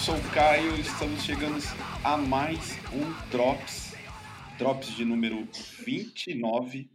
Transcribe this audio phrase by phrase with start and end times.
[0.00, 1.58] sou o Caio, estamos chegando
[2.02, 2.58] a mais
[2.90, 3.94] um Drops,
[4.56, 5.46] Drops de número
[5.84, 6.90] 29,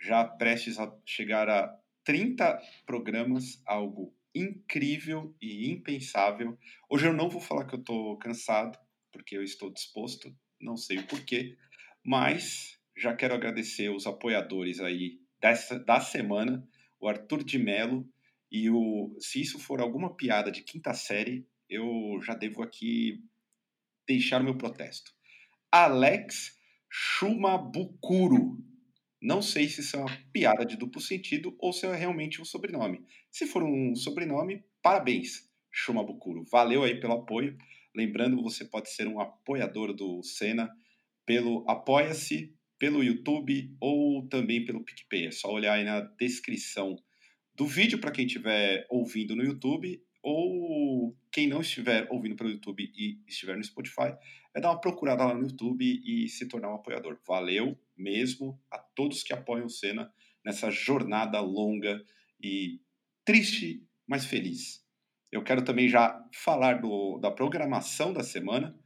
[0.00, 6.58] já prestes a chegar a 30 programas, algo incrível e impensável.
[6.88, 8.78] Hoje eu não vou falar que eu estou cansado,
[9.12, 11.58] porque eu estou disposto, não sei o porquê,
[12.02, 16.66] mas já quero agradecer os apoiadores aí dessa, da semana,
[16.98, 18.08] o Arthur de Mello,
[18.50, 23.22] e o, se isso for alguma piada de quinta série, eu já devo aqui
[24.06, 25.12] deixar o meu protesto.
[25.70, 26.58] Alex
[26.90, 28.58] Shumabukuro.
[29.22, 32.44] Não sei se isso é uma piada de duplo sentido ou se é realmente um
[32.44, 33.04] sobrenome.
[33.30, 36.44] Se for um sobrenome, parabéns, Shumabukuro.
[36.50, 37.56] Valeu aí pelo apoio.
[37.94, 40.70] Lembrando, você pode ser um apoiador do Senna
[41.24, 45.26] pelo Apoia-se, pelo YouTube ou também pelo PicPay.
[45.26, 46.96] É só olhar aí na descrição
[47.54, 52.92] do vídeo para quem estiver ouvindo no YouTube ou quem não estiver ouvindo pelo YouTube
[52.94, 54.14] e estiver no Spotify,
[54.54, 57.18] é dar uma procurada lá no YouTube e se tornar um apoiador.
[57.26, 60.12] Valeu mesmo a todos que apoiam o Senna
[60.44, 62.02] nessa jornada longa
[62.42, 62.80] e
[63.24, 64.84] triste, mas feliz.
[65.30, 68.76] Eu quero também já falar do, da programação da semana,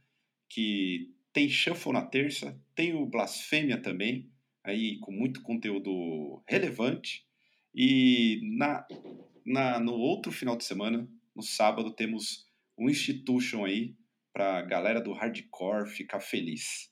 [0.47, 4.31] que tem Shuffle na terça, tem o Blasfêmia também,
[4.63, 7.25] aí com muito conteúdo relevante.
[7.73, 8.85] E na,
[9.45, 12.47] na, no outro final de semana, no sábado, temos
[12.77, 13.95] um Institution aí
[14.33, 16.91] para a galera do hardcore ficar feliz.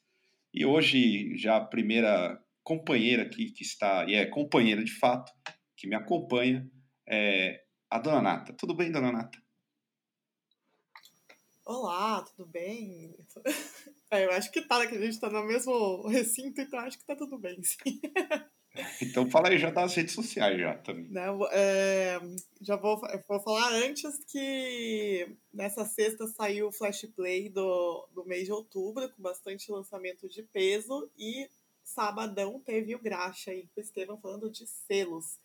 [0.53, 5.31] E hoje, já a primeira companheira aqui que está, e é companheira de fato,
[5.75, 6.69] que me acompanha,
[7.07, 8.53] é a Dona Nata.
[8.53, 9.41] Tudo bem, Dona Nata?
[11.65, 13.15] Olá, tudo bem?
[14.11, 16.99] É, eu acho que tá, né, que a gente está no mesmo recinto, então acho
[16.99, 17.99] que tá tudo bem, sim.
[19.01, 21.07] Então fala aí já das redes sociais já também.
[21.09, 22.19] Não, é,
[22.61, 28.45] já vou, vou falar antes que nessa sexta saiu o Flash Play do, do mês
[28.45, 31.47] de outubro, com bastante lançamento de peso, e
[31.83, 35.37] sabadão teve o Graxa aí, com o Estevam falando de selos.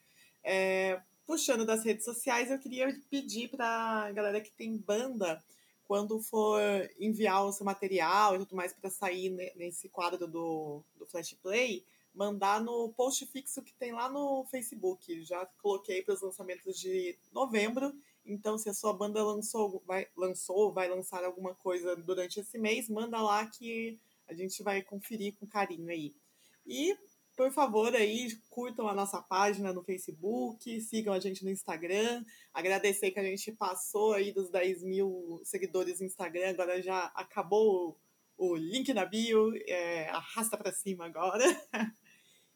[0.42, 5.42] É, puxando das redes sociais, eu queria pedir para galera que tem banda,
[5.84, 6.60] quando for
[6.98, 11.84] enviar o seu material e tudo mais para sair nesse quadro do, do Flash Play,
[12.18, 15.22] mandar no post fixo que tem lá no Facebook.
[15.22, 17.94] Já coloquei para os lançamentos de novembro.
[18.26, 22.88] Então, se a sua banda lançou, vai, lançou, vai lançar alguma coisa durante esse mês,
[22.88, 26.12] manda lá que a gente vai conferir com carinho aí.
[26.66, 26.94] E,
[27.36, 32.24] por favor, aí, curtam a nossa página no Facebook, sigam a gente no Instagram.
[32.52, 37.96] Agradecer que a gente passou aí dos 10 mil seguidores no Instagram, agora já acabou
[38.36, 41.44] o link na bio, é, arrasta para cima agora.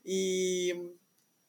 [0.04, 0.90] e,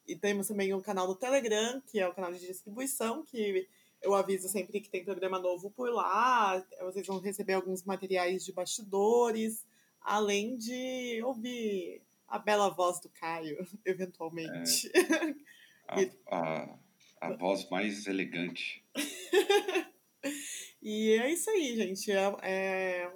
[0.08, 3.68] e temos também o canal do Telegram, que é o canal de distribuição, que
[4.02, 6.64] eu aviso sempre que tem programa novo por lá.
[6.82, 9.66] Vocês vão receber alguns materiais de bastidores,
[10.02, 14.92] além de ouvir a bela voz do Caio, eventualmente.
[15.88, 16.78] É, a, a,
[17.22, 18.84] a voz mais elegante.
[20.82, 22.12] e é isso aí, gente.
[22.12, 23.12] É, é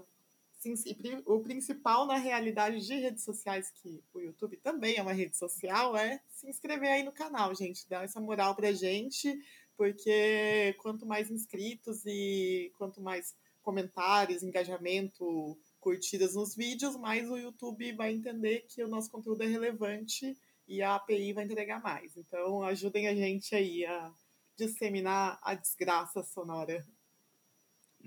[1.26, 5.96] o principal na realidade de redes sociais, que o YouTube também é uma rede social,
[5.96, 7.88] é se inscrever aí no canal, gente.
[7.88, 9.40] Dar essa moral pra gente,
[9.76, 17.92] porque quanto mais inscritos e quanto mais comentários, engajamento, curtidas nos vídeos, mais o YouTube
[17.94, 22.18] vai entender que o nosso conteúdo é relevante e a API vai entregar mais.
[22.18, 24.14] Então, ajudem a gente aí a
[24.58, 26.86] disseminar a desgraça sonora.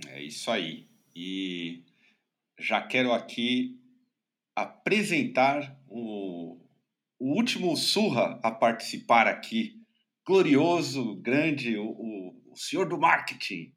[0.06, 0.88] É isso aí.
[1.14, 1.84] E
[2.60, 3.78] já quero aqui
[4.54, 6.60] apresentar o,
[7.18, 9.80] o último surra a participar aqui.
[10.26, 13.72] Glorioso, grande, o, o, o senhor do marketing,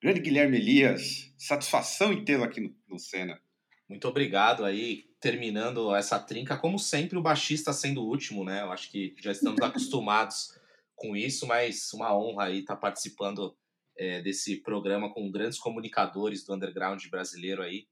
[0.00, 1.34] grande Guilherme Elias.
[1.36, 3.40] Satisfação em tê-lo aqui no, no Senna.
[3.88, 8.62] Muito obrigado aí, terminando essa trinca, como sempre o baixista sendo o último, né?
[8.62, 10.56] Eu acho que já estamos acostumados
[10.94, 13.54] com isso, mas uma honra aí estar participando
[13.98, 17.86] é, desse programa com grandes comunicadores do underground brasileiro aí.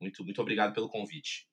[0.00, 1.48] Muito, muito obrigado pelo convite.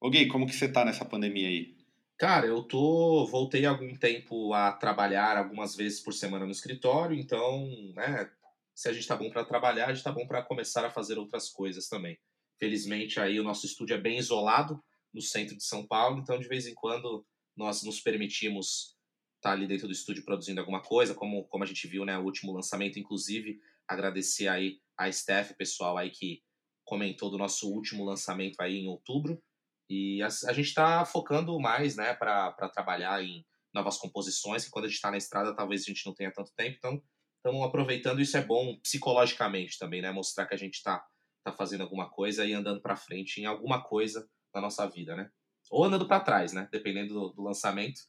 [0.00, 1.76] Ô Gui, como que você tá nessa pandemia aí?
[2.16, 3.26] Cara, eu tô.
[3.26, 8.30] Voltei algum tempo a trabalhar algumas vezes por semana no escritório, então, né?
[8.74, 11.18] Se a gente tá bom para trabalhar, a gente tá bom para começar a fazer
[11.18, 12.18] outras coisas também.
[12.58, 14.82] Felizmente aí o nosso estúdio é bem isolado
[15.12, 17.24] no centro de São Paulo, então de vez em quando
[17.56, 18.96] nós nos permitimos
[19.36, 22.24] estar ali dentro do estúdio produzindo alguma coisa, como, como a gente viu, né, o
[22.24, 26.42] último lançamento, inclusive, agradecer aí a Steph, pessoal aí que
[26.84, 29.42] comentou do nosso último lançamento aí em outubro,
[29.88, 34.86] e a, a gente está focando mais, né, para trabalhar em novas composições, que quando
[34.86, 37.02] a gente está na estrada talvez a gente não tenha tanto tempo, então
[37.36, 41.04] estamos aproveitando, isso é bom psicologicamente também, né, mostrar que a gente está
[41.44, 45.30] tá fazendo alguma coisa e andando para frente em alguma coisa na nossa vida, né?
[45.70, 46.68] Ou andando para trás, né?
[46.72, 48.00] Dependendo do, do lançamento.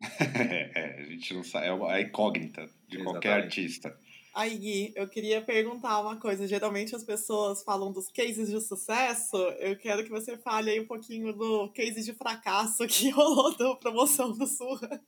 [0.74, 3.04] é, a gente não sabe, é a incógnita de Exatamente.
[3.04, 3.98] qualquer artista.
[4.34, 6.48] Aí, Gui, eu queria perguntar uma coisa.
[6.48, 9.36] Geralmente as pessoas falam dos cases de sucesso.
[9.60, 13.76] Eu quero que você fale aí um pouquinho do case de fracasso que rolou da
[13.76, 15.00] promoção do Surra.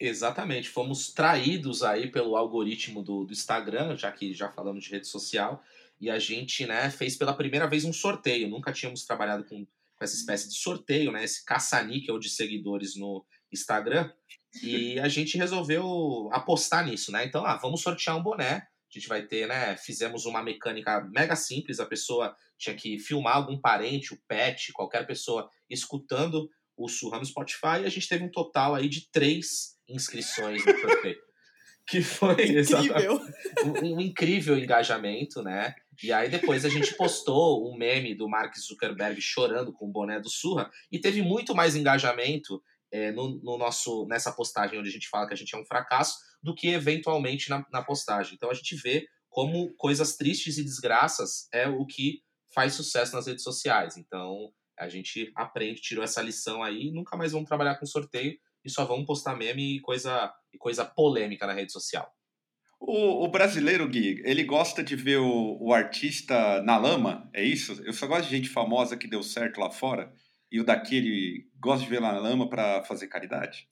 [0.00, 0.70] Exatamente.
[0.70, 5.62] Fomos traídos aí pelo algoritmo do, do Instagram, já que já falamos de rede social,
[6.00, 8.48] e a gente né, fez pela primeira vez um sorteio.
[8.48, 13.22] Nunca tínhamos trabalhado com, com essa espécie de sorteio, né, esse caça-níquel de seguidores no
[13.52, 14.10] Instagram.
[14.62, 17.24] E a gente resolveu apostar nisso, né?
[17.24, 18.54] Então, ah, vamos sortear um boné.
[18.54, 19.76] A gente vai ter, né?
[19.76, 21.80] Fizemos uma mecânica mega simples.
[21.80, 27.24] A pessoa tinha que filmar algum parente, o pet, qualquer pessoa escutando o Surra no
[27.24, 27.82] Spotify.
[27.82, 31.16] E a gente teve um total aí de três inscrições no sorteio.
[31.86, 33.20] que foi incrível.
[33.64, 35.72] Um, um, incrível engajamento, né?
[36.02, 40.20] E aí depois a gente postou um meme do Mark Zuckerberg chorando com o boné
[40.20, 42.60] do Surra e teve muito mais engajamento
[42.96, 45.66] é, no, no, nosso nessa postagem onde a gente fala que a gente é um
[45.66, 48.34] fracasso do que eventualmente na, na postagem.
[48.34, 52.22] Então a gente vê como coisas tristes e desgraças é o que
[52.54, 53.98] faz sucesso nas redes sociais.
[53.98, 58.34] Então a gente aprende, tirou essa lição aí, nunca mais vamos trabalhar com sorteio
[58.64, 62.10] e só vamos postar meme e coisa, e coisa polêmica na rede social.
[62.78, 67.82] O, o, brasileiro, Gui, ele gosta de ver o, o, artista na lama, é isso?
[67.84, 70.12] Eu só gosto de gente famosa que deu certo lá fora
[70.50, 73.68] e o daqui ele gosta de ver na lama para fazer caridade?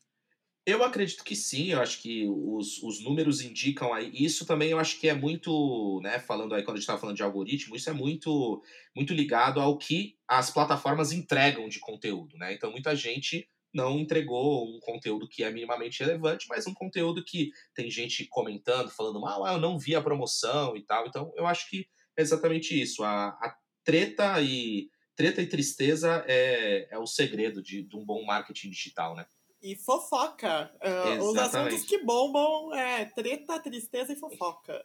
[0.66, 4.10] Eu acredito que sim, eu acho que os, os números indicam aí.
[4.14, 7.16] Isso também eu acho que é muito, né, falando aí quando a gente estava falando
[7.16, 8.62] de algoritmo, isso é muito
[8.96, 12.54] muito ligado ao que as plataformas entregam de conteúdo, né?
[12.54, 17.50] Então muita gente não entregou um conteúdo que é minimamente relevante, mas um conteúdo que
[17.74, 21.06] tem gente comentando, falando ah, eu não vi a promoção e tal.
[21.06, 21.86] Então eu acho que
[22.16, 23.02] é exatamente isso.
[23.02, 23.54] A, a
[23.84, 29.14] treta e treta e tristeza é, é o segredo de, de um bom marketing digital,
[29.14, 29.26] né?
[29.62, 30.70] E fofoca.
[30.82, 34.84] Uh, os assuntos que bombam é treta, tristeza e fofoca.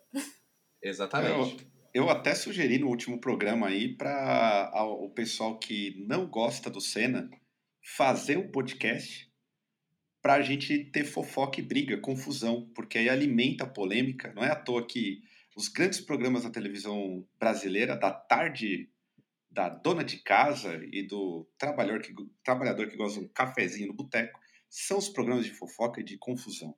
[0.82, 1.68] Exatamente.
[1.94, 6.80] Eu, eu até sugeri no último programa aí para o pessoal que não gosta do
[6.80, 7.30] Senna
[7.98, 9.30] fazer um podcast
[10.22, 14.34] para a gente ter fofoca e briga, confusão, porque aí alimenta a polêmica.
[14.34, 15.22] Não é à toa que
[15.56, 18.90] os grandes programas da televisão brasileira, da tarde
[19.52, 22.14] da dona de casa e do trabalhador que,
[22.44, 26.18] trabalhador que gosta de um cafezinho no boteco são os programas de fofoca e de
[26.18, 26.76] confusão.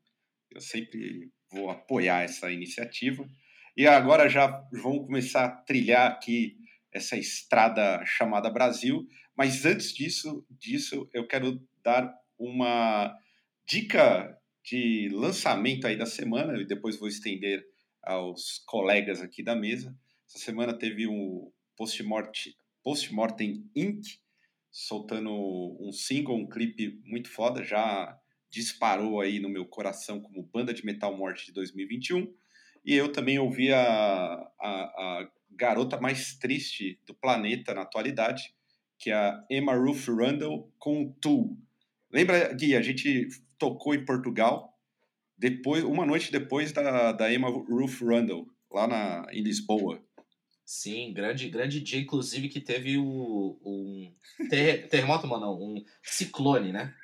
[0.49, 3.27] Eu sempre vou apoiar essa iniciativa.
[3.75, 6.57] E agora já vamos começar a trilhar aqui
[6.91, 9.07] essa estrada chamada Brasil.
[9.35, 13.13] Mas antes disso, disso eu quero dar uma
[13.65, 17.65] dica de lançamento aí da semana e depois vou estender
[18.03, 19.95] aos colegas aqui da mesa.
[20.27, 24.19] Essa semana teve um post-mortem Postmortem Inc.,
[24.71, 25.31] soltando
[25.79, 28.17] um single, um clipe muito foda, já
[28.49, 32.33] disparou aí no meu coração como banda de metal morte de 2021.
[32.83, 38.53] E eu também ouvi a, a, a garota mais triste do planeta na atualidade,
[38.97, 41.57] que é a Emma Ruth Randall com Tu.
[42.11, 44.77] Lembra, Gui, a gente tocou em Portugal,
[45.37, 50.03] depois, uma noite depois da, da Emma Ruth Randall, lá na, em Lisboa.
[50.71, 54.15] Sim, grande, grande dia, inclusive, que teve o, um
[54.49, 56.95] ter, terremoto, mano, um ciclone, né?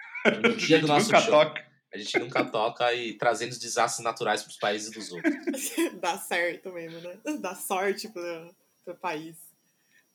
[0.41, 1.31] No dia do nosso nunca show.
[1.31, 1.67] Toca.
[1.93, 5.33] A gente nunca toca e trazendo os desastres naturais para os países dos outros.
[5.99, 7.19] Dá certo mesmo, né?
[7.41, 8.55] Dá sorte para
[8.87, 9.35] o país.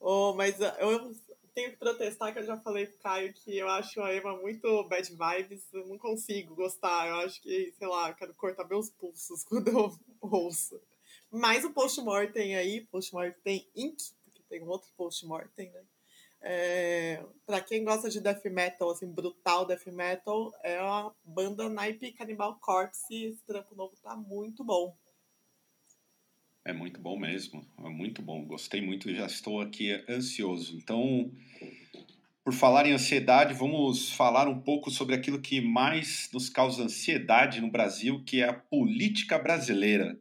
[0.00, 1.14] Oh, mas ah, eu
[1.54, 4.82] tenho que protestar que eu já falei pro Caio que eu acho a Ema muito
[4.84, 5.68] bad vibes.
[5.74, 7.06] Eu não consigo gostar.
[7.06, 10.80] Eu acho que, sei lá, quero cortar meus pulsos quando eu ouço.
[11.32, 15.80] Mais o post-mortem aí, post-mortem Inc., porque tem um outro post-mortem, né?
[16.44, 22.12] É, para quem gosta de death metal, assim, brutal death metal, é a banda naipe
[22.12, 23.24] Cannibal Corpse.
[23.24, 24.94] Esse trampo novo tá muito bom.
[26.64, 28.44] É muito bom mesmo, é muito bom.
[28.44, 30.76] Gostei muito já estou aqui ansioso.
[30.76, 31.30] Então,
[32.44, 37.60] por falar em ansiedade, vamos falar um pouco sobre aquilo que mais nos causa ansiedade
[37.60, 40.18] no Brasil, que é a política brasileira.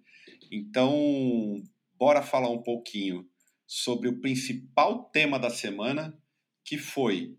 [0.51, 1.63] Então,
[1.97, 3.25] bora falar um pouquinho
[3.65, 6.13] sobre o principal tema da semana,
[6.65, 7.37] que foi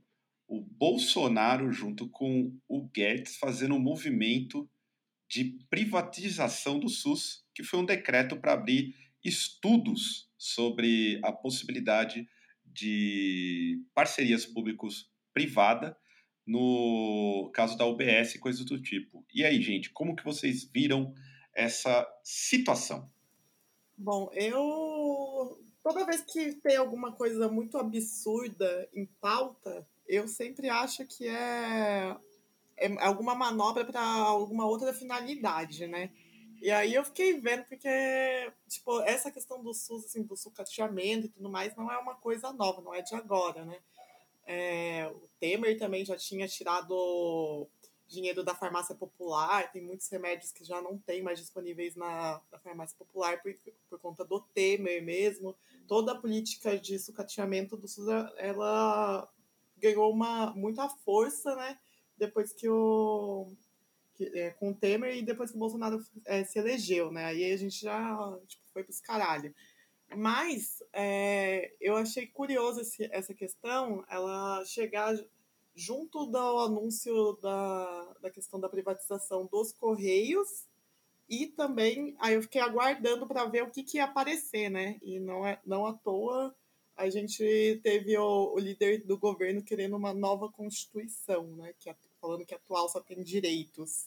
[0.48, 4.68] o Bolsonaro junto com o Guedes fazendo um movimento
[5.28, 12.26] de privatização do SUS, que foi um decreto para abrir estudos sobre a possibilidade
[12.64, 15.96] de parcerias públicos-privada
[16.46, 19.24] no caso da UBS e coisas do tipo.
[19.32, 21.14] E aí, gente, como que vocês viram
[21.54, 23.10] essa situação?
[23.96, 31.04] Bom, eu toda vez que tem alguma coisa muito absurda em pauta, eu sempre acho
[31.06, 32.16] que é,
[32.76, 36.10] é alguma manobra para alguma outra finalidade, né?
[36.60, 37.88] E aí eu fiquei vendo, porque,
[38.68, 42.52] tipo, essa questão do SUS, assim, do sucateamento e tudo mais, não é uma coisa
[42.52, 43.78] nova, não é de agora, né?
[44.46, 47.68] É, o Temer também já tinha tirado
[48.12, 52.58] dinheiro da farmácia popular, tem muitos remédios que já não tem mais disponíveis na, na
[52.58, 53.54] farmácia popular por,
[53.88, 55.56] por conta do Temer mesmo.
[55.88, 59.28] Toda a política de sucateamento do SUS, ela
[59.78, 61.78] ganhou uma, muita força, né?
[62.16, 63.50] Depois que o
[64.20, 67.24] é, com o Temer e depois que o Bolsonaro é, se elegeu, né?
[67.24, 69.54] Aí a gente já tipo, foi para os caralho.
[70.14, 75.16] Mas é, eu achei curioso esse, essa questão, ela chegar
[75.74, 80.66] junto do anúncio da, da questão da privatização dos Correios
[81.28, 84.98] e também aí eu fiquei aguardando para ver o que, que ia aparecer, né?
[85.02, 86.54] E não, é, não à toa
[86.96, 91.72] a gente teve o, o líder do governo querendo uma nova constituição, né?
[91.78, 94.06] Que, falando que a atual só tem direitos.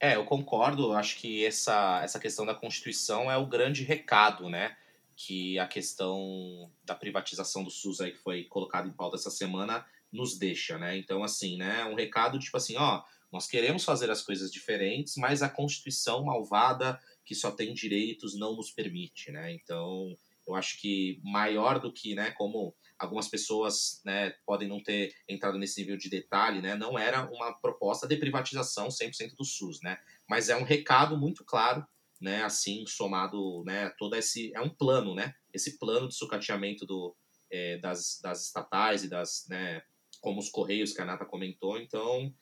[0.00, 0.92] É, eu concordo.
[0.92, 4.76] Acho que essa, essa questão da Constituição é o grande recado, né?
[5.16, 9.84] Que a questão da privatização do SUS aí que foi colocada em pauta essa semana
[10.12, 10.96] nos deixa, né?
[10.96, 11.84] Então, assim, né?
[11.84, 13.02] Um recado tipo assim, ó,
[13.32, 18.54] nós queremos fazer as coisas diferentes, mas a Constituição malvada que só tem direitos não
[18.54, 19.52] nos permite, né?
[19.52, 20.16] Então,
[20.46, 25.58] eu acho que maior do que, né, como algumas pessoas né, podem não ter entrado
[25.58, 29.98] nesse nível de detalhe, né, não era uma proposta de privatização 100% do SUS, né,
[30.28, 31.86] mas é um recado muito claro,
[32.22, 37.14] né, assim, somado, né, todo esse, é um plano, né, esse plano de sucateamento do,
[37.50, 39.82] é, das, das estatais e das, né,
[40.20, 42.32] como os Correios que a Nata comentou, então,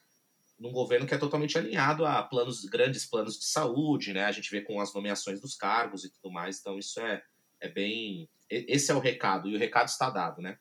[0.59, 4.51] num governo que é totalmente alinhado a planos, grandes planos de saúde, né, a gente
[4.51, 7.23] vê com as nomeações dos cargos e tudo mais, então isso é,
[7.59, 10.59] é bem esse é o recado, e o recado está dado, né?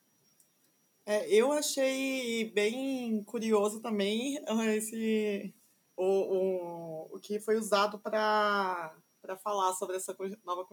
[1.04, 5.52] É, eu achei bem curioso também ah, esse
[5.96, 8.94] o, o, o que foi usado para
[9.36, 10.66] falar sobre essa nova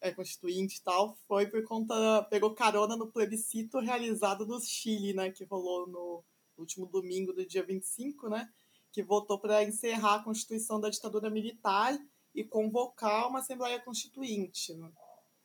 [0.00, 2.22] é, constituinte e tal, foi por conta.
[2.30, 5.30] pegou carona no plebiscito realizado no Chile, né?
[5.30, 6.24] Que rolou no,
[6.56, 8.48] último domingo do dia 25, né?
[8.90, 11.98] Que votou para encerrar a constituição da ditadura militar
[12.34, 14.74] e convocar uma Assembleia Constituinte.
[14.74, 14.90] Né?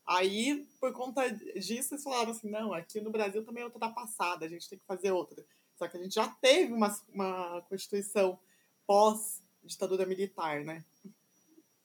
[0.05, 4.45] Aí, por conta disso, eles falaram assim: não, aqui no Brasil também é outra passada,
[4.45, 5.45] a gente tem que fazer outra.
[5.75, 8.39] Só que a gente já teve uma, uma Constituição
[8.85, 10.83] pós-ditadura militar, né?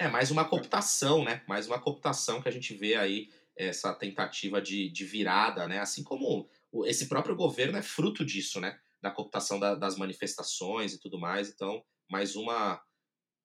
[0.02, 1.44] É, mais uma cooptação, né?
[1.46, 5.78] Mais uma cooptação que a gente vê aí, essa tentativa de, de virada, né?
[5.78, 6.50] Assim como
[6.86, 8.80] esse próprio governo é fruto disso, né?
[9.00, 11.50] Da cooptação da, das manifestações e tudo mais.
[11.50, 12.82] Então, mais uma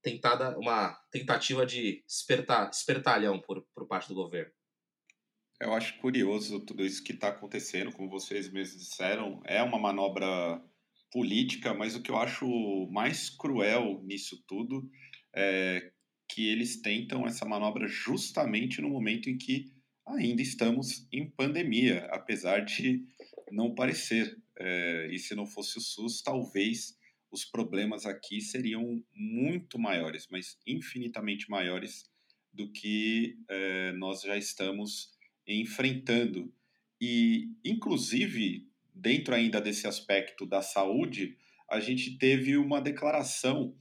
[0.01, 4.51] tentada, uma tentativa de espertar, espertalhão por, por parte do governo.
[5.61, 10.59] Eu acho curioso tudo isso que está acontecendo, como vocês mesmos disseram, é uma manobra
[11.11, 12.47] política, mas o que eu acho
[12.89, 14.89] mais cruel nisso tudo
[15.35, 15.91] é
[16.29, 19.71] que eles tentam essa manobra justamente no momento em que
[20.05, 23.05] ainda estamos em pandemia, apesar de
[23.51, 24.37] não parecer.
[24.59, 26.97] É, e se não fosse o SUS, talvez
[27.31, 32.09] os problemas aqui seriam muito maiores, mas infinitamente maiores
[32.53, 35.11] do que é, nós já estamos
[35.47, 36.51] enfrentando.
[36.99, 41.37] E, inclusive, dentro ainda desse aspecto da saúde,
[41.69, 43.75] a gente teve uma declaração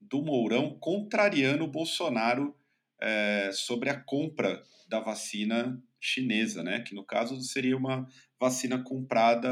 [0.00, 2.56] do Mourão contrariando o Bolsonaro
[3.00, 6.80] é, sobre a compra da vacina chinesa, né?
[6.80, 9.48] que no caso seria uma vacina comprada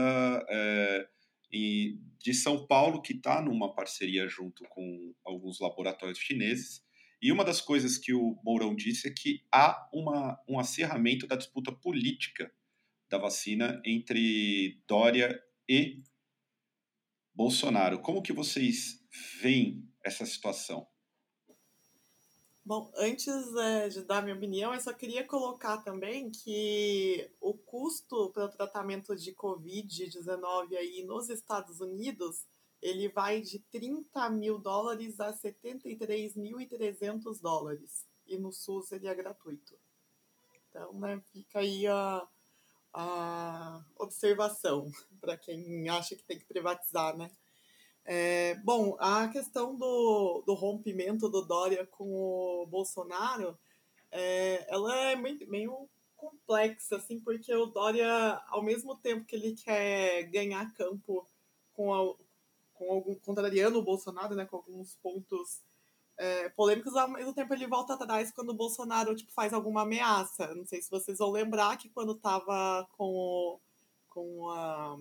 [0.49, 1.09] é,
[1.53, 6.83] em, de São Paulo, que está numa parceria junto com alguns laboratórios chineses,
[7.21, 11.37] e uma das coisas que o Mourão disse é que há uma, um acerramento da
[11.37, 12.51] disputa política
[13.11, 16.01] da vacina entre Dória e
[17.35, 18.01] Bolsonaro.
[18.01, 19.05] Como que vocês
[19.41, 20.87] veem essa situação?
[22.65, 28.31] Bom, antes é, de dar minha opinião, eu só queria colocar também que o custo
[28.31, 32.47] para o tratamento de Covid-19 aí nos Estados Unidos
[32.81, 38.07] ele vai de 30 mil dólares a 73.300 dólares.
[38.27, 39.77] E no SUS ele é gratuito.
[40.69, 42.29] Então, né, fica aí a,
[42.93, 47.31] a observação para quem acha que tem que privatizar, né?
[48.11, 53.55] É, bom, a questão do, do rompimento do Dória com o Bolsonaro,
[54.11, 55.87] é, ela é meio,
[56.17, 58.09] complexa, assim, porque o Dória,
[58.49, 61.29] ao mesmo tempo que ele quer ganhar campo
[61.75, 62.15] com, a,
[62.73, 65.61] com algum contrariando o Bolsonaro, né, com alguns pontos
[66.17, 70.55] é, polêmicos, ao mesmo tempo ele volta atrás quando o Bolsonaro tipo, faz alguma ameaça.
[70.55, 73.61] Não sei se vocês vão lembrar que quando tava com
[74.09, 74.97] com a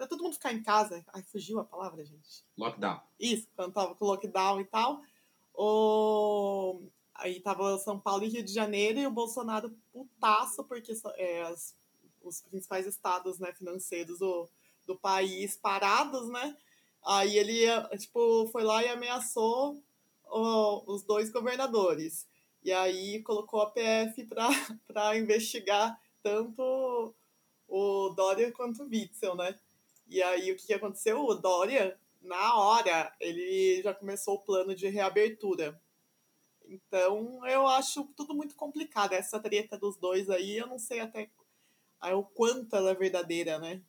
[0.00, 1.04] pra todo mundo ficar em casa.
[1.12, 2.42] Ai, fugiu a palavra, gente.
[2.56, 3.02] Lockdown.
[3.18, 5.02] Isso, quando tava com lockdown e tal.
[5.52, 6.80] O...
[7.14, 11.76] Aí tava São Paulo e Rio de Janeiro e o Bolsonaro putaço, porque é, as,
[12.22, 14.48] os principais estados né, financeiros do,
[14.86, 16.56] do país parados, né?
[17.04, 17.66] Aí ele,
[17.98, 19.82] tipo, foi lá e ameaçou
[20.30, 22.26] o, os dois governadores.
[22.64, 24.26] E aí colocou a PF
[24.86, 27.14] para investigar tanto
[27.68, 29.58] o Dória quanto o Witzel, né?
[30.10, 31.24] E aí o que aconteceu?
[31.24, 35.80] O Dória, na hora, ele já começou o plano de reabertura.
[36.66, 39.12] Então eu acho tudo muito complicado.
[39.12, 41.30] Essa treta dos dois aí, eu não sei até
[42.12, 43.80] o quanto ela é verdadeira, né?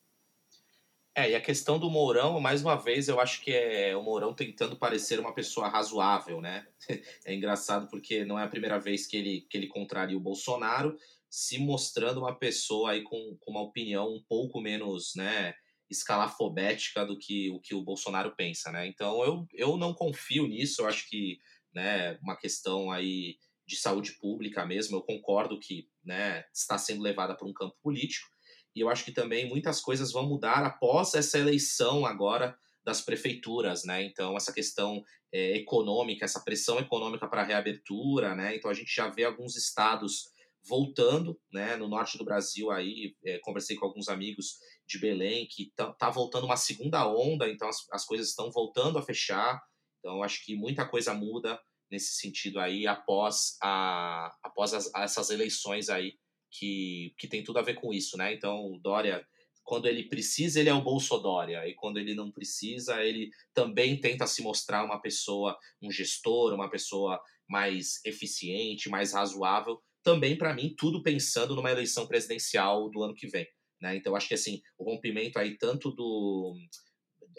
[1.16, 4.34] É, e a questão do Mourão, mais uma vez, eu acho que é o Mourão
[4.34, 6.68] tentando parecer uma pessoa razoável, né?
[7.26, 10.96] É engraçado porque não é a primeira vez que ele, que ele contraria o Bolsonaro,
[11.32, 15.56] se mostrando uma pessoa aí com, com uma opinião um pouco menos, né,
[15.92, 18.88] escalafobética do que o que o Bolsonaro pensa, né?
[18.88, 21.40] Então eu, eu não confio nisso, eu acho que
[21.74, 27.36] né, uma questão aí de saúde pública mesmo, eu concordo que né, está sendo levada
[27.36, 28.28] para um campo político,
[28.76, 33.84] e eu acho que também muitas coisas vão mudar após essa eleição agora das prefeituras,
[33.84, 34.04] né?
[34.04, 38.56] Então essa questão é, econômica, essa pressão econômica para a reabertura, né?
[38.56, 40.32] Então a gente já vê alguns estados
[40.64, 41.76] voltando, né?
[41.76, 46.10] No norte do Brasil aí, é, conversei com alguns amigos de Belém, que tá, tá
[46.10, 49.62] voltando uma segunda onda, então as, as coisas estão voltando a fechar.
[50.00, 55.90] Então, acho que muita coisa muda nesse sentido aí após, a, após as, essas eleições
[55.90, 56.14] aí,
[56.52, 58.34] que, que tem tudo a ver com isso, né?
[58.34, 59.26] Então, o Dória,
[59.64, 64.28] quando ele precisa, ele é o Bolsodória, e quando ele não precisa, ele também tenta
[64.28, 70.74] se mostrar uma pessoa, um gestor, uma pessoa mais eficiente, mais razoável, também para mim,
[70.78, 73.48] tudo pensando numa eleição presidencial do ano que vem.
[73.82, 73.96] Né?
[73.96, 76.56] Então, acho que assim, o rompimento aí tanto do.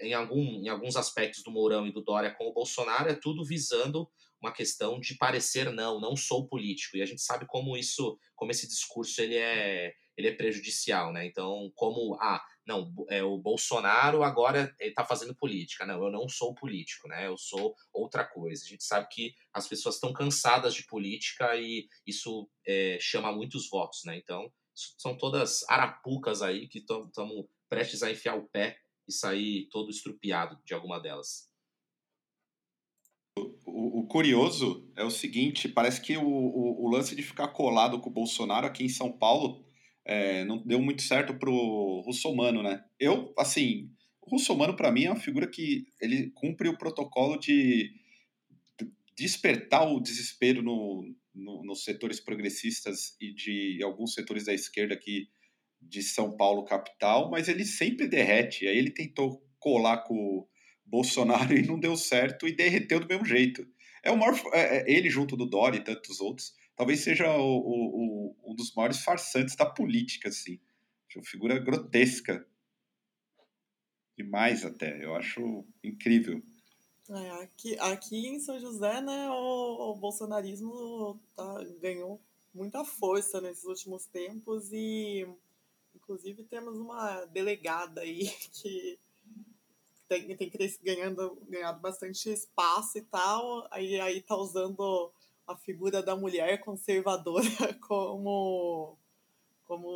[0.00, 3.44] Em, algum, em alguns aspectos do Mourão e do Dória com o Bolsonaro é tudo
[3.44, 4.08] visando
[4.40, 6.96] uma questão de parecer não, não sou político.
[6.96, 11.24] E a gente sabe como isso, como esse discurso ele é, ele é prejudicial, né?
[11.24, 15.84] Então, como, ah, não, é, o Bolsonaro agora está fazendo política.
[15.84, 17.26] Não, eu não sou político, né?
[17.26, 18.64] Eu sou outra coisa.
[18.64, 23.68] A gente sabe que as pessoas estão cansadas de política e isso é, chama muitos
[23.68, 24.16] votos, né?
[24.16, 29.90] Então, são todas arapucas aí que estamos prestes a enfiar o pé e sair todo
[29.90, 31.50] estrupiado de alguma delas.
[33.66, 37.98] O, o curioso é o seguinte: parece que o, o, o, lance de ficar colado
[38.00, 39.64] com o Bolsonaro aqui em São Paulo
[40.04, 42.84] é, não deu muito certo pro Russomano, né?
[42.98, 47.92] Eu, assim, o Russomano para mim é uma figura que ele cumpre o protocolo de
[49.16, 55.28] despertar o desespero no, no, nos setores progressistas e de alguns setores da esquerda aqui
[55.80, 58.66] de São Paulo capital, mas ele sempre derrete.
[58.66, 60.48] Aí ele tentou colar com o
[60.84, 63.66] Bolsonaro e não deu certo e derreteu do mesmo jeito.
[64.04, 67.58] É o maior, é, é, ele junto do Dori e tantos outros, talvez seja o,
[67.58, 70.60] o, o, um dos maiores farsantes da política, assim.
[71.14, 72.46] Uma figura grotesca.
[74.16, 76.42] Demais até, eu acho incrível.
[77.10, 82.20] É, aqui, aqui em São José, né, o, o bolsonarismo tá, ganhou
[82.54, 85.26] muita força nesses últimos tempos e,
[85.94, 88.98] inclusive, temos uma delegada aí que
[90.08, 90.50] tem, tem
[90.82, 95.12] ganhando, ganhado bastante espaço e tal, aí, aí tá usando
[95.52, 97.44] a figura da mulher conservadora
[97.86, 98.96] como,
[99.64, 99.88] como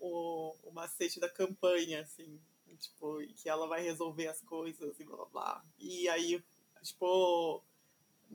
[0.00, 2.40] o, o macete da campanha, assim
[2.80, 5.64] tipo, que ela vai resolver as coisas e blá blá.
[5.78, 6.42] E aí,
[6.82, 7.62] tipo,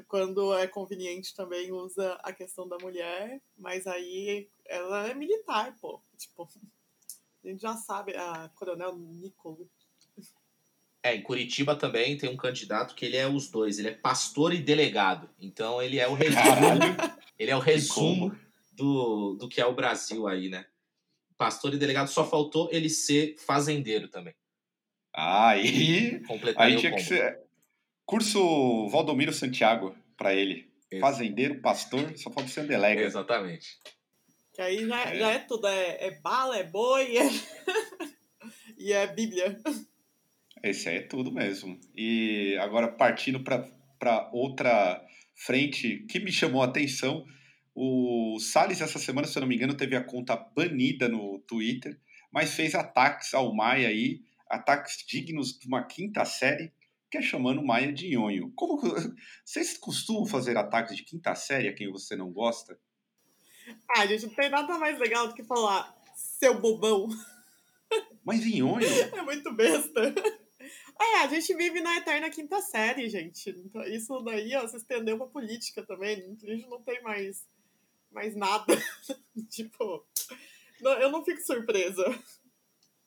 [0.07, 5.99] quando é conveniente também usa a questão da mulher, mas aí ela é militar, pô.
[6.17, 6.47] Tipo,
[7.43, 9.69] a gente já sabe, a Coronel Nicolo.
[11.05, 14.53] É, em Curitiba também tem um candidato que ele é os dois, ele é pastor
[14.53, 15.29] e delegado.
[15.39, 16.97] Então ele é o resumo,
[17.37, 18.35] ele é o resumo
[18.71, 20.65] do, do que é o Brasil aí, né?
[21.37, 24.33] pastor e delegado, só faltou ele ser fazendeiro também.
[25.13, 26.21] Ah, aí,
[26.57, 27.39] aí tinha que ser
[28.05, 30.69] curso Valdomiro Santiago para ele.
[30.99, 33.05] Fazendeiro, pastor, só falta ser delegado.
[33.05, 33.77] Exatamente.
[34.53, 37.29] Que aí já é, já é tudo, é, é, bala, é boi, é...
[38.77, 39.57] e é Bíblia.
[40.65, 41.79] Esse aí é tudo mesmo.
[41.95, 44.99] E agora partindo para outra
[45.35, 47.23] frente que me chamou a atenção,
[47.75, 51.99] o Salles essa semana, se eu não me engano, teve a conta banida no Twitter,
[52.31, 56.73] mas fez ataques ao Maia aí, ataques dignos de uma quinta série,
[57.11, 58.51] que é chamando o Maia de nhonho.
[58.55, 58.81] Como
[59.45, 62.75] vocês costumam fazer ataques de quinta série a quem você não gosta?
[63.95, 67.07] Ah, gente, não tem nada mais legal do que falar seu bobão.
[68.25, 68.79] Mas nhonho?
[69.13, 70.13] É muito besta.
[70.99, 73.49] É, a gente vive na eterna quinta série, gente.
[73.49, 76.37] Então, isso daí, ó, se estendeu pra política também.
[76.43, 77.45] A gente não tem mais,
[78.11, 78.65] mais nada.
[79.49, 80.05] tipo,
[80.81, 82.03] não, eu não fico surpresa.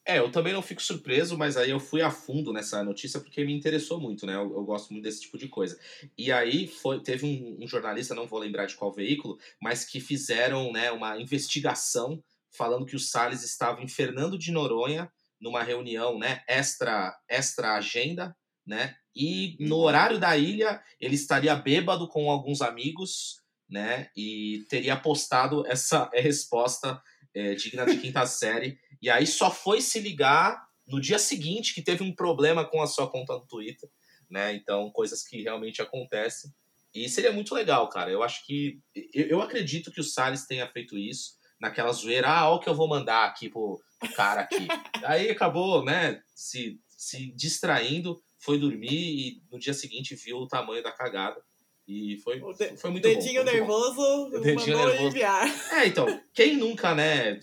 [0.08, 3.44] É, eu também não fico surpreso, mas aí eu fui a fundo nessa notícia porque
[3.44, 4.36] me interessou muito, né?
[4.36, 5.78] Eu, eu gosto muito desse tipo de coisa.
[6.16, 10.00] E aí foi, teve um, um, jornalista, não vou lembrar de qual veículo, mas que
[10.00, 16.18] fizeram né, uma investigação falando que o Salles estava em Fernando de Noronha numa reunião,
[16.18, 18.94] né, extra, extra agenda, né?
[19.14, 19.82] E no uhum.
[19.82, 24.10] horário da ilha ele estaria bêbado com alguns amigos, né?
[24.16, 27.00] E teria postado essa resposta
[27.34, 28.78] é, digna de quinta série.
[29.00, 32.86] E aí só foi se ligar no dia seguinte que teve um problema com a
[32.86, 33.88] sua conta no Twitter,
[34.30, 34.54] né?
[34.54, 36.50] Então, coisas que realmente acontecem.
[36.94, 38.10] E seria muito legal, cara.
[38.10, 38.80] Eu acho que.
[39.12, 42.28] Eu, eu acredito que o Salles tenha feito isso naquela zoeira.
[42.28, 44.66] Ah, olha o que eu vou mandar aqui pro, pro cara aqui.
[45.04, 46.20] aí acabou, né?
[46.34, 51.40] Se, se distraindo, foi dormir e no dia seguinte viu o tamanho da cagada.
[51.86, 53.50] E foi, de, foi muito dedinho bom.
[53.50, 54.40] nervoso, bom.
[54.40, 55.08] dedinho nervoso.
[55.08, 55.72] enviar.
[55.72, 57.40] É, então, quem nunca, né,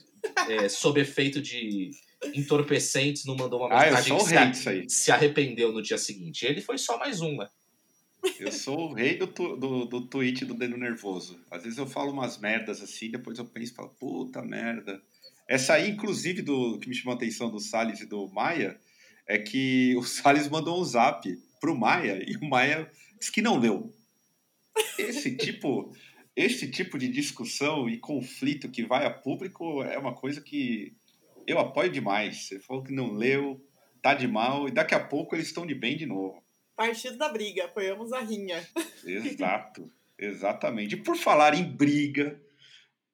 [0.47, 1.89] é, sob efeito de
[2.34, 6.45] entorpecentes, não mandou uma mensagem ah, que se, se, arrependeu no dia seguinte?
[6.45, 7.47] Ele foi só mais um, né?
[8.39, 11.39] Eu sou o rei do, tu, do, do tweet do dedo nervoso.
[11.49, 15.01] Às vezes eu falo umas merdas assim, depois eu penso e falo, puta merda.
[15.47, 18.79] Essa aí, inclusive, do que me chamou a atenção do Salles e do Maia,
[19.27, 21.27] é que o Salles mandou um zap
[21.59, 23.93] pro Maia e o Maia disse que não leu.
[24.97, 25.93] Esse tipo,
[26.35, 30.93] esse tipo de discussão e conflito que vai a público é uma coisa que
[31.47, 32.47] eu apoio demais.
[32.47, 33.63] Você falou que não leu,
[34.01, 36.44] tá de mal, e daqui a pouco eles estão de bem de novo.
[36.75, 38.67] Partido da briga, apoiamos a rinha.
[39.05, 40.95] Exato, exatamente.
[40.95, 42.41] E por falar em briga,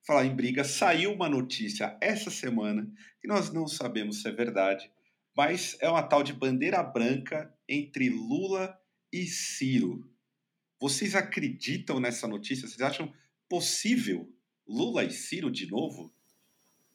[0.06, 4.92] falar em briga, saiu uma notícia essa semana que nós não sabemos se é verdade,
[5.36, 8.78] mas é uma tal de bandeira branca entre Lula
[9.14, 10.10] e Ciro.
[10.80, 12.68] Vocês acreditam nessa notícia?
[12.68, 13.14] Vocês acham
[13.48, 14.28] possível
[14.68, 16.12] Lula e Ciro de novo?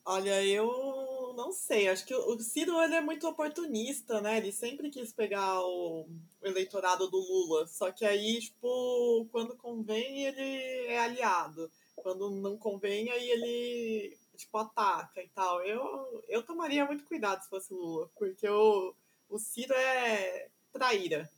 [0.05, 0.96] Olha, eu
[1.37, 1.89] não sei.
[1.89, 4.39] Acho que o Ciro ele é muito oportunista, né?
[4.39, 6.09] Ele sempre quis pegar o
[6.43, 7.67] eleitorado do Lula.
[7.67, 11.71] Só que aí, tipo, quando convém, ele é aliado.
[11.95, 15.63] Quando não convém, aí ele, tipo, ataca e tal.
[15.63, 18.95] Eu, eu tomaria muito cuidado se fosse Lula, porque o,
[19.29, 21.31] o Ciro é traíra.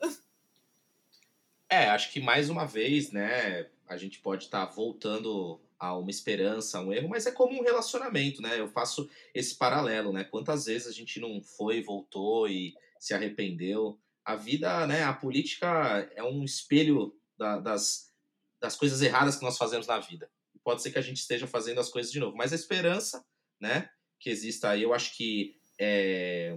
[1.68, 6.10] É, acho que mais uma vez, né, a gente pode estar tá voltando a uma
[6.10, 8.58] esperança, a um erro, mas é como um relacionamento, né?
[8.58, 10.24] Eu faço esse paralelo, né?
[10.24, 13.98] Quantas vezes a gente não foi, voltou e se arrependeu?
[14.24, 15.04] A vida, né?
[15.04, 18.12] A política é um espelho da, das,
[18.60, 20.28] das coisas erradas que nós fazemos na vida.
[20.64, 23.24] Pode ser que a gente esteja fazendo as coisas de novo, mas a esperança,
[23.60, 23.88] né?
[24.18, 26.56] Que exista aí, eu acho que é,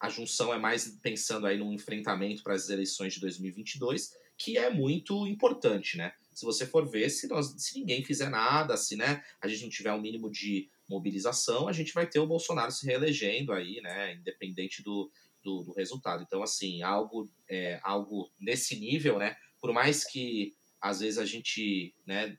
[0.00, 4.70] a junção é mais pensando aí num enfrentamento para as eleições de 2022, que é
[4.70, 6.14] muito importante, né?
[6.34, 9.68] Se você for ver, se, nós, se ninguém fizer nada, se né, a gente não
[9.68, 14.14] tiver um mínimo de mobilização, a gente vai ter o Bolsonaro se reelegendo aí, né?
[14.14, 15.10] Independente do,
[15.42, 16.22] do, do resultado.
[16.22, 19.36] Então, assim, algo, é, algo nesse nível, né?
[19.60, 22.36] Por mais que às vezes a gente né,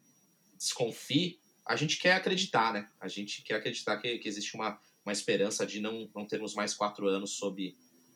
[0.57, 2.89] desconfie, a gente quer acreditar, né?
[2.99, 6.73] A gente quer acreditar que, que existe uma uma esperança de não, não termos mais
[6.73, 7.75] quatro anos sob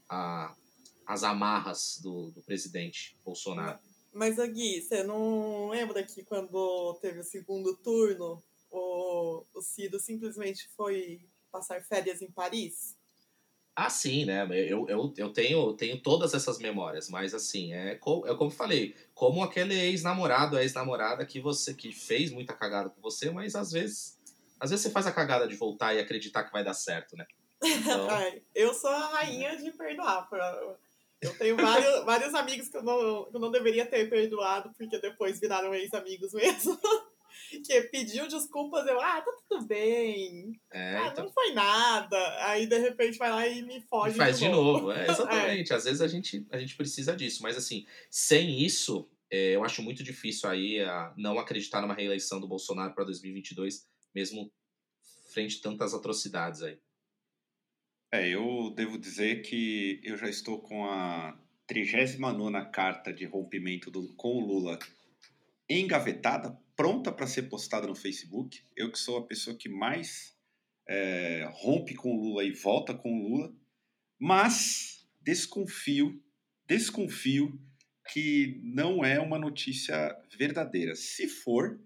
[0.10, 0.56] a,
[1.06, 3.80] as amarras do, do presidente Bolsonaro.
[4.18, 10.68] Mas, Gui, você não lembra que quando teve o segundo turno, o, o Ciro simplesmente
[10.76, 12.98] foi passar férias em Paris?
[13.76, 14.44] Ah, sim, né?
[14.68, 18.56] Eu, eu, eu tenho, tenho todas essas memórias, mas assim, é, co, é como eu
[18.56, 23.72] falei, como aquele ex-namorado, ex-namorada que você que fez muita cagada com você, mas às
[23.72, 24.18] vezes
[24.60, 27.28] às vezes você faz a cagada de voltar e acreditar que vai dar certo, né?
[27.62, 28.08] Então...
[28.56, 30.28] eu sou a rainha de perdoar.
[31.22, 35.00] Eu tenho vários, vários amigos que eu, não, que eu não deveria ter perdoado, porque
[35.00, 36.78] depois viraram ex-amigos mesmo.
[37.66, 40.60] que pediu desculpas, eu, ah, tá tudo bem.
[40.72, 41.26] É, ah, então...
[41.26, 42.46] não foi nada.
[42.46, 44.16] Aí, de repente, vai lá e me foge.
[44.16, 44.92] E faz de novo.
[44.92, 44.98] De novo.
[44.98, 45.74] É, exatamente.
[45.74, 45.76] É.
[45.76, 47.42] Às vezes a gente, a gente precisa disso.
[47.42, 52.40] Mas, assim, sem isso, é, eu acho muito difícil aí a não acreditar numa reeleição
[52.40, 54.52] do Bolsonaro para 2022 mesmo
[55.32, 56.80] frente a tantas atrocidades aí.
[58.12, 64.14] É, eu devo dizer que eu já estou com a 39 carta de rompimento do,
[64.16, 64.80] com o Lula
[65.70, 68.64] engavetada, pronta para ser postada no Facebook.
[68.78, 70.34] Eu que sou a pessoa que mais
[70.88, 73.54] é, rompe com o Lula e volta com o Lula,
[74.18, 76.24] mas desconfio,
[76.66, 77.60] desconfio
[78.10, 80.96] que não é uma notícia verdadeira.
[80.96, 81.78] Se for,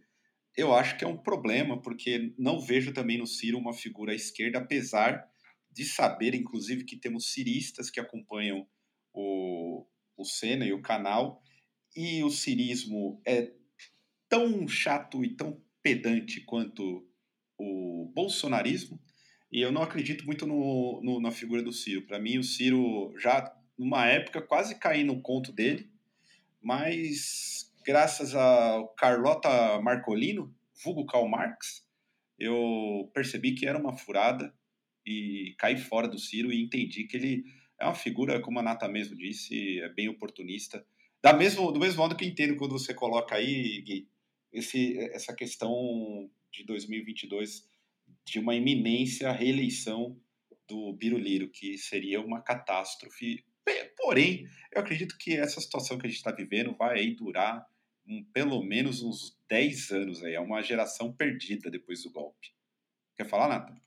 [0.55, 4.15] eu acho que é um problema, porque não vejo também no Ciro uma figura à
[4.15, 5.30] esquerda, apesar
[5.71, 8.67] de saber, inclusive, que temos ciristas que acompanham
[9.13, 9.85] o,
[10.17, 11.41] o Senna e o canal,
[11.95, 13.51] e o cirismo é
[14.27, 17.05] tão chato e tão pedante quanto
[17.57, 18.99] o bolsonarismo,
[19.51, 22.03] e eu não acredito muito no, no na figura do Ciro.
[22.03, 25.91] Para mim, o Ciro já, numa época, quase caí no conto dele,
[26.61, 31.85] mas graças a Carlota Marcolino, vulgo Karl Marx,
[32.39, 34.53] eu percebi que era uma furada
[35.05, 37.43] e caí fora do Ciro e entendi que ele
[37.79, 40.85] é uma figura, como a Nata mesmo disse, é bem oportunista.
[41.21, 44.07] Da mesmo, do mesmo modo que entendo quando você coloca aí, Gui,
[44.51, 47.67] esse, essa questão de 2022
[48.25, 50.19] de uma iminência reeleição
[50.67, 53.43] do Biruliro, que seria uma catástrofe.
[53.97, 57.65] Porém, eu acredito que essa situação que a gente está vivendo vai durar
[58.07, 60.33] um, pelo menos uns 10 anos aí.
[60.33, 62.53] É uma geração perdida depois do golpe.
[63.15, 63.81] Quer falar, Nata?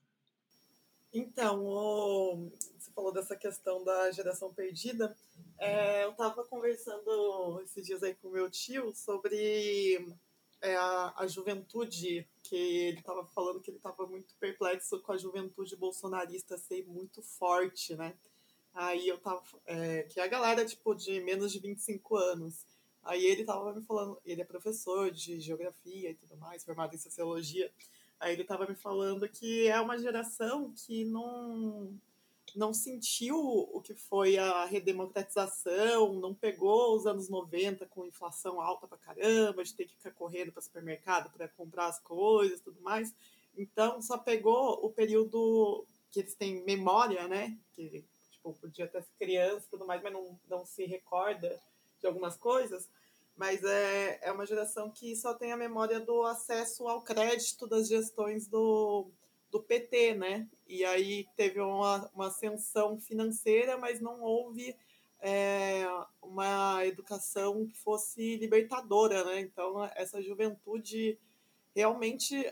[1.14, 2.50] Então, o...
[2.76, 5.16] você falou dessa questão da geração perdida.
[5.56, 10.04] É, eu estava conversando esses dias aí com meu tio sobre
[10.60, 15.16] é, a, a juventude, que ele estava falando que ele estava muito perplexo com a
[15.16, 18.12] juventude bolsonarista ser muito forte, né?
[18.74, 19.40] Aí eu tava.
[19.66, 22.66] É, que é a galera, tipo, de menos de 25 anos.
[23.04, 26.98] Aí ele tava me falando, ele é professor de geografia e tudo mais, formado em
[26.98, 27.70] sociologia.
[28.24, 31.92] Aí ele estava me falando que é uma geração que não
[32.56, 38.86] não sentiu o que foi a redemocratização, não pegou os anos 90 com inflação alta
[38.86, 43.12] pra caramba, de ter que ficar correndo para supermercado para comprar as coisas tudo mais.
[43.58, 47.58] Então, só pegou o período que eles têm memória, né?
[47.72, 51.60] Que tipo, podia até ser criança tudo mais, mas não, não se recorda
[52.00, 52.88] de algumas coisas
[53.36, 57.88] mas é, é uma geração que só tem a memória do acesso ao crédito das
[57.88, 59.10] gestões do,
[59.50, 60.48] do PT, né?
[60.66, 64.76] E aí teve uma, uma ascensão financeira, mas não houve
[65.20, 65.84] é,
[66.22, 69.40] uma educação que fosse libertadora, né?
[69.40, 71.18] Então, essa juventude
[71.74, 72.46] realmente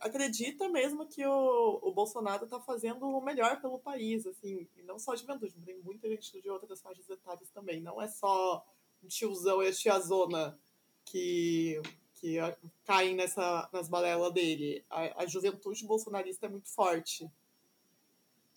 [0.00, 4.98] acredita mesmo que o, o Bolsonaro está fazendo o melhor pelo país, assim, e não
[4.98, 8.62] só a juventude, tem muita gente de outras faixas etárias também, não é só
[9.08, 10.58] tiozão e a tiazona
[11.04, 11.80] que,
[12.14, 12.36] que
[12.84, 14.84] caem nessa, nas balelas dele.
[14.90, 17.30] A, a juventude bolsonarista é muito forte.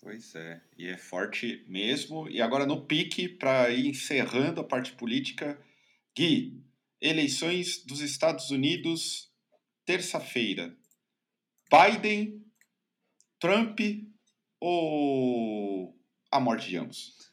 [0.00, 2.28] Pois é, e é forte mesmo.
[2.28, 5.60] E agora no pique, para ir encerrando a parte política,
[6.16, 6.64] Gui,
[7.00, 9.30] eleições dos Estados Unidos,
[9.84, 10.74] terça-feira.
[11.70, 12.44] Biden,
[13.38, 13.78] Trump
[14.58, 15.96] ou
[16.30, 17.29] a morte de ambos?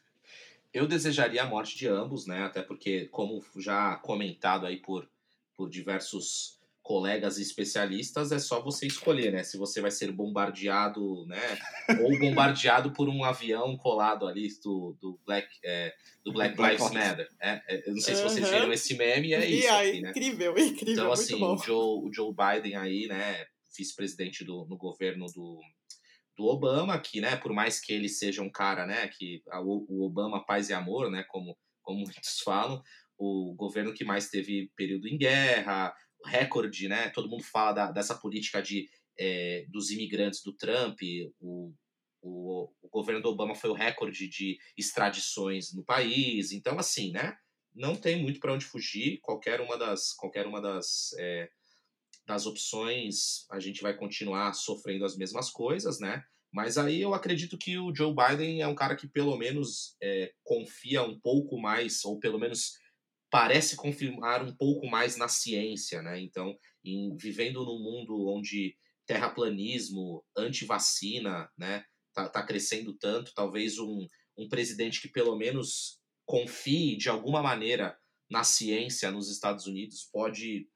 [0.72, 2.42] Eu desejaria a morte de ambos, né?
[2.42, 5.08] Até porque, como já comentado aí por,
[5.56, 9.42] por diversos colegas especialistas, é só você escolher, né?
[9.42, 11.58] Se você vai ser bombardeado, né?
[12.02, 17.28] Ou bombardeado por um avião colado ali do, do Black, é, do Black Lives Matter.
[17.38, 19.68] É, é, eu não sei se vocês viram esse meme, é isso.
[19.70, 20.10] Aqui, né?
[20.10, 20.92] Incrível, incrível.
[20.94, 23.46] Então, assim, o Joe, o Joe Biden aí, né?
[23.76, 25.60] Vice-presidente do, no governo do,
[26.38, 30.04] do Obama, que, né, por mais que ele seja um cara, né, que a, o
[30.04, 32.80] Obama paz e amor, né, como, como muitos falam,
[33.18, 35.92] o governo que mais teve período em guerra,
[36.24, 41.00] recorde, né, todo mundo fala da, dessa política de, é, dos imigrantes do Trump,
[41.40, 41.74] o,
[42.22, 47.36] o, o governo do Obama foi o recorde de extradições no país, então, assim, né,
[47.74, 51.50] não tem muito para onde fugir, qualquer uma das, qualquer uma das é,
[52.28, 56.22] das opções, a gente vai continuar sofrendo as mesmas coisas, né?
[56.52, 60.30] Mas aí eu acredito que o Joe Biden é um cara que pelo menos é,
[60.44, 62.74] confia um pouco mais, ou pelo menos
[63.30, 66.20] parece confirmar um pouco mais na ciência, né?
[66.20, 74.06] Então, em, vivendo num mundo onde terraplanismo, antivacina, né, tá, tá crescendo tanto, talvez um,
[74.36, 77.98] um presidente que pelo menos confie de alguma maneira
[78.30, 80.68] na ciência nos Estados Unidos pode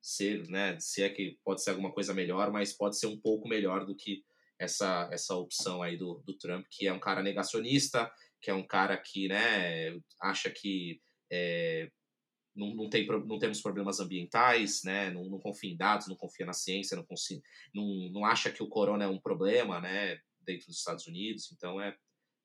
[0.00, 3.48] ser, né, se é que pode ser alguma coisa melhor, mas pode ser um pouco
[3.48, 4.24] melhor do que
[4.58, 8.66] essa, essa opção aí do, do Trump, que é um cara negacionista, que é um
[8.66, 11.90] cara que, né, acha que é,
[12.58, 15.10] não, não, tem, não temos problemas ambientais, né?
[15.10, 17.40] Não, não confia em dados, não confia na ciência, não, confia,
[17.72, 20.20] não, não acha que o corona é um problema, né?
[20.40, 21.52] Dentro dos Estados Unidos.
[21.52, 21.96] Então, é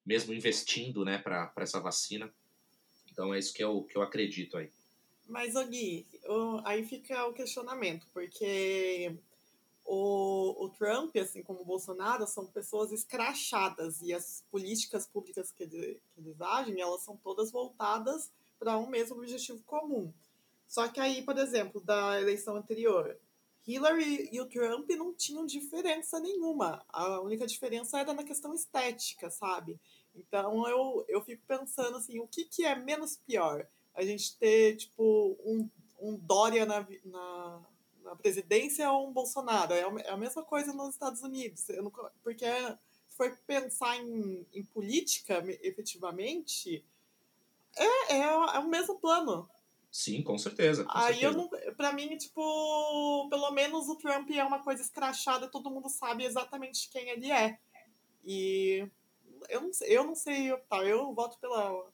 [0.05, 2.31] mesmo investindo, né, para essa vacina.
[3.11, 4.69] Então, é isso que eu, que eu acredito aí.
[5.33, 6.05] Mas, Gui,
[6.63, 9.17] aí fica o questionamento, porque
[9.83, 15.65] o, o Trump, assim como o Bolsonaro, são pessoas escrachadas e as políticas públicas que,
[15.65, 20.13] que eles agem, elas são todas voltadas para um mesmo objetivo comum.
[20.67, 23.17] Só que aí, por exemplo, da eleição anterior,
[23.65, 26.85] Hillary e o Trump não tinham diferença nenhuma.
[26.89, 29.79] A única diferença era na questão estética, sabe?
[30.13, 33.67] Então eu, eu fico pensando assim, o que, que é menos pior?
[33.93, 37.61] A gente ter, tipo, um, um Dória na, na,
[38.03, 39.73] na presidência ou um Bolsonaro?
[39.73, 41.65] É, é a mesma coisa nos Estados Unidos.
[41.69, 41.91] Não,
[42.23, 42.45] porque
[43.07, 46.83] se for pensar em, em política, efetivamente,
[47.75, 49.49] é, é, é o mesmo plano.
[49.91, 50.83] Sim, com certeza.
[50.85, 51.25] Com Aí certeza.
[51.25, 51.75] eu não.
[51.75, 56.89] Pra mim, tipo, pelo menos o Trump é uma coisa escrachada, todo mundo sabe exatamente
[56.89, 57.59] quem ele é.
[58.25, 58.89] E
[59.49, 61.91] eu não sei, eu não sei optar, eu voto pela.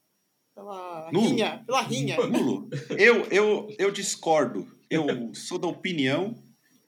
[0.59, 1.29] Pela Nulo.
[1.29, 1.63] rinha.
[1.65, 2.17] Pela rinha.
[2.27, 2.69] Nulo.
[2.97, 4.67] Eu, eu, eu discordo.
[4.89, 6.35] Eu sou da opinião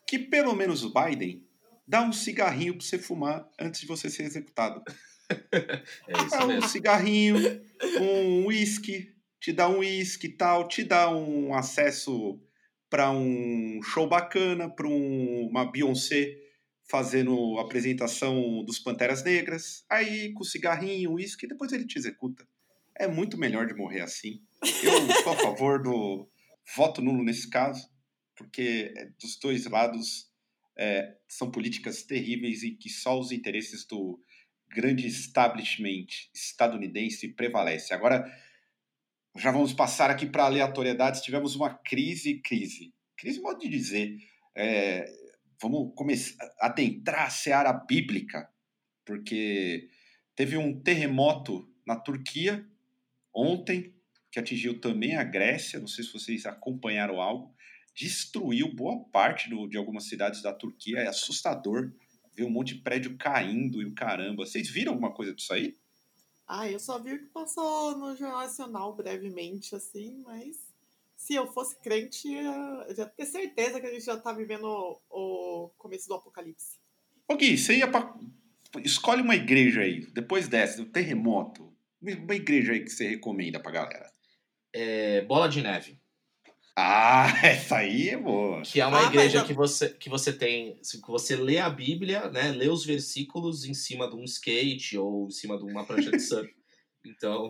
[0.07, 1.45] que pelo menos o Biden
[1.87, 4.81] dá um cigarrinho para você fumar antes de você ser executado.
[6.09, 6.67] É isso Dá um mesmo.
[6.67, 7.37] cigarrinho,
[8.01, 12.37] um uísque, te dá um uísque e tal, te dá um acesso
[12.89, 16.35] para um show bacana, para um, uma Beyoncé
[16.89, 19.85] fazendo a apresentação dos Panteras Negras.
[19.89, 22.45] Aí, com o cigarrinho, uísque, depois ele te executa.
[22.97, 24.41] É muito melhor de morrer assim.
[24.83, 26.29] Eu sou a favor do
[26.75, 27.89] voto nulo nesse caso,
[28.35, 30.29] porque é, dos dois lados
[30.77, 34.19] é, são políticas terríveis e que só os interesses do
[34.69, 37.93] grande establishment estadunidense prevalece.
[37.93, 38.25] Agora,
[39.37, 41.21] já vamos passar aqui para aleatoriedades.
[41.21, 42.93] Tivemos uma crise, crise.
[43.17, 44.17] Crise, modo de dizer.
[44.55, 45.05] É,
[45.61, 48.49] vamos começar a adentrar a seara bíblica,
[49.05, 49.89] porque
[50.35, 52.65] teve um terremoto na Turquia
[53.33, 53.93] ontem,
[54.31, 55.79] que atingiu também a Grécia.
[55.79, 57.53] Não sei se vocês acompanharam algo.
[57.93, 60.99] Destruiu boa parte do, de algumas cidades da Turquia.
[60.99, 61.91] É assustador
[62.33, 64.45] ver um monte de prédio caindo e o caramba.
[64.45, 65.75] Vocês viram alguma coisa disso aí?
[66.47, 70.57] Ah, eu só vi o que passou no Jornal Nacional brevemente, assim, mas
[71.15, 74.99] se eu fosse crente, eu já tenho certeza que a gente já tá vivendo o,
[75.09, 76.77] o começo do apocalipse.
[77.27, 78.13] Ô Gui, você ia pra...
[78.83, 81.70] Escolhe uma igreja aí, depois dessa, do terremoto.
[82.01, 84.11] Uma igreja aí que você recomenda pra galera.
[84.73, 85.99] É, Bola de Neve.
[86.75, 88.61] Ah, essa aí é boa.
[88.61, 90.75] Que é uma Ah, igreja mas que, você, que você tem.
[90.77, 92.51] Que você lê a Bíblia, né?
[92.51, 96.19] Lê os versículos em cima de um skate ou em cima de uma prancha de
[96.19, 96.51] surf.
[97.03, 97.49] Então,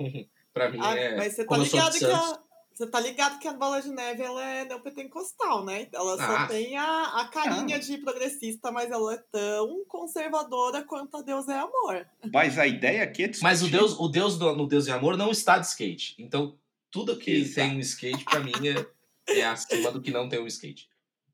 [0.54, 1.18] pra mim Ah, é.
[1.18, 2.41] mas você tá ligado que a,
[2.82, 5.88] você tá ligado que a bola de neve ela é neopentecostal, né?
[5.94, 6.48] Ela só Ah.
[6.48, 11.60] tem a, a carinha de progressista, mas ela é tão conservadora quanto a Deus é
[11.60, 12.08] amor.
[12.34, 13.44] Mas a ideia aqui é discutir.
[13.44, 16.16] Mas o Deus, o Deus do, no Deus e Amor não está de skate.
[16.18, 16.58] Então,
[16.90, 17.68] tudo que Exato.
[17.68, 20.90] tem um skate, pra mim, é, é acima do que não tem um skate.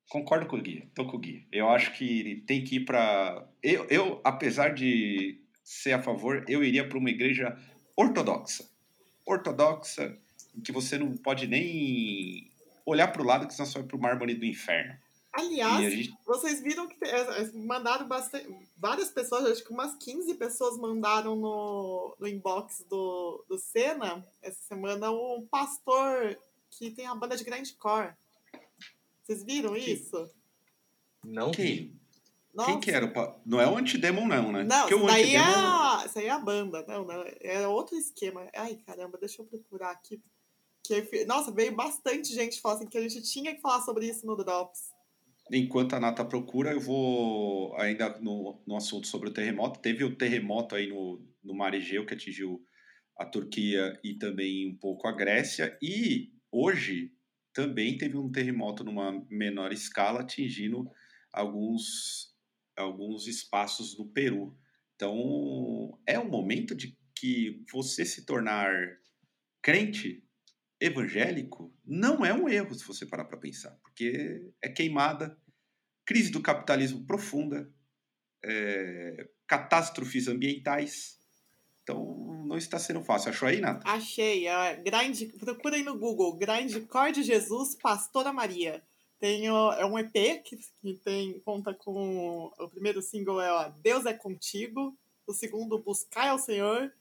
[0.10, 1.48] Concordo com o Gui, tô com o Gui.
[1.50, 3.48] Eu acho que tem que ir pra.
[3.64, 7.58] Eu, eu apesar de ser a favor, eu iria para uma igreja
[7.96, 8.66] ortodoxa.
[9.26, 10.18] Ortodoxa,
[10.64, 12.52] que você não pode nem
[12.86, 14.98] olhar para o lado, que senão você vai para o mármore do inferno.
[15.34, 18.48] Aliás, gente vocês viram que é, é, mandaram bastante.
[18.76, 24.60] Várias pessoas, acho que umas 15 pessoas mandaram no, no inbox do, do Senna essa
[24.64, 26.38] semana um pastor
[26.72, 28.14] que tem a banda de grindcore.
[29.24, 30.28] Vocês viram Que- isso?
[31.24, 31.56] Não vi.
[31.56, 31.98] Quem?
[32.54, 32.72] Nossa.
[32.72, 33.12] Quem que era?
[33.46, 34.64] Não é o Antidemon, não, né?
[34.64, 36.84] Não, isso o daí, é a, isso aí é a banda.
[36.88, 37.24] Não, não.
[37.40, 38.48] É outro esquema.
[38.56, 40.20] Ai, caramba, deixa eu procurar aqui.
[40.88, 44.26] Que, nossa, veio bastante gente falar assim que a gente tinha que falar sobre isso
[44.26, 44.90] no Drops.
[45.52, 49.80] Enquanto a Nata procura, eu vou ainda no, no assunto sobre o terremoto.
[49.80, 52.62] Teve o terremoto aí no, no Mar Egeu que atingiu
[53.18, 55.78] a Turquia e também um pouco a Grécia.
[55.82, 57.14] E hoje
[57.54, 60.90] também teve um terremoto numa menor escala atingindo
[61.34, 62.36] alguns,
[62.76, 64.56] alguns espaços no Peru.
[64.96, 68.72] Então é um momento de que você se tornar
[69.62, 70.24] crente
[70.80, 75.38] evangélico não é um erro se você parar para pensar, porque é queimada,
[76.06, 77.72] crise do capitalismo profunda,
[78.44, 81.18] é, catástrofes ambientais.
[81.84, 83.30] Então não está sendo fácil.
[83.30, 83.90] Achou aí, Nata?
[83.90, 84.46] Achei.
[84.84, 86.36] Grind, procura aí no Google.
[86.36, 88.84] Grindcore de Jesus, Pastora Maria.
[89.20, 92.52] Tem, é um EP que, que tem, conta com.
[92.60, 94.98] O primeiro single é ó, Deus é Contigo.
[95.26, 96.94] O segundo, Buscai ao Senhor.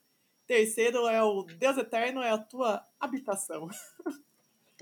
[0.47, 3.69] Terceiro é o Deus Eterno é a tua habitação.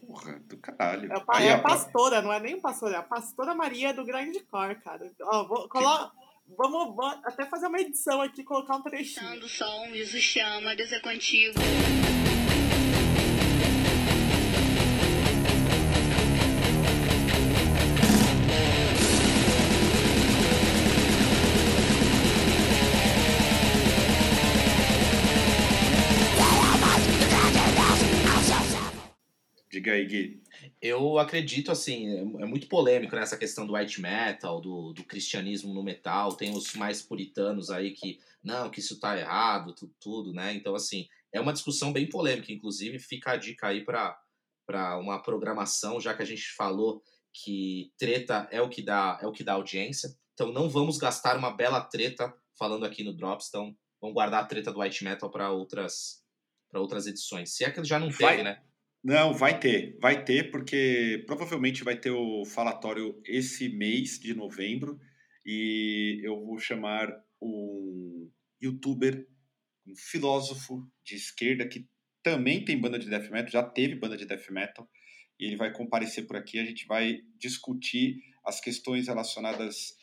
[0.06, 1.10] Porra, do caralho.
[1.12, 4.40] É, a, é a pastora, não é nem pastora, é a pastora Maria do Grande
[4.40, 5.10] Cor, cara.
[5.22, 6.10] Ó, vou, colo...
[6.56, 9.42] vamos, vamos, até fazer uma edição aqui, colocar um trechinho.
[9.42, 11.58] o som, Jesus chama, Deus é contigo.
[29.84, 30.42] Diga aí, Gui.
[30.80, 35.74] Eu acredito, assim, é, é muito polêmico nessa questão do white metal, do, do cristianismo
[35.74, 36.34] no metal.
[36.34, 40.54] Tem os mais puritanos aí que, não, que isso tá errado, tudo, tudo né?
[40.54, 42.50] Então, assim, é uma discussão bem polêmica.
[42.50, 48.48] Inclusive, fica a dica aí para uma programação, já que a gente falou que treta
[48.50, 50.08] é o que dá é o que dá audiência.
[50.32, 53.48] Então, não vamos gastar uma bela treta falando aqui no Drops.
[53.50, 56.24] Então, vamos guardar a treta do white metal para outras
[56.70, 57.54] para outras edições.
[57.54, 58.42] Se é que já não teve, Vai.
[58.42, 58.62] né?
[59.04, 64.98] Não, vai ter, vai ter, porque provavelmente vai ter o falatório esse mês de novembro
[65.44, 68.30] e eu vou chamar um
[68.62, 69.28] youtuber,
[69.86, 71.86] um filósofo de esquerda que
[72.22, 74.88] também tem banda de death metal, já teve banda de death metal,
[75.38, 76.58] e ele vai comparecer por aqui.
[76.58, 79.94] A gente vai discutir as questões relacionadas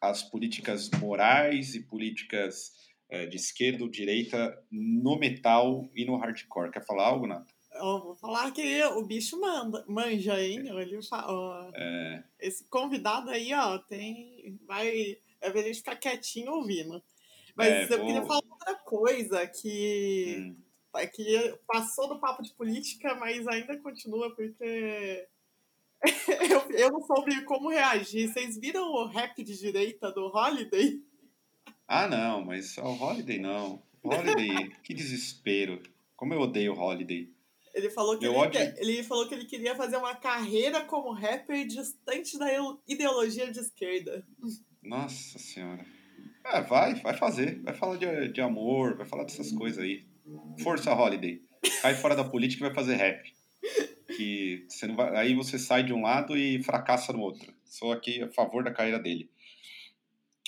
[0.00, 2.72] às políticas morais e políticas
[3.10, 6.70] eh, de esquerda ou direita no metal e no hardcore.
[6.70, 7.55] Quer falar algo, Nato?
[7.78, 10.66] Eu vou falar que o bicho manda, manja, hein?
[10.68, 14.58] Ele fa- ó, É, Esse convidado aí, ó, tem.
[14.66, 15.16] Vai.
[15.40, 17.02] É pra gente ficar quietinho ouvindo.
[17.54, 20.36] Mas É, eu vou- queria falar outra coisa que.
[20.38, 20.56] hum.
[20.96, 25.28] é que passou do papo de política, mas ainda continua, porque
[26.50, 28.28] eu, eu não soube como reagir.
[28.32, 31.02] Vocês viram o rap de direita do Holiday?
[31.88, 33.82] Ah, não, mas o Holiday não.
[34.02, 35.82] Holiday, que desespero.
[36.16, 37.30] Como eu odeio o Holiday.
[37.76, 41.12] Ele falou, que Meu ele, ódio- ele falou que ele queria fazer uma carreira como
[41.12, 42.46] rapper distante da
[42.88, 44.26] ideologia de esquerda.
[44.82, 45.84] Nossa senhora.
[46.42, 47.60] É, vai, vai fazer.
[47.62, 50.06] Vai falar de, de amor, vai falar dessas coisas aí.
[50.62, 51.42] Força Holiday.
[51.82, 53.30] Cai fora da política e vai fazer rap.
[54.16, 57.52] Que você não vai, aí você sai de um lado e fracassa no outro.
[57.66, 59.28] Sou aqui a favor da carreira dele.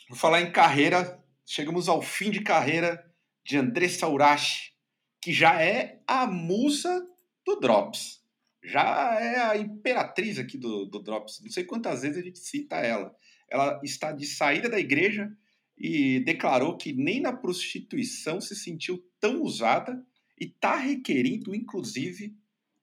[0.08, 1.22] Vou falar em carreira.
[1.44, 3.04] Chegamos ao fim de carreira
[3.44, 4.72] de Andressa Urashi,
[5.20, 7.06] que já é a musa
[7.48, 8.22] do Drops.
[8.62, 11.40] Já é a imperatriz aqui do, do Drops.
[11.42, 13.14] Não sei quantas vezes a gente cita ela.
[13.48, 15.32] Ela está de saída da igreja
[15.76, 20.04] e declarou que nem na prostituição se sentiu tão usada
[20.38, 22.36] e está requerindo, inclusive,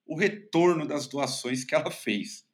[0.08, 2.46] o retorno das doações que ela fez.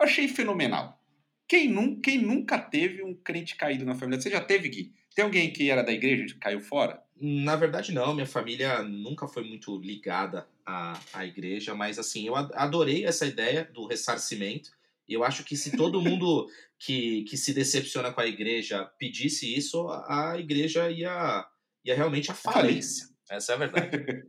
[0.00, 0.98] Eu achei fenomenal.
[1.46, 4.20] Quem, nun, quem nunca teve um crente caído na família?
[4.20, 4.94] Você já teve, Gui?
[5.14, 7.03] Tem alguém que era da igreja e caiu fora?
[7.26, 8.12] Na verdade, não.
[8.12, 13.64] Minha família nunca foi muito ligada à, à igreja, mas assim, eu adorei essa ideia
[13.72, 14.70] do ressarcimento.
[15.08, 16.46] E eu acho que se todo mundo
[16.78, 21.48] que, que se decepciona com a igreja pedisse isso, a a igreja ia,
[21.82, 23.08] ia realmente à falência.
[23.30, 23.96] Essa é a verdade.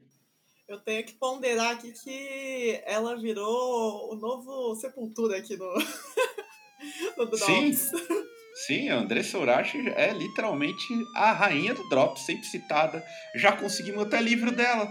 [0.66, 5.72] Eu tenho que ponderar aqui que ela virou o novo Sepultura aqui no,
[7.18, 7.78] no Drops.
[7.78, 8.26] Sim.
[8.56, 13.04] Sim, a Andressa Urashi é literalmente a rainha do Drop, sempre citada.
[13.36, 14.90] Já conseguimos até livro dela.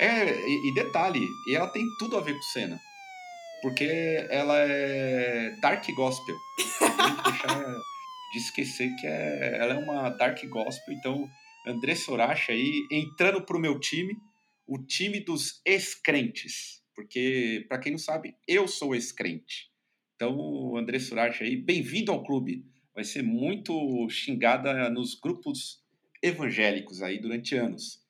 [0.00, 2.78] É, e, e detalhe, e ela tem tudo a ver com cena.
[3.62, 6.36] Porque ela é dark gospel.
[6.78, 7.74] Tem que deixar
[8.32, 10.94] de esquecer que é, ela é uma dark gospel.
[10.94, 11.28] Então,
[11.66, 14.16] Andressa Urashi aí entrando pro meu time,
[14.64, 16.78] o time dos ex-crentes.
[16.94, 19.68] Porque, para quem não sabe, eu sou ex-crente.
[20.18, 22.64] Então, André Surati aí, bem-vindo ao clube.
[22.98, 25.80] Vai ser muito xingada nos grupos
[26.20, 28.04] evangélicos aí durante anos.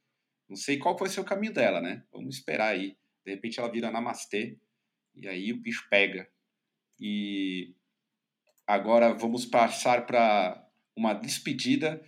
[0.49, 2.05] Não sei qual vai ser o caminho dela, né?
[2.11, 2.97] Vamos esperar aí.
[3.23, 4.57] De repente ela vira namastê
[5.15, 6.27] e aí o bicho pega.
[6.99, 7.75] E
[8.67, 10.67] agora vamos passar para
[10.97, 12.03] uma despedida.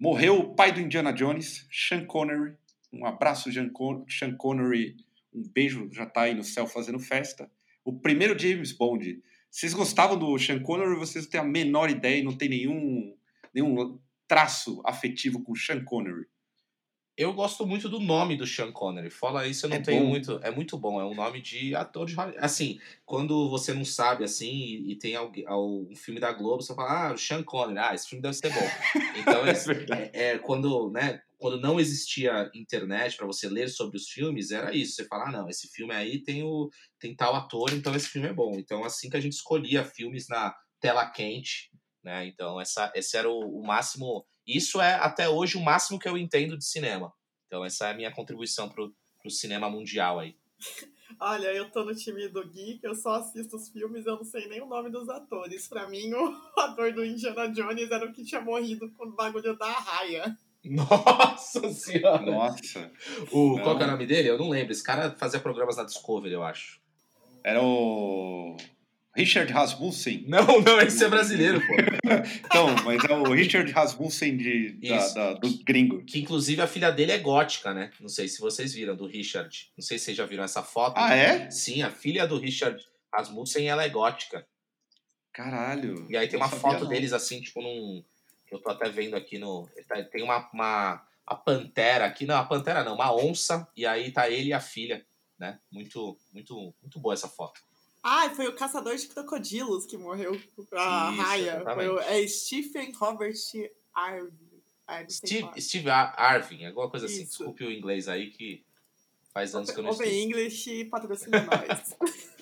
[0.00, 2.56] Morreu o pai do Indiana Jones, Sean Connery.
[2.90, 4.96] Um abraço, Sean Con- Sean Connery.
[5.34, 7.52] Um beijo, já tá aí no céu fazendo festa.
[7.84, 9.22] O primeiro James Bond.
[9.52, 10.98] Vocês gostavam do Sean Connery?
[10.98, 13.14] Vocês não têm a menor ideia e não tem nenhum,
[13.54, 16.26] nenhum traço afetivo com o Sean Connery.
[17.22, 19.10] Eu gosto muito do nome do Sean Connery.
[19.10, 20.08] Fala isso, eu não É tenho bom.
[20.08, 20.40] muito.
[20.42, 22.14] É muito bom, é um nome de ator de.
[22.38, 26.62] Assim, quando você não sabe, assim, e, e tem alguém, al- um filme da Globo,
[26.62, 28.60] você fala, ah, o Sean Connery, ah, esse filme deve ser bom.
[29.14, 30.10] Então, verdade.
[30.14, 34.74] é, é, quando, né, quando não existia internet para você ler sobre os filmes, era
[34.74, 34.94] isso.
[34.94, 38.28] Você fala, ah, não, esse filme aí tem, o, tem tal ator, então esse filme
[38.28, 38.52] é bom.
[38.58, 41.70] Então, assim que a gente escolhia filmes na tela quente,
[42.02, 42.26] né?
[42.26, 44.26] Então, essa, esse era o, o máximo.
[44.46, 47.12] Isso é até hoje o máximo que eu entendo de cinema.
[47.46, 50.36] Então, essa é a minha contribuição pro, pro cinema mundial aí.
[51.20, 54.48] Olha, eu tô no time do Gui, eu só assisto os filmes, eu não sei
[54.48, 55.68] nem o nome dos atores.
[55.68, 59.56] Pra mim, o ator do Indiana Jones era o que tinha morrido com o bagulho
[59.56, 60.36] da raia.
[60.64, 62.22] Nossa senhora!
[62.24, 62.90] Nossa.
[63.30, 63.62] O, Não.
[63.62, 64.28] qual que é o nome dele?
[64.28, 64.72] Eu não lembro.
[64.72, 66.80] Esse cara fazia programas na Discovery, eu acho.
[67.44, 68.56] Era o
[69.14, 70.24] Richard Rasmussen.
[70.28, 71.74] Não, não, esse é brasileiro, pô.
[72.46, 76.02] Então, mas é o Richard Rasmussen de, da- da- do gringo.
[76.04, 77.90] Que inclusive a filha dele é gótica, né?
[78.00, 79.70] Não sei se vocês viram, do Richard.
[79.76, 80.94] Não sei se vocês já viram essa foto.
[80.96, 81.50] Ah, é?
[81.50, 82.82] Sim, a filha do Richard
[83.14, 84.46] Rasmussen, ela é gótica.
[85.32, 86.06] Caralho.
[86.10, 86.88] E aí tem uma foto não.
[86.88, 88.04] deles assim, tipo num.
[88.50, 89.68] Eu tô até vendo aqui no.
[89.88, 91.02] tá- Tem uma, uma.
[91.26, 92.26] A pantera aqui.
[92.26, 93.66] Não, a pantera não, uma onça.
[93.76, 95.04] E aí tá ele e a filha,
[95.38, 95.58] né?
[95.70, 97.60] Muito, muito, muito boa essa foto.
[98.02, 100.32] Ah, foi o caçador de crocodilos que morreu
[100.72, 101.62] a Isso, raia.
[101.74, 103.34] Foi o, é Stephen Robert
[103.94, 104.62] Arvin.
[104.86, 105.60] Ah, sei Steve.
[105.60, 107.22] Steve Ar- Arvin, alguma coisa assim.
[107.22, 107.38] Isso.
[107.38, 108.64] Desculpe o inglês aí que
[109.32, 110.22] faz anos que eu não Open estudo.
[110.22, 111.96] English patrocina nós.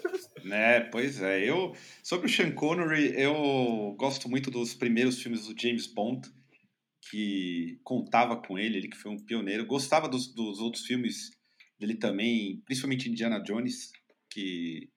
[0.42, 1.44] Né, pois é.
[1.44, 6.32] Eu, sobre o Sean Connery, eu gosto muito dos primeiros filmes do James Bond,
[7.10, 9.66] que contava com ele, ele que foi um pioneiro.
[9.66, 11.30] Gostava dos, dos outros filmes
[11.78, 13.92] dele também, principalmente Indiana Jones,
[14.30, 14.88] que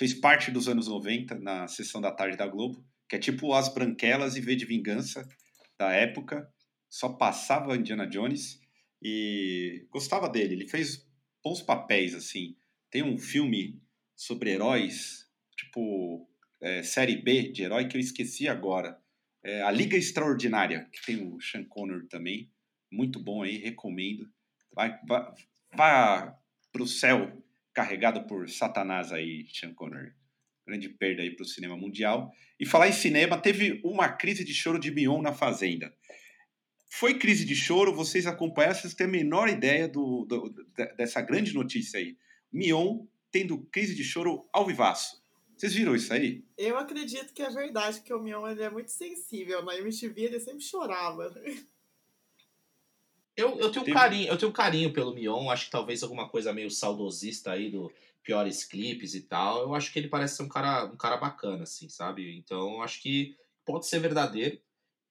[0.00, 3.68] fez parte dos anos 90 na sessão da tarde da Globo, que é tipo As
[3.68, 5.28] Branquelas e V de Vingança
[5.78, 6.50] da época.
[6.88, 8.58] Só passava Indiana Jones
[9.02, 10.54] e gostava dele.
[10.54, 11.06] Ele fez
[11.44, 12.56] bons papéis, assim.
[12.90, 13.78] Tem um filme
[14.16, 16.26] sobre heróis, tipo
[16.62, 18.98] é, série B de herói que eu esqueci agora.
[19.44, 22.50] É, a Liga Extraordinária, que tem o Sean Connery também.
[22.90, 24.26] Muito bom aí, recomendo.
[24.72, 25.30] Vai, vai,
[25.76, 26.40] vá
[26.72, 27.39] pro céu
[27.84, 30.12] carregado por Satanás aí, Sean Connery.
[30.66, 32.30] Grande perda aí pro cinema mundial.
[32.58, 35.90] E falar em cinema, teve uma crise de choro de Mion na Fazenda.
[36.92, 41.22] Foi crise de choro, vocês acompanharam, vocês têm a menor ideia do, do- de- dessa
[41.22, 42.16] grande notícia aí.
[42.52, 45.18] Mion tendo crise de choro ao vivaço.
[45.56, 46.44] Vocês viram isso aí?
[46.58, 49.64] Eu acredito que é verdade, porque o Mion ele é muito sensível.
[49.64, 51.32] Na MTV ele sempre chorava.
[53.40, 56.28] Eu, eu tenho um carinho, eu tenho um carinho pelo Mion, acho que talvez alguma
[56.28, 57.90] coisa meio saudosista aí do
[58.22, 59.62] piores clipes e tal.
[59.62, 62.36] Eu acho que ele parece ser um cara, um cara bacana, assim, sabe?
[62.36, 63.34] Então acho que
[63.64, 64.58] pode ser verdadeiro.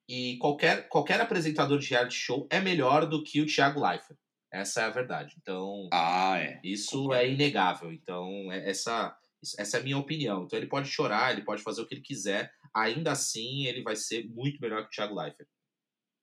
[0.07, 4.17] E qualquer, qualquer apresentador de reality show é melhor do que o Thiago Leifert.
[4.51, 5.35] Essa é a verdade.
[5.39, 6.59] Então, Ah, é.
[6.63, 7.91] isso é inegável.
[7.93, 9.15] Então, é- essa,
[9.59, 10.43] essa é a minha opinião.
[10.43, 12.51] Então, ele pode chorar, ele pode fazer o que ele quiser.
[12.73, 15.47] Ainda assim, ele vai ser muito melhor que o Thiago Leifert.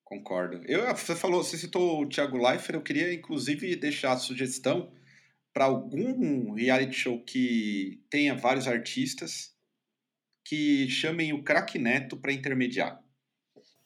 [0.06, 0.62] Concordo.
[0.66, 4.92] Eu, você falou, você citou o Thiago Leifert, eu queria inclusive deixar a sugestão
[5.52, 9.52] para algum reality show que tenha vários artistas
[10.44, 13.02] que chamem o Crack Neto para intermediar.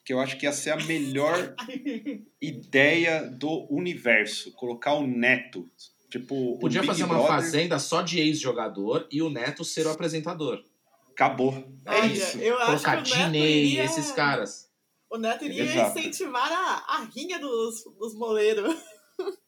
[0.05, 1.55] Que eu acho que ia ser a melhor
[2.39, 4.51] ideia do universo.
[4.51, 5.67] Colocar o Neto.
[6.11, 10.61] Tipo, Podia fazer uma Brother, fazenda só de ex-jogador e o Neto ser o apresentador.
[11.09, 11.53] Acabou.
[11.85, 12.37] É Olha, isso.
[12.37, 13.85] eu acho Colocar que o Neto Diney, iria...
[13.85, 14.70] esses caras.
[15.11, 15.99] O Neto iria Exato.
[15.99, 18.73] incentivar a, a rinha dos, dos moleiros.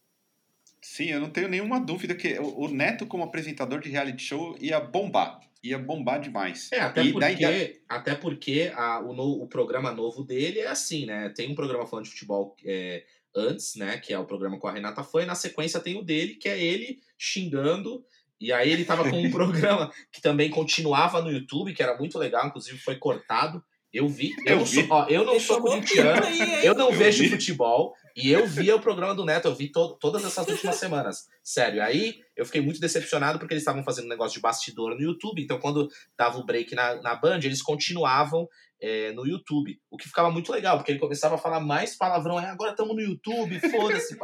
[0.82, 4.80] Sim, eu não tenho nenhuma dúvida que o Neto, como apresentador de reality show, ia
[4.80, 5.40] bombar.
[5.64, 6.70] Ia bombar demais.
[6.74, 10.68] É, até E daí- porque, até porque a- o, no- o programa novo dele é
[10.68, 11.30] assim, né?
[11.30, 13.98] Tem um programa falando de futebol é, antes, né?
[13.98, 16.50] Que é o programa com a Renata Fã, e na sequência tem o dele, que
[16.50, 18.04] é ele xingando.
[18.42, 22.20] E aí ele tava com um programa que também continuava no YouTube, que era muito
[22.20, 23.64] legal, inclusive foi cortado.
[23.94, 24.32] Eu vi.
[24.46, 24.76] Eu, Eu não, vi.
[24.76, 26.26] Sou, ó, eu não sou corintiano,
[26.64, 27.30] eu não Eu vejo vi.
[27.30, 31.28] futebol e eu via o programa do Neto, eu vi to- todas essas últimas semanas.
[31.44, 35.02] Sério, aí eu fiquei muito decepcionado porque eles estavam fazendo um negócio de bastidor no
[35.02, 35.88] YouTube, então quando
[36.18, 38.48] dava o break na, na Band, eles continuavam
[38.82, 42.40] é, no YouTube, o que ficava muito legal, porque ele começava a falar mais palavrão,
[42.40, 44.18] é, agora estamos no YouTube, foda-se,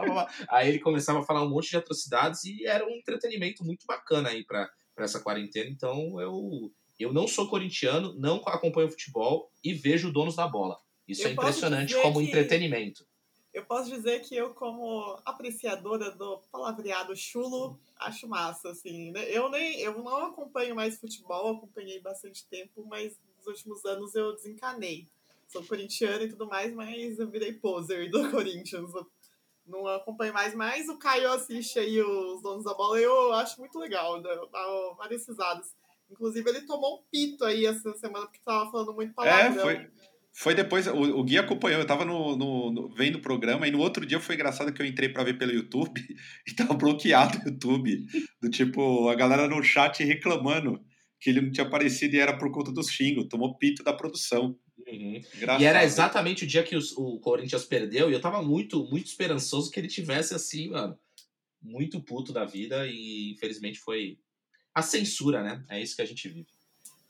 [0.50, 4.30] aí ele começava a falar um monte de atrocidades e era um entretenimento muito bacana
[4.30, 9.74] aí pra, pra essa quarentena, então eu, eu não sou corintiano, não acompanho futebol e
[9.74, 10.78] vejo donos da bola.
[11.08, 13.08] Isso Eu é impressionante como que- entretenimento.
[13.52, 19.12] Eu posso dizer que eu, como apreciadora do palavreado chulo, acho massa, assim.
[19.12, 19.26] né?
[19.32, 24.36] Eu nem eu não acompanho mais futebol, acompanhei bastante tempo, mas nos últimos anos eu
[24.36, 25.08] desencanei.
[25.48, 28.94] Sou corintiana e tudo mais, mas eu virei poser do Corinthians.
[28.94, 29.08] Eu
[29.66, 33.80] não acompanho mais, mas o Caio assiste aí os donos da bola, eu acho muito
[33.80, 34.36] legal, dá
[34.96, 35.74] várias risadas.
[36.10, 39.62] Inclusive, ele tomou um pito aí essa semana, porque tava falando muito É, palavrão.
[39.64, 39.88] foi.
[40.32, 43.72] Foi depois, o, o Gui acompanhou, eu tava no, no- no- vendo o programa, e
[43.72, 46.00] no outro dia foi engraçado que eu entrei pra ver pelo YouTube
[46.48, 48.06] e tava bloqueado o YouTube.
[48.42, 50.80] Do tipo, a galera no chat reclamando
[51.20, 54.56] que ele não tinha aparecido e era por conta dos xingos, tomou pito da produção.
[54.88, 55.62] Engraçado.
[55.62, 59.08] E era exatamente o dia que os- o Corinthians perdeu, e eu tava muito, muito
[59.08, 60.98] esperançoso que ele tivesse assim, mano.
[61.62, 64.18] muito puto da vida e infelizmente foi
[64.80, 65.64] a censura, né?
[65.70, 66.48] É isso que a gente vive.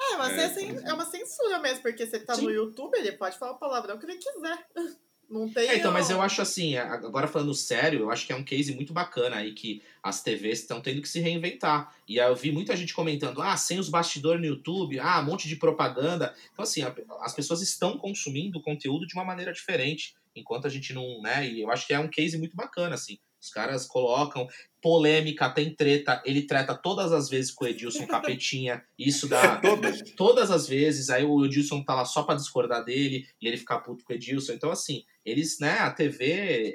[0.01, 2.43] É, mas É, é, cen- é uma censura mesmo, porque você tá Sim.
[2.43, 4.65] no YouTube, ele pode falar o palavrão que ele quiser.
[5.29, 5.69] Não tem.
[5.69, 8.73] É, então, mas eu acho assim, agora falando sério, eu acho que é um case
[8.73, 11.93] muito bacana aí que as TVs estão tendo que se reinventar.
[12.07, 15.25] E aí eu vi muita gente comentando, ah, sem os bastidores no YouTube, ah, um
[15.25, 16.33] monte de propaganda.
[16.51, 20.69] Então, assim, a- as pessoas estão consumindo o conteúdo de uma maneira diferente, enquanto a
[20.69, 21.47] gente não, né?
[21.47, 23.19] E eu acho que é um case muito bacana, assim.
[23.41, 24.47] Os caras colocam
[24.81, 30.01] polêmica, tem treta, ele treta todas as vezes com o Edilson Capetinha, isso dá Todas.
[30.15, 33.79] todas as vezes, aí o Edilson tá lá só pra discordar dele e ele ficar
[33.79, 34.53] puto com o Edilson.
[34.53, 36.25] Então, assim, eles, né, a TV,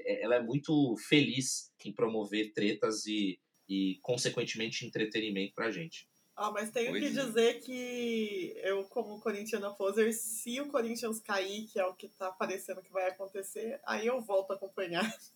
[0.07, 3.39] é- ela é muito feliz em promover tretas e,
[3.69, 6.09] e consequentemente, entretenimento pra gente.
[6.37, 7.25] ó, mas tenho Pois que é.
[7.25, 12.31] dizer que eu, como corintiana poser, se o Corinthians cair, que é o que tá
[12.33, 15.05] parecendo que vai acontecer, aí eu volto a acompanhar.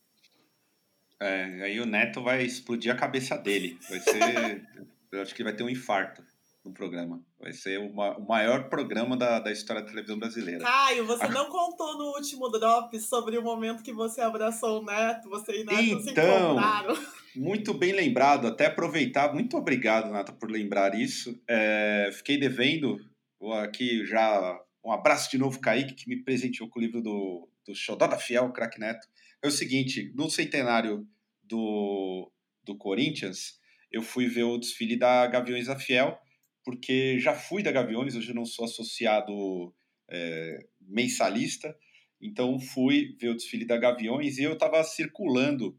[1.20, 3.78] É, aí o Neto vai explodir a cabeça dele.
[3.88, 4.62] Vai ser.
[5.12, 6.22] eu acho que vai ter um infarto
[6.64, 7.20] no programa.
[7.40, 10.64] Vai ser o ma- o maior programa da, da história da televisão brasileira.
[10.64, 15.28] Caio, você não contou no último drop sobre o momento que você abraçou o Neto,
[15.28, 16.52] você e Neto se Então.
[16.52, 16.96] encontraram.
[17.34, 19.32] Muito bem lembrado, até aproveitar.
[19.32, 21.40] Muito obrigado, Nata, por lembrar isso.
[21.48, 22.98] É, fiquei devendo
[23.40, 27.48] vou aqui já um abraço de novo, Kaique, que me presenteou com o livro do,
[27.66, 29.06] do Xodó da Fiel, o Crack Neto.
[29.42, 31.06] É o seguinte, no centenário
[31.42, 32.30] do,
[32.64, 33.58] do Corinthians,
[33.90, 36.18] eu fui ver o desfile da Gaviões da Fiel,
[36.64, 39.74] porque já fui da Gaviões, hoje não sou associado
[40.10, 41.74] é, mensalista,
[42.20, 45.78] então fui ver o desfile da Gaviões e eu estava circulando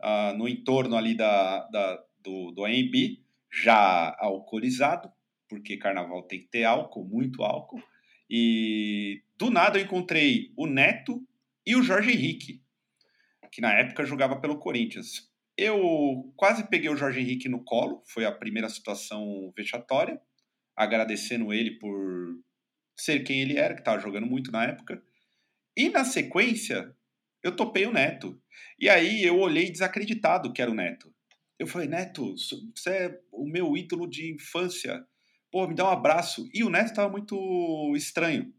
[0.00, 5.10] ah, no entorno ali da, da, do, do AMB, já alcoolizado,
[5.48, 7.82] porque carnaval tem que ter álcool, muito álcool,
[8.28, 11.26] e do nada eu encontrei o Neto
[11.66, 12.62] e o Jorge Henrique,
[13.50, 15.28] que na época jogava pelo Corinthians.
[15.56, 20.20] Eu quase peguei o Jorge Henrique no colo, foi a primeira situação vexatória,
[20.76, 22.38] agradecendo ele por
[22.96, 25.02] ser quem ele era, que estava jogando muito na época.
[25.76, 26.94] E na sequência,
[27.42, 28.40] eu topei o Neto.
[28.78, 31.12] E aí eu olhei desacreditado que era o Neto.
[31.58, 35.04] Eu falei, Neto, você é o meu ídolo de infância.
[35.50, 36.48] Pô, me dá um abraço.
[36.52, 38.52] E o Neto tava muito estranho.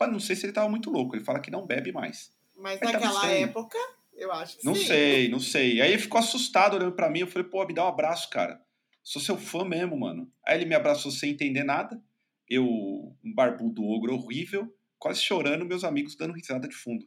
[0.00, 1.14] Mas não sei se ele tava muito louco.
[1.14, 2.32] Ele fala que não bebe mais.
[2.56, 3.78] Mas Mas naquela época,
[4.18, 4.86] eu acho que Não sim.
[4.86, 5.80] sei, não sei.
[5.80, 7.20] Aí ele ficou assustado olhando pra mim.
[7.20, 8.60] Eu falei, pô, me dá um abraço, cara.
[9.02, 10.30] Sou seu fã mesmo, mano.
[10.44, 12.02] Aí ele me abraçou sem entender nada.
[12.48, 17.06] Eu, um barbudo ogro horrível, quase chorando, meus amigos dando risada de fundo.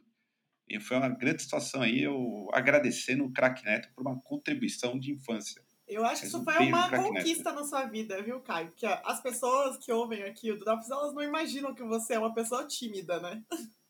[0.68, 5.12] E foi uma grande situação aí, eu agradecendo o Crack Neto por uma contribuição de
[5.12, 5.62] infância.
[5.86, 8.68] Eu acho que isso foi uma conquista na sua vida, viu, Caio?
[8.68, 12.32] Porque as pessoas que ouvem aqui o Drops, elas não imaginam que você é uma
[12.32, 13.42] pessoa tímida, né?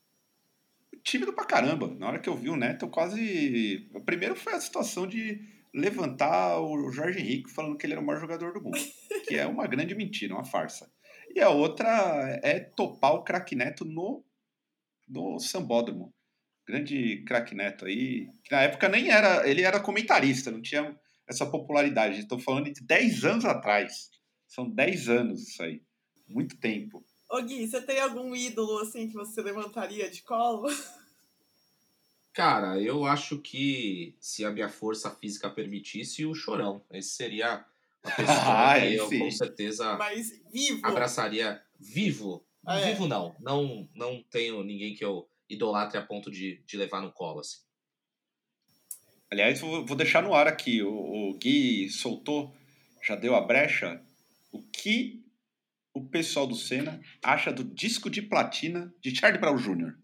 [1.03, 1.89] Tímido pra caramba.
[1.89, 3.89] Na hora que eu vi o Neto, eu quase.
[3.95, 5.41] O primeiro foi a situação de
[5.75, 8.79] levantar o Jorge Henrique falando que ele era o maior jogador do mundo.
[9.27, 10.91] que é uma grande mentira, uma farsa.
[11.35, 14.25] E a outra é topar o craque Neto no,
[15.09, 16.15] no Sambódromo.
[16.67, 19.49] Grande craque Neto aí, que na época nem era.
[19.49, 20.97] Ele era comentarista, não tinha
[21.29, 22.21] essa popularidade.
[22.21, 24.11] Estou falando de 10 anos atrás.
[24.47, 25.83] São 10 anos isso aí.
[26.29, 27.05] Muito tempo.
[27.33, 30.69] Ô Gui, você tem algum ídolo assim que você levantaria de colo?
[32.35, 36.85] Cara, eu acho que se a minha força física permitisse, o chorão.
[36.91, 37.65] Esse seria
[38.05, 39.19] uma pessoa Ah, que aí eu sim.
[39.19, 40.87] com certeza Mas vivo.
[40.87, 42.45] abraçaria vivo.
[42.67, 42.93] Ah, é?
[42.93, 43.35] Vivo não.
[43.41, 47.61] Não não tenho ninguém que eu idolatre a ponto de, de levar no colo, assim.
[49.31, 50.83] Aliás, vou, vou deixar no ar aqui.
[50.83, 52.55] O, o Gui soltou,
[53.03, 54.03] já deu a brecha.
[54.53, 55.22] O que
[55.95, 59.95] o pessoal do Senna acha do disco de platina de Charlie Brown Jr.?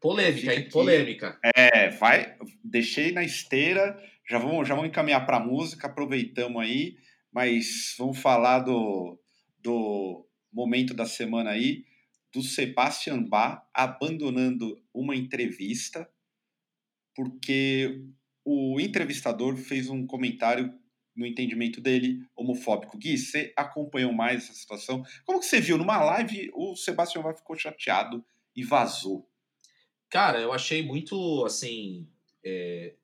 [0.00, 0.68] Polêmica, hein?
[0.68, 1.38] Polêmica.
[1.56, 2.36] É, vai.
[2.62, 4.00] Deixei na esteira.
[4.28, 5.86] Já vamos, já vamos encaminhar para música.
[5.86, 6.96] Aproveitamos aí,
[7.32, 9.18] mas vamos falar do,
[9.60, 11.84] do momento da semana aí
[12.32, 16.08] do Sebastian Bach abandonando uma entrevista
[17.18, 18.00] porque
[18.44, 20.72] o entrevistador fez um comentário
[21.18, 22.96] no entendimento dele homofóbico.
[22.96, 25.04] Gui, você acompanhou mais essa situação?
[25.26, 29.28] Como que você viu numa live o Sebastian Bach ficou chateado e vazou?
[30.08, 32.08] Cara, eu achei muito, assim.
[32.44, 32.94] é,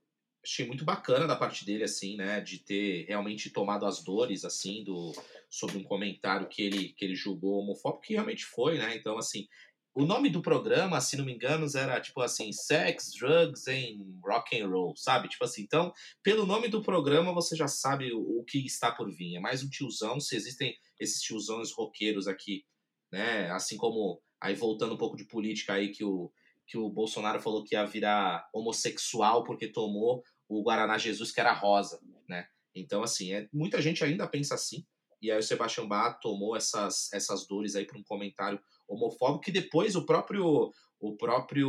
[0.42, 2.40] achei muito bacana da parte dele, assim, né?
[2.40, 5.12] De ter realmente tomado as dores, assim, do,
[5.50, 8.96] sobre um comentário que ele, que ele julgou homofóbico, que realmente foi, né?
[8.96, 9.48] Então, assim.
[9.94, 14.60] O nome do programa, se não me engano, era tipo assim, Sex, Drugs and Rock
[14.60, 15.28] and Roll, sabe?
[15.28, 19.08] Tipo assim, então, pelo nome do programa você já sabe o, o que está por
[19.08, 19.36] vir.
[19.36, 22.64] É mais um tiozão, se existem esses tiozões roqueiros aqui,
[23.12, 23.48] né?
[23.52, 26.32] Assim como, aí voltando um pouco de política aí, que o,
[26.66, 31.52] que o Bolsonaro falou que ia virar homossexual porque tomou o Guaraná Jesus que era
[31.52, 32.48] rosa, né?
[32.74, 34.84] Então, assim, é, muita gente ainda pensa assim.
[35.24, 39.50] E aí o Sebastião Bach tomou essas, essas dores aí para um comentário homofóbico que
[39.50, 40.70] depois o próprio
[41.00, 41.68] o próprio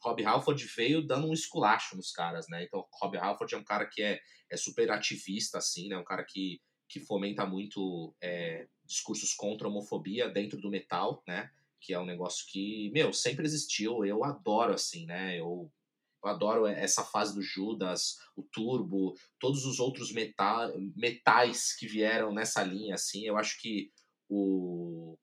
[0.00, 2.64] Rob Halford veio dando um esculacho nos caras, né?
[2.64, 4.20] Então, Rob Halford é um cara que é,
[4.50, 5.96] é super ativista, assim, né?
[5.96, 11.50] Um cara que, que fomenta muito é, discursos contra a homofobia dentro do metal, né?
[11.80, 14.04] Que é um negócio que, meu, sempre existiu.
[14.04, 15.38] Eu adoro, assim, né?
[15.38, 15.70] Eu,
[16.22, 22.32] eu adoro essa fase do Judas, o Turbo, todos os outros metal, metais que vieram
[22.32, 23.24] nessa linha, assim.
[23.24, 23.90] Eu acho que
[24.28, 25.16] o,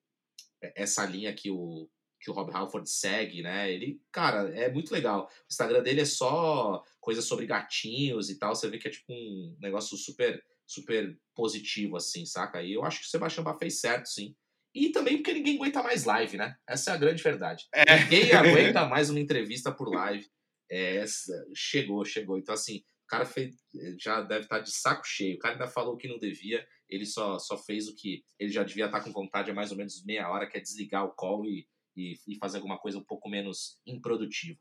[0.76, 1.90] essa linha que o,
[2.20, 3.72] que o Rob Halford segue, né?
[3.72, 5.26] Ele, cara, é muito legal.
[5.26, 8.56] O Instagram dele é só coisas sobre gatinhos e tal.
[8.56, 12.64] Você vê que é tipo um negócio super, super positivo, assim, saca?
[12.64, 14.36] E eu acho que o Sebastião Bach fez certo, sim.
[14.74, 16.56] E também porque ninguém aguenta mais live, né?
[16.68, 17.66] Essa é a grande verdade.
[17.74, 18.00] É.
[18.04, 20.28] Ninguém aguenta mais uma entrevista por live.
[20.72, 21.04] É,
[21.56, 22.38] chegou, chegou.
[22.38, 23.56] Então, assim, o cara fez,
[24.00, 25.36] já deve estar de saco cheio.
[25.36, 26.66] O cara ainda falou que não devia.
[26.90, 29.78] Ele só, só fez o que ele já devia estar com vontade há mais ou
[29.78, 33.04] menos meia hora, que é desligar o call e e, e fazer alguma coisa um
[33.04, 34.60] pouco menos improdutiva.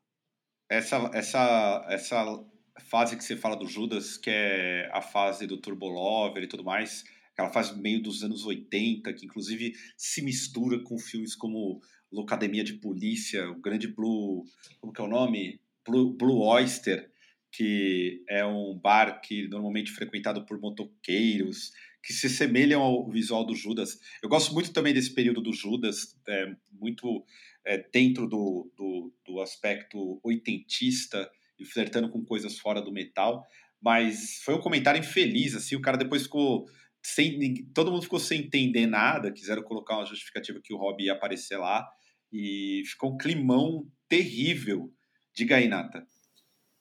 [0.71, 2.45] Essa, essa, essa
[2.89, 6.65] fase que você fala do Judas, que é a fase do Turbo Lover e tudo
[6.65, 11.81] mais, aquela fase meio dos anos 80, que inclusive se mistura com filmes como
[12.11, 14.45] Locademia de Polícia, o Grande Blue,
[14.81, 15.61] como que é o nome?
[15.87, 17.11] Blue, Blue Oyster,
[17.53, 21.73] que é um bar que normalmente é frequentado por motoqueiros,
[22.03, 23.99] que se semelham ao visual do Judas.
[24.23, 27.25] Eu gosto muito também desse período do Judas, é, muito
[27.65, 33.43] é, dentro do, do, do, aspecto oitentista e flertando com coisas fora do metal,
[33.81, 36.67] mas foi um comentário infeliz, assim, o cara depois ficou
[37.03, 41.13] sem, todo mundo ficou sem entender nada, quiseram colocar uma justificativa que o Rob ia
[41.13, 41.87] aparecer lá,
[42.33, 44.93] e ficou um climão terrível.
[45.35, 46.07] Diga aí, Nata.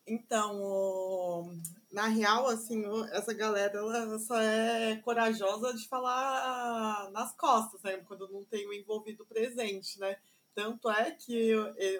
[0.06, 1.60] Então,
[1.92, 7.98] na real, assim, essa galera ela só é corajosa de falar nas costas, né?
[8.08, 10.18] Quando não tem o envolvido presente, né?
[10.54, 11.56] Tanto é que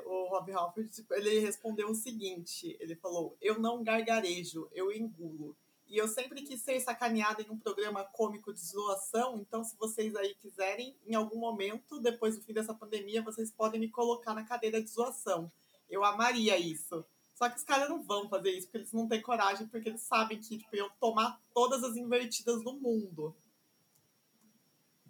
[0.06, 5.58] o Rob Halford, ele respondeu o seguinte, ele falou, eu não gargarejo, eu engulo.
[5.88, 10.16] E eu sempre quis ser sacaneada em um programa cômico de zoação, então se vocês
[10.16, 14.44] aí quiserem, em algum momento, depois do fim dessa pandemia, vocês podem me colocar na
[14.44, 15.52] cadeira de zoação.
[15.94, 17.06] Eu amaria isso.
[17.36, 20.02] Só que os caras não vão fazer isso, porque eles não têm coragem, porque eles
[20.02, 23.36] sabem que tipo, iam tomar todas as invertidas do mundo.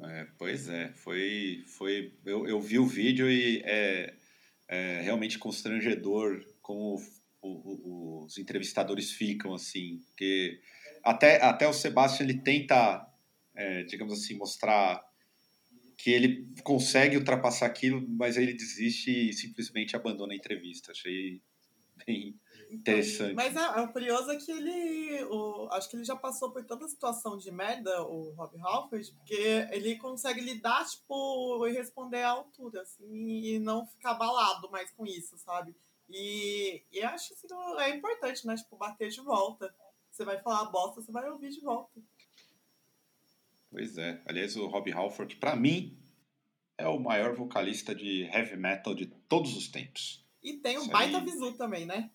[0.01, 1.63] É, pois é, foi.
[1.67, 4.13] foi eu, eu vi o vídeo e é,
[4.67, 7.01] é realmente constrangedor como
[7.41, 10.59] o, o, os entrevistadores ficam, assim, porque
[11.03, 13.07] até, até o Sebastian ele tenta,
[13.55, 15.01] é, digamos assim, mostrar
[16.03, 20.91] que ele consegue ultrapassar aquilo, mas ele desiste e simplesmente abandona a entrevista.
[20.91, 21.41] Achei
[22.05, 22.37] bem
[22.69, 23.33] interessante.
[23.33, 25.23] Mas é, o curioso é que ele.
[25.31, 29.65] O, acho que ele já passou por tanta situação de merda, o Rob Halford, porque
[29.71, 35.05] ele consegue lidar, tipo, e responder à altura, assim, e não ficar abalado mais com
[35.05, 35.73] isso, sabe?
[36.09, 37.47] E, e acho que assim,
[37.79, 38.57] é importante, né?
[38.57, 39.73] Tipo, bater de volta.
[40.11, 42.01] Você vai falar bosta, você vai ouvir de volta.
[43.73, 44.21] Pois é.
[44.27, 45.97] Aliás, o Rob Halford, para mim,
[46.77, 50.23] é o maior vocalista de heavy metal de todos os tempos.
[50.43, 52.11] E tem o baita visu também, né?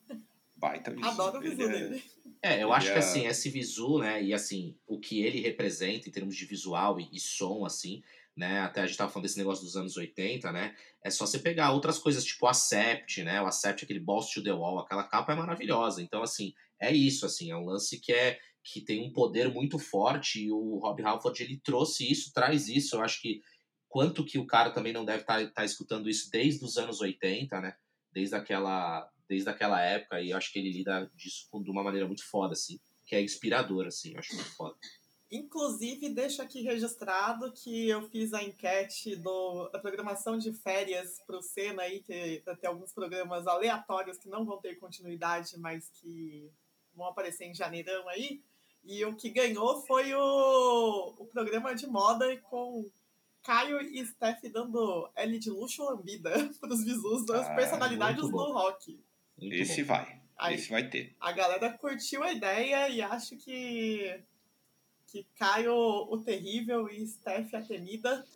[0.54, 1.04] Baita visu.
[1.04, 1.68] Adoro o visu é...
[1.68, 2.04] dele.
[2.40, 6.08] É, eu acho que é assim, esse visu, né, e assim, o que ele representa
[6.08, 8.00] em termos de visual e, e, som, assim,
[8.36, 11.40] né, até a gente tava falando desse negócio dos anos 80, né, é só você
[11.40, 15.02] pegar outras coisas, tipo o Acept, né, o Acept, aquele Boss to the Wall, aquela
[15.02, 18.38] capa é maravilhosa, então, assim, é isso, assim, é um lance que é,
[18.72, 22.96] que tem um poder muito forte e o Rob Halford, ele trouxe isso, traz isso,
[22.96, 23.40] eu acho que
[23.88, 27.00] quanto que o cara também não deve estar tá, tá escutando isso desde os anos
[27.00, 27.76] 80, né,
[28.12, 32.06] desde aquela, desde aquela época, e eu acho que ele lida disso de uma maneira
[32.06, 34.76] muito foda, assim, que é inspirador, assim, eu acho muito foda.
[35.30, 41.36] Inclusive, deixo aqui registrado que eu fiz a enquete do, da programação de férias para
[41.36, 45.90] o Senna aí, que vai ter alguns programas aleatórios que não vão ter continuidade, mas
[45.90, 46.50] que
[46.94, 48.42] vão aparecer em janeirão aí.
[48.84, 52.86] E o que ganhou foi o, o programa de moda com
[53.42, 58.36] Caio e Steph dando L de luxo lambida para os visus das ah, personalidades do
[58.36, 58.98] rock.
[59.38, 59.88] Muito Esse bom.
[59.88, 60.20] vai.
[60.36, 61.14] Aí, Esse vai ter.
[61.20, 64.22] A galera curtiu a ideia e acho que
[65.10, 68.26] que Caio o terrível e Steph a temida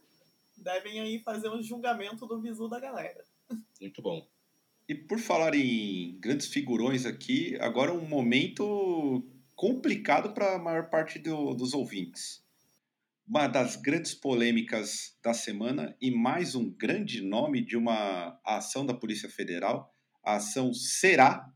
[0.56, 3.24] devem aí fazer um julgamento do visu da galera.
[3.80, 4.26] Muito bom.
[4.88, 9.22] E por falar em grandes figurões aqui, agora um momento
[9.62, 12.42] complicado para a maior parte do, dos ouvintes
[13.24, 18.92] uma das grandes polêmicas da semana e mais um grande nome de uma ação da
[18.92, 19.94] Polícia Federal.
[20.24, 21.48] A ação será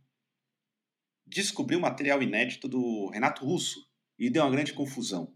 [1.26, 3.84] descobriu material inédito do Renato Russo
[4.16, 5.34] e deu uma grande confusão.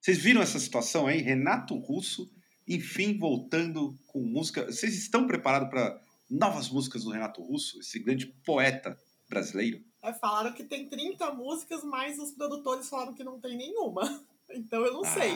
[0.00, 1.22] Vocês viram essa situação aí?
[1.22, 2.28] Renato Russo,
[2.66, 4.66] enfim, voltando com música.
[4.66, 8.98] Vocês estão preparados para novas músicas do Renato Russo, esse grande poeta
[9.28, 9.87] brasileiro?
[10.02, 14.02] É, falaram que tem 30 músicas, mas os produtores falaram que não tem nenhuma.
[14.50, 15.08] Então eu não ah.
[15.08, 15.34] sei.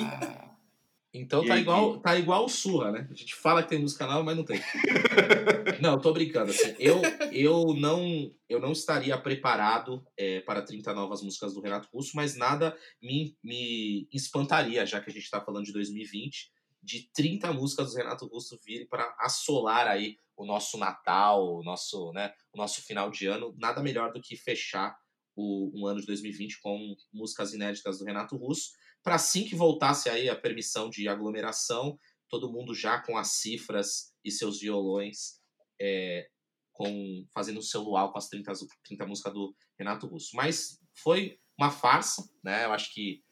[1.15, 3.07] Então tá igual, tá igual o Surra, né?
[3.11, 4.59] A gente fala que tem música nova, mas não tem.
[5.83, 6.51] não, tô brincando.
[6.51, 11.91] Assim, eu, eu, não, eu não estaria preparado é, para 30 novas músicas do Renato
[11.93, 16.51] Russo, mas nada me, me espantaria, já que a gente tá falando de 2020,
[16.83, 22.13] de 30 músicas do Renato Russo virem para assolar aí o nosso Natal, o nosso,
[22.13, 23.55] né, o nosso final de ano.
[23.59, 24.97] Nada melhor do que fechar
[25.37, 28.71] o, um ano de 2020 com músicas inéditas do Renato Russo
[29.03, 34.15] para assim que voltasse aí a permissão de aglomeração, todo mundo já com as cifras
[34.25, 35.41] e seus violões
[35.81, 36.29] é,
[36.73, 38.53] com fazendo o seu luau com as 30,
[38.85, 40.31] 30 músicas do Renato Russo.
[40.35, 42.65] Mas foi uma farsa, né?
[42.65, 43.23] Eu acho que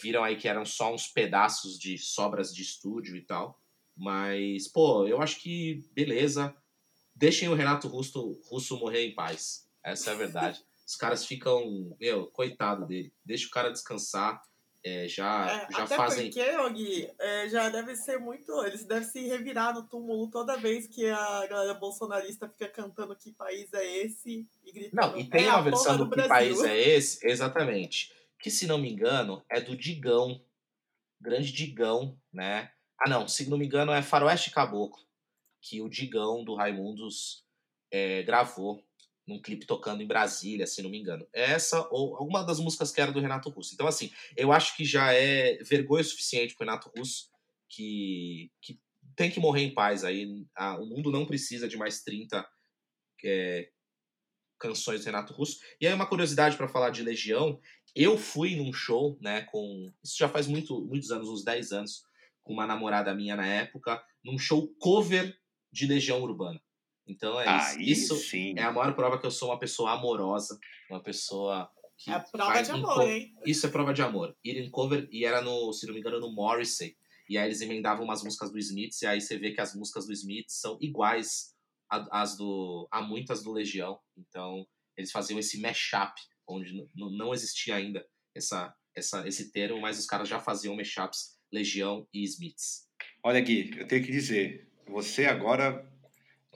[0.00, 3.60] viram aí que eram só uns pedaços de sobras de estúdio e tal.
[3.96, 6.54] Mas, pô, eu acho que beleza.
[7.14, 9.68] Deixem o Renato Russo, Russo morrer em paz.
[9.82, 10.64] Essa é a verdade.
[10.86, 13.12] Os caras ficam, meu, coitado dele.
[13.24, 14.40] Deixa o cara descansar.
[14.82, 16.30] É, já, é, já até fazem.
[16.30, 18.52] Porque, é, já deve ser muito.
[18.64, 23.32] Eles devem se revirar no túmulo toda vez que a galera bolsonarista fica cantando que
[23.32, 24.94] país é esse e gritando.
[24.94, 28.12] Não, e tem é uma versão do, do que país é esse, exatamente.
[28.40, 30.40] Que, se não me engano, é do Digão.
[31.20, 32.72] Grande Digão, né?
[33.00, 35.04] Ah, não, se não me engano, é Faroeste Caboclo,
[35.60, 37.44] que o Digão do Raimundos
[37.90, 38.82] é, gravou
[39.26, 41.28] num clipe tocando em Brasília, se não me engano.
[41.32, 43.74] Essa ou alguma das músicas que era do Renato Russo.
[43.74, 47.30] Então, assim, eu acho que já é vergonha suficiente pro Renato Russo
[47.68, 48.80] que, que
[49.14, 50.02] tem que morrer em paz.
[50.02, 50.46] Aí
[50.78, 52.48] o mundo não precisa de mais 30
[53.24, 53.70] é,
[54.58, 55.58] canções do Renato Russo.
[55.80, 57.60] E aí, uma curiosidade para falar de Legião:
[57.94, 59.92] eu fui num show, né, com.
[60.02, 62.02] Isso já faz muito, muitos anos, uns 10 anos,
[62.42, 65.36] com uma namorada minha na época, num show cover
[65.72, 66.60] de Legião Urbana.
[67.06, 68.14] Então é Aí isso.
[68.16, 68.54] sim.
[68.56, 70.58] é a maior prova que eu sou uma pessoa amorosa,
[70.90, 72.10] uma pessoa que.
[72.10, 73.34] É prova de amor, hein?
[73.46, 74.36] Isso é prova de amor.
[74.44, 76.96] Ir em cover, e era no, se não me engano, no Morrissey.
[77.28, 80.06] E aí eles emendavam umas músicas do Smiths, e aí você vê que as músicas
[80.06, 81.54] do Smiths são iguais
[81.90, 82.88] às do.
[82.90, 83.98] a muitas do Legião.
[84.16, 84.66] Então,
[84.96, 86.14] eles faziam esse mashup,
[86.46, 92.06] onde não existia ainda essa, essa, esse termo, mas os caras já faziam mashups Legião
[92.12, 92.86] e Smiths.
[93.22, 95.86] Olha aqui, eu tenho que dizer, você agora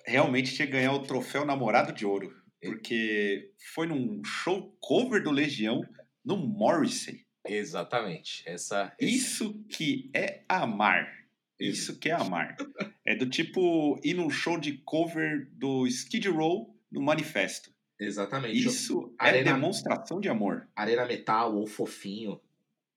[0.07, 2.43] realmente tinha que ganhar o troféu Namorado de Ouro.
[2.61, 5.83] Porque foi num show cover do Legião
[6.25, 7.27] no Morrissey.
[7.45, 8.43] Exatamente.
[8.47, 11.22] Essa, Isso que é amar.
[11.69, 12.57] Isso que é amar.
[13.05, 17.71] é do tipo ir num show de cover do Skid Row no Manifesto.
[17.99, 18.59] Exatamente.
[18.59, 20.69] Isso é Arena, demonstração de amor.
[20.75, 22.41] Arena Metal ou Fofinho.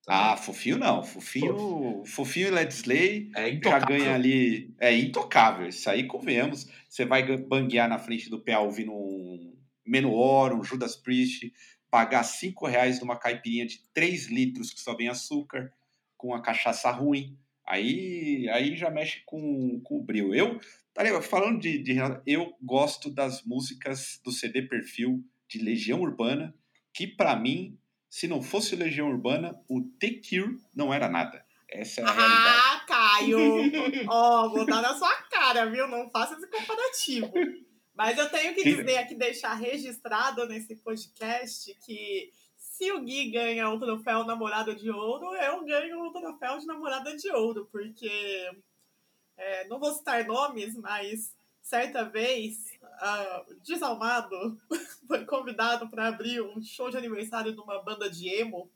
[0.07, 1.03] Ah, fofinho não.
[1.03, 4.73] Fofinho, fofinho e Led Slay é já ganha ali.
[4.79, 5.67] É intocável.
[5.67, 6.67] Isso aí convenhamos.
[6.87, 9.55] Você vai banguear na frente do pé ouvindo um
[9.85, 11.51] Menor, um Judas Priest,
[11.89, 15.71] pagar 5 reais numa caipirinha de 3 litros que só vem açúcar,
[16.17, 17.37] com a cachaça ruim.
[17.67, 20.35] Aí, aí já mexe com, com o brilho.
[20.35, 20.59] Eu,
[21.21, 21.95] falando de, de.
[22.25, 26.53] Eu gosto das músicas do CD Perfil de Legião Urbana,
[26.93, 27.77] que para mim
[28.15, 31.45] se não fosse Legião Urbana, o The Cure não era nada.
[31.67, 32.59] Essa é a ah, realidade.
[32.59, 34.07] Ah, Caio!
[34.07, 35.85] Ó, oh, vou dar na sua cara, viu?
[35.85, 37.29] Não faça esse comparativo.
[37.93, 42.31] Mas eu tenho que dizer aqui, deixar registrado nesse podcast que
[42.77, 47.15] se o Gui ganha o troféu Namorada de Ouro, eu ganho o troféu de Namorada
[47.15, 48.51] de Ouro, porque
[49.37, 54.59] é, não vou citar nomes, mas certa vez uh, Desalmado
[55.07, 58.69] foi convidado para abrir um show de aniversário de uma banda de emo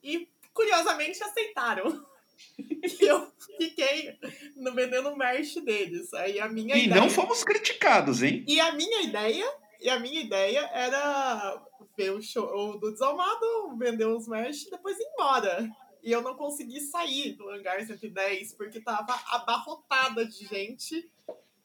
[0.00, 2.06] e, curiosamente, aceitaram.
[2.56, 4.16] E eu fiquei
[4.54, 6.14] no vendendo merch deles.
[6.14, 7.00] Aí a minha e ideia...
[7.00, 8.44] não fomos criticados, hein?
[8.46, 9.44] E a minha ideia,
[9.80, 11.67] e a minha ideia era
[11.98, 15.68] ver o show do Desalmado, vender os merch e depois ir embora.
[16.00, 21.10] E eu não consegui sair do hangar 110 porque tava abarrotada de gente.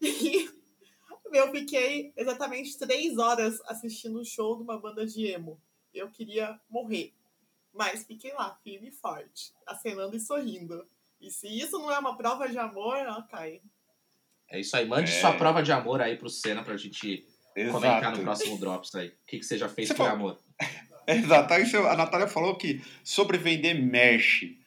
[1.32, 5.60] E eu fiquei exatamente três horas assistindo o show de uma banda de emo.
[5.92, 7.12] Eu queria morrer.
[7.74, 10.86] Mas fiquei lá, firme e forte, acenando e sorrindo.
[11.20, 13.64] E se isso não é uma prova de amor, ó, cai.
[14.48, 14.86] É isso aí.
[14.86, 15.20] Mande é...
[15.20, 17.26] sua prova de amor aí pro Senna pra gente
[17.56, 17.74] Exato.
[17.74, 19.08] comentar no próximo Drops aí.
[19.08, 20.14] O que, que você já fez você por falou...
[20.14, 20.40] amor?
[21.08, 21.54] Exato.
[21.54, 24.58] Aí a Natália falou que sobre vender merch.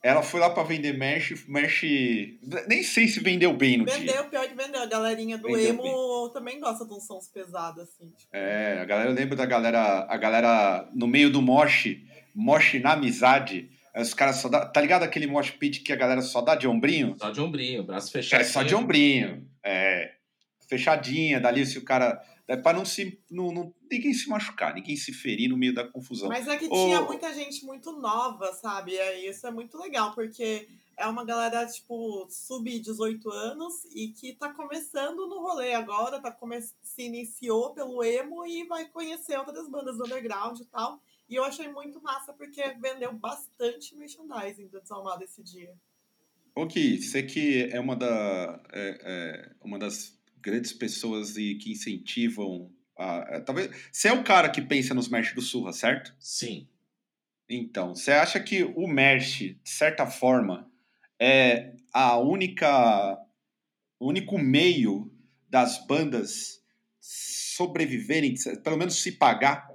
[0.00, 1.82] Ela foi lá pra vender merch, merch.
[2.68, 3.94] Nem sei se vendeu bem no dia.
[3.94, 4.80] Vendeu, pior que vendeu.
[4.80, 8.06] A galerinha do Vendeu emo também gosta de uns sons pesados, assim.
[8.16, 8.30] Tipo.
[8.32, 11.96] É, a galera lembra da galera, a galera no meio do mosh,
[12.34, 13.70] mosh na amizade.
[13.96, 16.68] Os caras só dá, tá ligado aquele mosh pit que a galera só dá de
[16.68, 17.16] ombrinho?
[17.18, 18.40] Só de ombrinho, braço fechado.
[18.40, 19.48] É só de ombrinho.
[19.64, 20.12] É,
[20.68, 22.22] fechadinha, dali se o cara.
[22.46, 23.20] É pra não se.
[23.30, 26.28] Não, não- ninguém se machucar, ninguém se ferir no meio da confusão.
[26.28, 28.92] Mas é que Ô- tinha muita gente muito nova, sabe?
[28.92, 34.52] E isso é muito legal, porque é uma galera, tipo, sub-18 anos e que tá
[34.52, 36.60] começando no rolê agora, tá come...
[36.60, 41.00] se iniciou pelo emo e vai conhecer outras bandas do underground e tal.
[41.28, 45.74] E eu achei muito massa, porque vendeu bastante merchandising do Desalmado esse dia.
[46.66, 52.70] Ki, você que é uma, da, é, é, uma das grandes pessoas e que incentivam.
[52.96, 56.14] A, talvez, você é o cara que pensa nos merch do Surra, certo?
[56.18, 56.68] Sim.
[57.48, 60.70] Então, você acha que o merch, de certa forma,
[61.18, 63.18] é a única.
[63.98, 65.10] o único meio
[65.48, 66.62] das bandas
[67.00, 69.68] sobreviverem, pelo menos se pagar?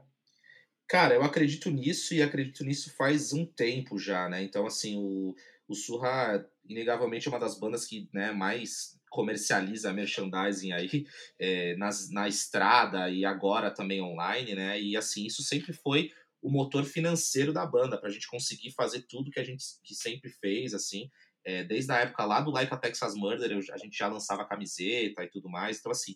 [0.88, 4.44] Cara, eu acredito nisso e acredito nisso faz um tempo já, né?
[4.44, 5.36] Então, assim, o,
[5.68, 11.06] o Surra, inegavelmente, é uma das bandas que né, mais comercializa merchandising aí
[11.40, 14.82] é, nas, na estrada e agora também online, né?
[14.82, 16.10] E, assim, isso sempre foi
[16.42, 20.30] o motor financeiro da banda, pra gente conseguir fazer tudo que a gente que sempre
[20.30, 21.10] fez, assim.
[21.46, 24.46] É, desde a época lá do Like a Texas Murder, eu- a gente já lançava
[24.48, 25.78] camiseta e tudo mais.
[25.80, 26.14] Então, assim,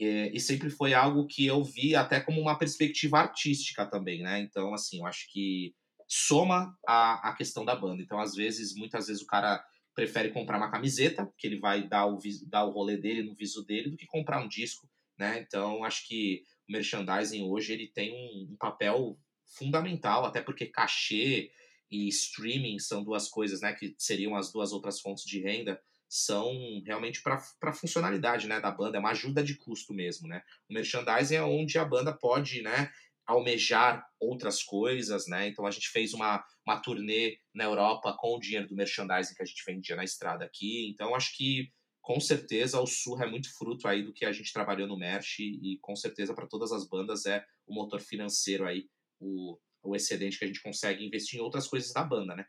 [0.00, 4.40] é, e sempre foi algo que eu vi até como uma perspectiva artística também, né?
[4.40, 5.74] Então, assim, eu acho que
[6.08, 8.02] soma a, a questão da banda.
[8.02, 9.64] Então, às vezes, muitas vezes o cara
[9.96, 13.64] prefere comprar uma camiseta, que ele vai dar o, dar o rolê dele no viso
[13.64, 14.86] dele, do que comprar um disco,
[15.18, 15.40] né?
[15.40, 19.18] Então, acho que o merchandising hoje ele tem um, um papel
[19.56, 21.50] fundamental, até porque cachê
[21.90, 23.72] e streaming são duas coisas, né?
[23.72, 26.52] Que seriam as duas outras fontes de renda são
[26.84, 30.28] realmente para funcionalidade né, da banda, é uma ajuda de custo mesmo.
[30.28, 30.40] Né?
[30.68, 32.90] O merchandising é onde a banda pode né,
[33.26, 35.26] almejar outras coisas.
[35.26, 35.48] Né?
[35.48, 39.42] Então a gente fez uma, uma turnê na Europa com o dinheiro do merchandising que
[39.42, 40.88] a gente vendia na estrada aqui.
[40.90, 44.52] Então acho que com certeza o Surra é muito fruto aí do que a gente
[44.52, 48.88] trabalhou no Merch e com certeza para todas as bandas é o motor financeiro aí,
[49.18, 52.46] o, o excedente que a gente consegue investir em outras coisas da banda, né?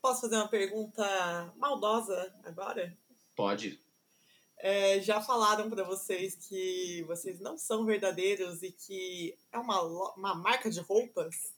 [0.00, 2.96] Posso fazer uma pergunta maldosa agora?
[3.36, 3.78] Pode.
[4.62, 9.80] É, já falaram pra vocês que vocês não são verdadeiros e que é uma,
[10.14, 11.54] uma marca de roupas?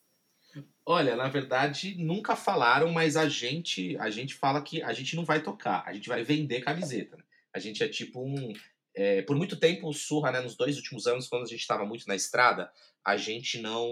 [0.86, 5.24] Olha, na verdade, nunca falaram, mas a gente, a gente fala que a gente não
[5.24, 7.16] vai tocar, a gente vai vender camiseta.
[7.16, 7.24] né?
[7.52, 8.52] A gente é tipo um.
[8.94, 11.84] é, por muito tempo, o Surra, né, nos dois últimos anos, quando a gente estava
[11.84, 12.70] muito na estrada,
[13.04, 13.90] a gente não,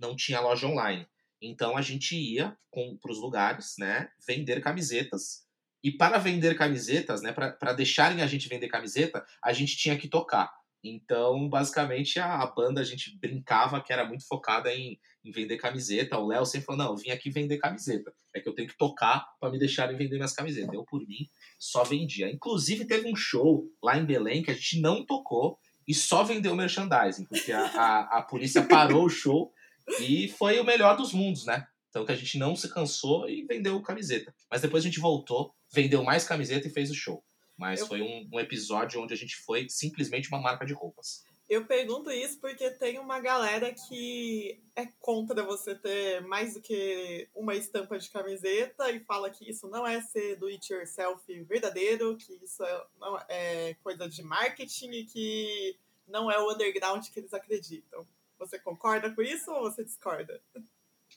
[0.00, 1.06] não tinha loja online.
[1.40, 2.56] Então a gente ia
[3.00, 5.46] para os lugares, né, vender camisetas.
[5.82, 10.08] E para vender camisetas, né, para deixarem a gente vender camiseta, a gente tinha que
[10.08, 10.52] tocar.
[10.84, 15.56] Então, basicamente, a, a banda a gente brincava que era muito focada em, em vender
[15.56, 16.18] camiseta.
[16.18, 18.12] O Léo sempre falou: não, eu vim aqui vender camiseta.
[18.34, 20.74] É que eu tenho que tocar para me deixarem vender minhas camisetas.
[20.74, 21.28] Eu, por mim,
[21.58, 22.28] só vendia.
[22.30, 25.56] Inclusive, teve um show lá em Belém que a gente não tocou
[25.86, 29.52] e só vendeu merchandising, porque a, a, a polícia parou o show
[30.00, 31.66] e foi o melhor dos mundos, né?
[31.92, 34.34] Então que a gente não se cansou e vendeu camiseta.
[34.50, 37.22] Mas depois a gente voltou, vendeu mais camiseta e fez o show.
[37.54, 41.22] Mas Eu- foi um, um episódio onde a gente foi simplesmente uma marca de roupas.
[41.50, 47.28] Eu pergunto isso porque tem uma galera que é contra você ter mais do que
[47.34, 52.16] uma estampa de camiseta e fala que isso não é ser do it yourself verdadeiro,
[52.16, 55.76] que isso é, não é coisa de marketing e que
[56.08, 58.06] não é o underground que eles acreditam.
[58.38, 60.40] Você concorda com isso ou você discorda?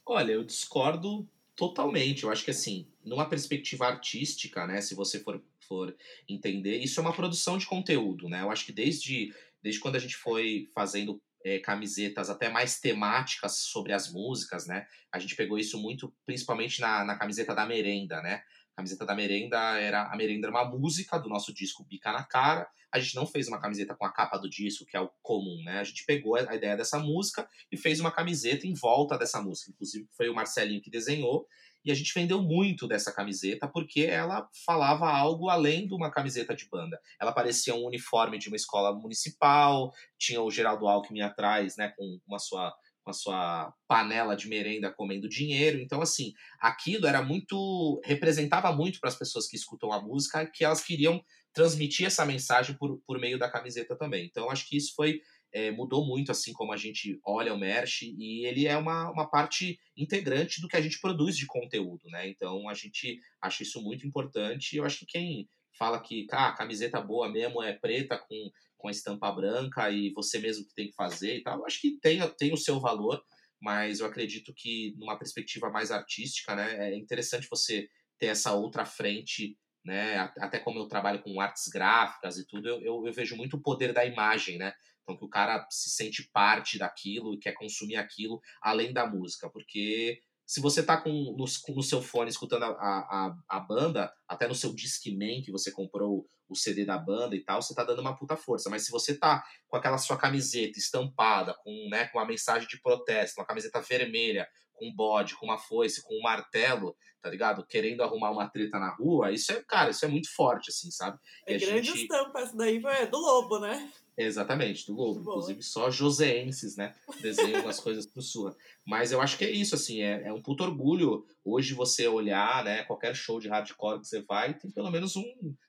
[0.06, 2.24] Olha, eu discordo totalmente.
[2.24, 5.96] Eu acho que assim, numa perspectiva artística, né, se você for, for
[6.30, 8.42] entender, isso é uma produção de conteúdo, né?
[8.42, 9.34] Eu acho que desde,
[9.64, 14.88] desde quando a gente foi fazendo é, camisetas até mais temáticas sobre as músicas, né?
[15.12, 18.44] A gente pegou isso muito, principalmente na, na camiseta da merenda, né?
[18.76, 22.68] Camiseta da merenda era a merenda era uma música do nosso disco Bica na Cara.
[22.92, 25.64] A gente não fez uma camiseta com a capa do disco, que é o comum,
[25.64, 25.80] né?
[25.80, 29.72] A gente pegou a ideia dessa música e fez uma camiseta em volta dessa música.
[29.72, 31.48] Inclusive, foi o Marcelinho que desenhou.
[31.86, 36.56] E a gente vendeu muito dessa camiseta porque ela falava algo além de uma camiseta
[36.56, 37.00] de banda.
[37.22, 42.20] Ela parecia um uniforme de uma escola municipal, tinha o Geraldo Alckmin atrás, né, com
[42.26, 42.76] uma sua,
[43.06, 45.80] com a sua panela de merenda comendo dinheiro.
[45.80, 48.02] Então, assim, aquilo era muito.
[48.04, 52.76] representava muito para as pessoas que escutam a música que elas queriam transmitir essa mensagem
[52.76, 54.26] por, por meio da camiseta também.
[54.26, 55.22] Então, acho que isso foi
[55.54, 59.26] é, mudou muito assim como a gente olha o merch e ele é uma, uma
[59.26, 62.28] parte integrante do que a gente produz de conteúdo, né?
[62.28, 65.48] Então a gente acha isso muito importante eu acho que quem
[65.78, 70.12] fala que ah, a camiseta boa mesmo é preta com, com a estampa branca e
[70.14, 72.80] você mesmo que tem que fazer e tal, eu acho que tem, tem o seu
[72.80, 73.24] valor,
[73.62, 77.88] mas eu acredito que numa perspectiva mais artística, né, é interessante você
[78.20, 80.18] ter essa outra frente né?
[80.40, 83.62] Até como eu trabalho com artes gráficas e tudo, eu, eu, eu, vejo muito o
[83.62, 84.74] poder da imagem, né?
[85.04, 89.48] Então que o cara se sente parte daquilo e quer consumir aquilo além da música,
[89.48, 94.48] porque se você tá com no, no seu fone escutando a, a, a, banda, até
[94.48, 98.02] no seu Discman que você comprou o CD da banda e tal, você tá dando
[98.02, 98.70] uma puta força.
[98.70, 102.80] Mas se você tá com aquela sua camiseta estampada, com, né, com uma mensagem de
[102.80, 107.66] protesto, uma camiseta vermelha, com bode, com uma foice, com um martelo, tá ligado?
[107.66, 111.18] Querendo arrumar uma treta na rua, isso é, cara, isso é muito forte, assim, sabe?
[111.48, 112.04] É grande gente...
[112.04, 113.92] estampa, essa daí é do Lobo, né?
[114.16, 115.22] Exatamente, do Lobo.
[115.22, 116.94] Inclusive, só joseenses, né?
[117.22, 118.56] Desenham as coisas pro Surra.
[118.86, 122.64] Mas eu acho que é isso, assim, é, é um puto orgulho hoje você olhar,
[122.64, 122.84] né?
[122.84, 125.26] Qualquer show de hardcore que você vai, tem pelo menos um,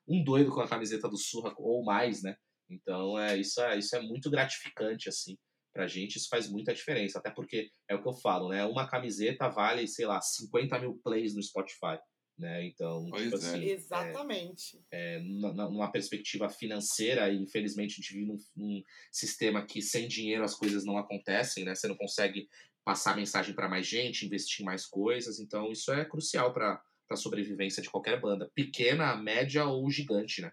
[0.06, 2.36] um doido com a camiseta do Surra, ou mais, né?
[2.68, 5.38] Então, é, isso, é, isso é muito gratificante, assim
[5.76, 7.18] pra gente isso faz muita diferença.
[7.18, 8.64] Até porque é o que eu falo, né?
[8.64, 11.98] Uma camiseta vale, sei lá, 50 mil plays no Spotify.
[12.38, 12.66] Né?
[12.66, 13.38] Então, pois tipo é.
[13.38, 14.80] assim, Exatamente.
[14.90, 20.06] É, é, numa perspectiva financeira, e infelizmente a gente vive num, num, sistema que sem
[20.06, 21.74] dinheiro as coisas não acontecem, né?
[21.74, 22.48] Você não consegue
[22.84, 25.40] passar mensagem para mais gente, investir em mais coisas.
[25.40, 30.52] Então, isso é crucial para a sobrevivência de qualquer banda, pequena, média ou gigante, né?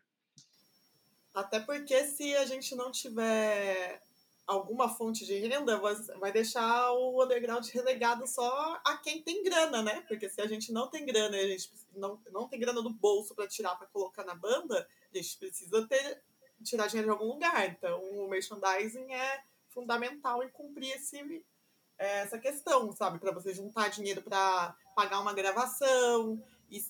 [1.33, 4.01] Até porque se a gente não tiver
[4.53, 5.79] alguma fonte de renda,
[6.19, 10.01] vai deixar o underground relegado só a quem tem grana, né?
[10.07, 13.35] Porque se a gente não tem grana, a gente não, não tem grana do bolso
[13.35, 16.21] para tirar para colocar na banda, a gente precisa ter
[16.63, 17.67] tirar dinheiro de algum lugar.
[17.67, 21.43] Então, o merchandising é fundamental em cumprir esse,
[21.97, 23.19] é, essa questão, sabe?
[23.19, 26.41] Para você juntar dinheiro para pagar uma gravação,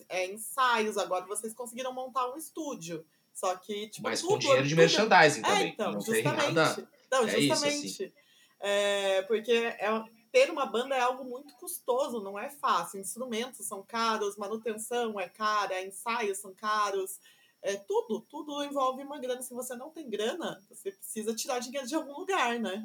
[0.10, 0.98] é, ensaios.
[0.98, 3.06] Agora vocês conseguiram montar um estúdio.
[3.34, 5.70] Só que, tipo, Mas tudo, com dinheiro de merchandising é, também.
[5.70, 6.46] Então, não justamente.
[6.46, 7.86] Tem nada não, é justamente.
[7.86, 8.14] Isso, assim.
[8.60, 13.00] é, porque é, ter uma banda é algo muito custoso, não é fácil.
[13.00, 17.20] Instrumentos são caros, manutenção é cara, ensaios são caros.
[17.62, 19.42] É, tudo, tudo envolve uma grana.
[19.42, 22.84] Se você não tem grana, você precisa tirar dinheiro de algum lugar, né?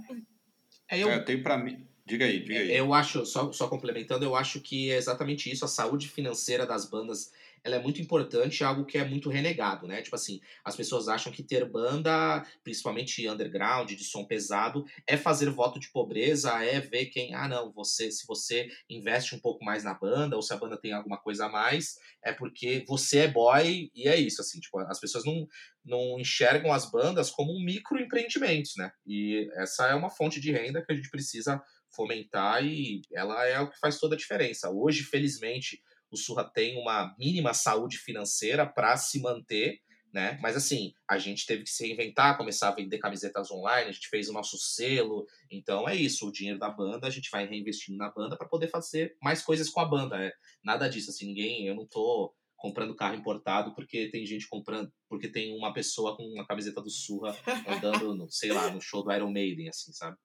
[0.88, 1.88] É, eu, é, eu tenho para mim.
[2.04, 2.74] Diga aí, diga aí.
[2.74, 5.64] Eu acho, só, só complementando, eu acho que é exatamente isso.
[5.64, 7.32] A saúde financeira das bandas
[7.64, 10.02] ela é muito importante, algo que é muito renegado, né?
[10.02, 15.50] Tipo assim, as pessoas acham que ter banda, principalmente underground, de som pesado, é fazer
[15.50, 19.84] voto de pobreza, é ver quem, ah, não, você, se você investe um pouco mais
[19.84, 23.28] na banda, ou se a banda tem alguma coisa a mais, é porque você é
[23.28, 25.46] boy, e é isso, assim, tipo, as pessoas não,
[25.84, 28.90] não enxergam as bandas como um microempreendimento, né?
[29.06, 33.59] E essa é uma fonte de renda que a gente precisa fomentar e ela é
[33.61, 34.70] o que faz toda a diferença.
[34.70, 35.80] Hoje, felizmente,
[36.11, 39.80] o Surra tem uma mínima saúde financeira para se manter,
[40.12, 40.38] né?
[40.40, 44.09] Mas assim, a gente teve que se reinventar, começar a vender camisetas online, a gente
[44.09, 45.26] fez o nosso selo.
[45.50, 48.68] Então é isso, o dinheiro da banda a gente vai reinvestindo na banda para poder
[48.68, 50.16] fazer mais coisas com a banda.
[50.16, 50.32] É
[50.64, 55.28] nada disso, assim, ninguém, eu não tô comprando carro importado porque tem gente comprando, porque
[55.28, 57.36] tem uma pessoa com uma camiseta do Surra
[57.66, 60.16] andando, no, sei lá, no show do Iron Maiden, assim, sabe?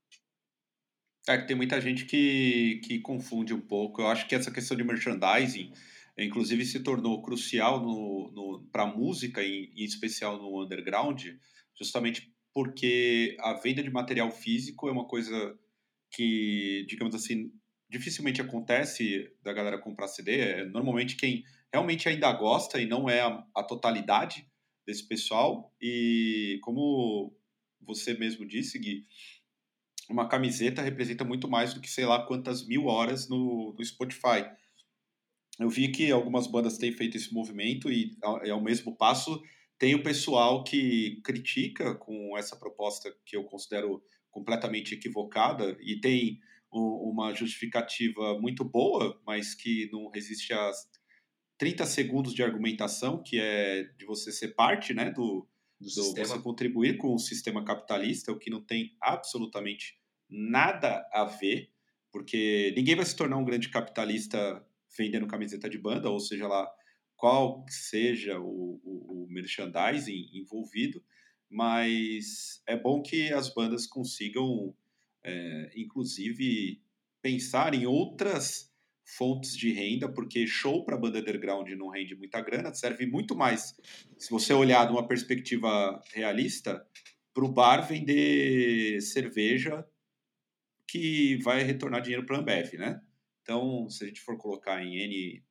[1.28, 4.02] É que tem muita gente que, que confunde um pouco.
[4.02, 5.72] Eu acho que essa questão de merchandising,
[6.18, 11.24] inclusive, se tornou crucial no, no, para a música, em, em especial no underground,
[11.78, 15.58] justamente porque a venda de material físico é uma coisa
[16.12, 17.52] que, digamos assim,
[17.90, 20.40] dificilmente acontece da galera comprar CD.
[20.40, 24.46] É normalmente quem realmente ainda gosta e não é a, a totalidade
[24.86, 25.74] desse pessoal.
[25.82, 27.34] E como
[27.82, 29.06] você mesmo disse, Gui,
[30.10, 34.46] uma camiseta representa muito mais do que sei lá quantas mil horas no, no Spotify.
[35.60, 39.42] Eu vi que algumas bandas têm feito esse movimento e, ao, ao mesmo passo,
[39.78, 44.02] tem o pessoal que critica com essa proposta que eu considero
[44.32, 46.40] completamente equivocada e tem
[46.72, 50.72] o, uma justificativa muito boa, mas que não resiste a
[51.58, 55.48] 30 segundos de argumentação, que é de você ser parte né, do,
[55.84, 60.00] do, do você contribuir com o sistema capitalista, o que não tem absolutamente
[60.30, 61.72] nada a ver,
[62.12, 64.66] porque ninguém vai se tornar um grande capitalista
[64.98, 66.70] vendendo camiseta de banda, ou seja lá
[67.16, 71.04] qual seja o, o, o merchandising envolvido,
[71.50, 74.76] mas é bom que as bandas consigam,
[75.24, 76.82] é, inclusive,
[77.22, 78.73] pensar em outras
[79.06, 83.76] fontes de renda, porque show para banda underground não rende muita grana, serve muito mais.
[84.18, 86.86] Se você olhar de uma perspectiva realista,
[87.34, 89.86] para o bar vender cerveja
[90.88, 93.02] que vai retornar dinheiro para a Ambev, né?
[93.42, 95.44] Então, se a gente for colocar em N,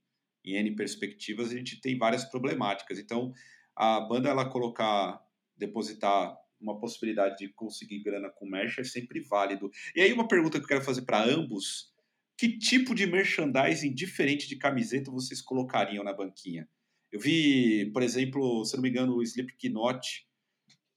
[0.44, 2.98] em N perspectivas, a gente tem várias problemáticas.
[2.98, 3.32] Então,
[3.74, 5.20] a banda ela colocar,
[5.56, 9.68] depositar uma possibilidade de conseguir grana com merch é sempre válido.
[9.96, 11.91] E aí uma pergunta que eu quero fazer para ambos,
[12.43, 16.69] que tipo de merchandising diferente de camiseta vocês colocariam na banquinha?
[17.12, 20.27] Eu vi, por exemplo, se não me engano, o Slipknot,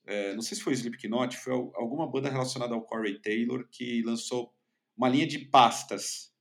[0.08, 4.02] é, não sei se foi o Slipknot, foi alguma banda relacionada ao Corey Taylor que
[4.02, 4.56] lançou
[4.98, 6.34] uma linha de pastas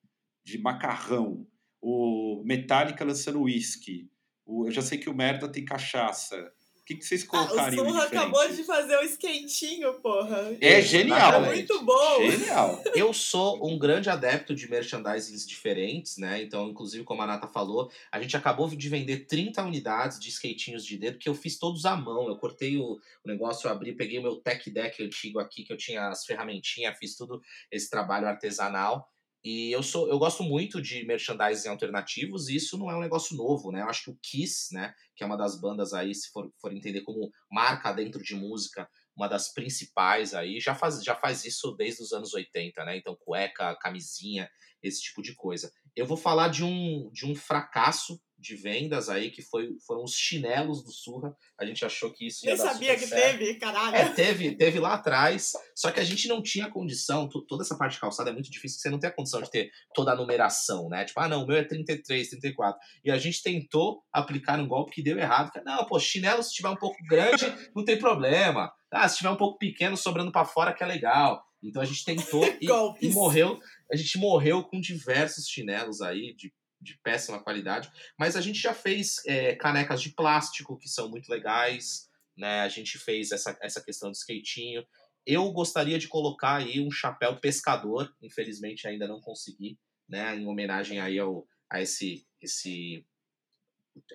[0.42, 1.46] de macarrão,
[1.82, 4.10] o Metallica lançando whisky,
[4.46, 6.50] o, eu já sei que o Merda tem cachaça,
[6.84, 7.82] o que, que vocês colocariam?
[7.82, 10.54] Ah, o Surra acabou de fazer o um esquentinho, porra.
[10.60, 11.42] É genial.
[11.42, 12.30] É muito bom.
[12.30, 12.82] Genial.
[12.94, 16.42] Eu sou um grande adepto de merchandisings diferentes, né?
[16.42, 20.84] Então, inclusive, como a Nata falou, a gente acabou de vender 30 unidades de skatinhos
[20.84, 22.28] de dedo, que eu fiz todos à mão.
[22.28, 25.72] Eu cortei o, o negócio, eu abri, peguei o meu tech deck antigo aqui, que
[25.72, 27.40] eu tinha as ferramentinhas, fiz tudo
[27.72, 29.10] esse trabalho artesanal.
[29.44, 33.36] E eu sou, eu gosto muito de merchandising alternativos, e isso não é um negócio
[33.36, 33.82] novo, né?
[33.82, 36.72] Eu acho que o Kiss, né, que é uma das bandas aí, se for, for
[36.72, 41.72] entender como marca dentro de música, uma das principais aí, já faz, já faz isso
[41.72, 42.96] desde os anos 80, né?
[42.96, 44.48] Então, cueca, camisinha,
[44.82, 45.70] esse tipo de coisa.
[45.94, 50.14] Eu vou falar de um, de um fracasso de vendas aí, que foi, foram os
[50.14, 51.34] chinelos do Surra.
[51.58, 53.38] A gente achou que isso ia Nem sabia que certo.
[53.38, 53.96] teve, caralho.
[53.96, 57.94] É, teve, teve lá atrás, só que a gente não tinha condição, toda essa parte
[57.94, 60.88] de calçada é muito difícil, você não tem a condição de ter toda a numeração,
[60.88, 61.04] né?
[61.04, 62.78] Tipo, ah, não, o meu é 33, 34.
[63.04, 65.50] E a gente tentou aplicar um golpe que deu errado.
[65.64, 68.72] Não, pô, chinelo se tiver um pouco grande, não tem problema.
[68.90, 71.42] Ah, se tiver um pouco pequeno, sobrando para fora, que é legal.
[71.62, 72.68] Então a gente tentou e,
[73.00, 73.58] e morreu.
[73.90, 76.52] A gente morreu com diversos chinelos aí, de
[76.84, 81.28] de péssima qualidade, mas a gente já fez é, canecas de plástico que são muito
[81.28, 82.60] legais, né?
[82.60, 84.86] A gente fez essa, essa questão de skatinho.
[85.26, 89.78] Eu gostaria de colocar aí um chapéu pescador, infelizmente ainda não consegui,
[90.08, 90.36] né?
[90.36, 93.04] Em homenagem aí ao, a esse, esse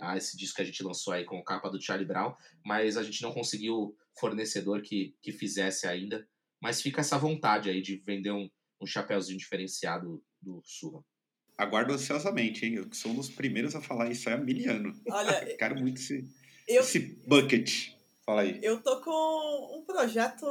[0.02, 2.36] a esse disco que a gente lançou aí com capa do Charlie Brown,
[2.66, 6.28] mas a gente não conseguiu fornecedor que, que fizesse ainda.
[6.62, 8.50] Mas fica essa vontade aí de vender um,
[8.82, 11.04] um chapéuzinho diferenciado do Surra.
[11.60, 12.76] Aguardo ansiosamente, hein?
[12.76, 14.98] Eu sou um dos primeiros a falar isso há miliano.
[15.12, 16.26] Olha, quero muito esse,
[16.66, 17.90] eu, esse bucket.
[18.26, 18.62] Fala aí.
[18.64, 20.46] Eu tô com um projeto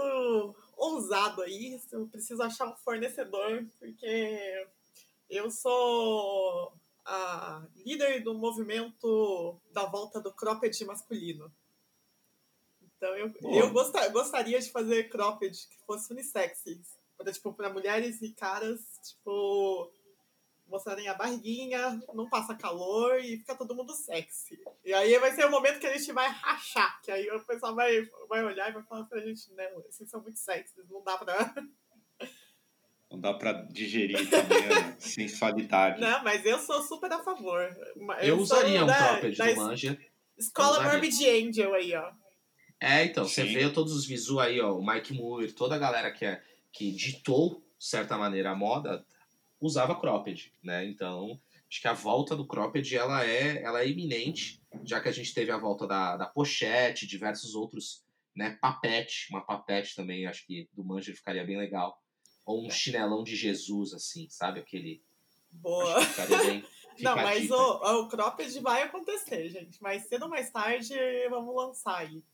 [0.76, 1.80] ousado aí.
[1.90, 4.66] Eu preciso achar um fornecedor, porque
[5.30, 6.74] eu sou
[7.06, 11.50] a líder do movimento da volta do cropped masculino.
[12.82, 16.64] Então eu, eu gostar, gostaria de fazer cropped que fosse unissex.
[17.16, 19.90] Para tipo, mulheres e caras, tipo,
[20.68, 24.58] mostrarem a barriguinha, não passa calor e fica todo mundo sexy.
[24.84, 27.74] E aí vai ser o momento que a gente vai rachar, que aí o pessoal
[27.74, 31.16] vai, vai olhar e vai falar pra gente, né, vocês são muito sexy, não dá
[31.16, 31.54] pra.
[33.10, 35.98] Não dá pra digerir também a sensualidade.
[35.98, 37.74] Não, mas eu sou super a favor.
[37.96, 39.98] Eu, eu usaria um cropped do Manja.
[40.36, 42.12] Escola Morbid Angel aí, ó.
[42.80, 43.30] É, então, Sim.
[43.30, 46.42] você vê todos os visus aí, ó, o Mike Moore, toda a galera que, é,
[46.70, 49.04] que ditou, de certa maneira, a moda,
[49.60, 50.86] usava cropped, né?
[50.86, 55.12] Então, acho que a volta do cropped ela é, ela é iminente, já que a
[55.12, 58.04] gente teve a volta da, da pochete, diversos outros,
[58.34, 58.56] né?
[58.60, 62.00] Papete, uma papete também, acho que do Manja ficaria bem legal.
[62.46, 64.60] Ou um chinelão de Jesus, assim, sabe?
[64.60, 65.02] Aquele.
[65.50, 66.00] Boa!
[66.02, 66.64] ficaria bem.
[67.00, 69.80] Não, mas o, o cropped vai acontecer, gente.
[69.80, 70.94] Mais cedo ou mais tarde,
[71.30, 72.24] vamos lançar aí.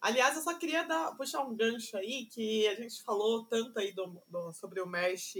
[0.00, 3.92] Aliás, eu só queria dar, puxar um gancho aí, que a gente falou tanto aí
[3.92, 5.34] do, do sobre o mesh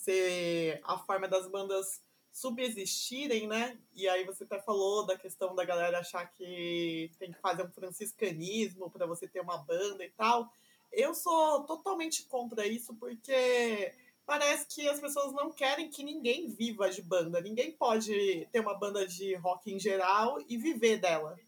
[0.00, 2.02] ser a forma das bandas
[2.32, 3.78] subsistirem, né?
[3.94, 7.70] E aí você até falou da questão da galera achar que tem que fazer um
[7.70, 10.52] franciscanismo para você ter uma banda e tal.
[10.92, 13.92] Eu sou totalmente contra isso porque
[14.24, 17.40] parece que as pessoas não querem que ninguém viva de banda.
[17.40, 21.38] Ninguém pode ter uma banda de rock em geral e viver dela.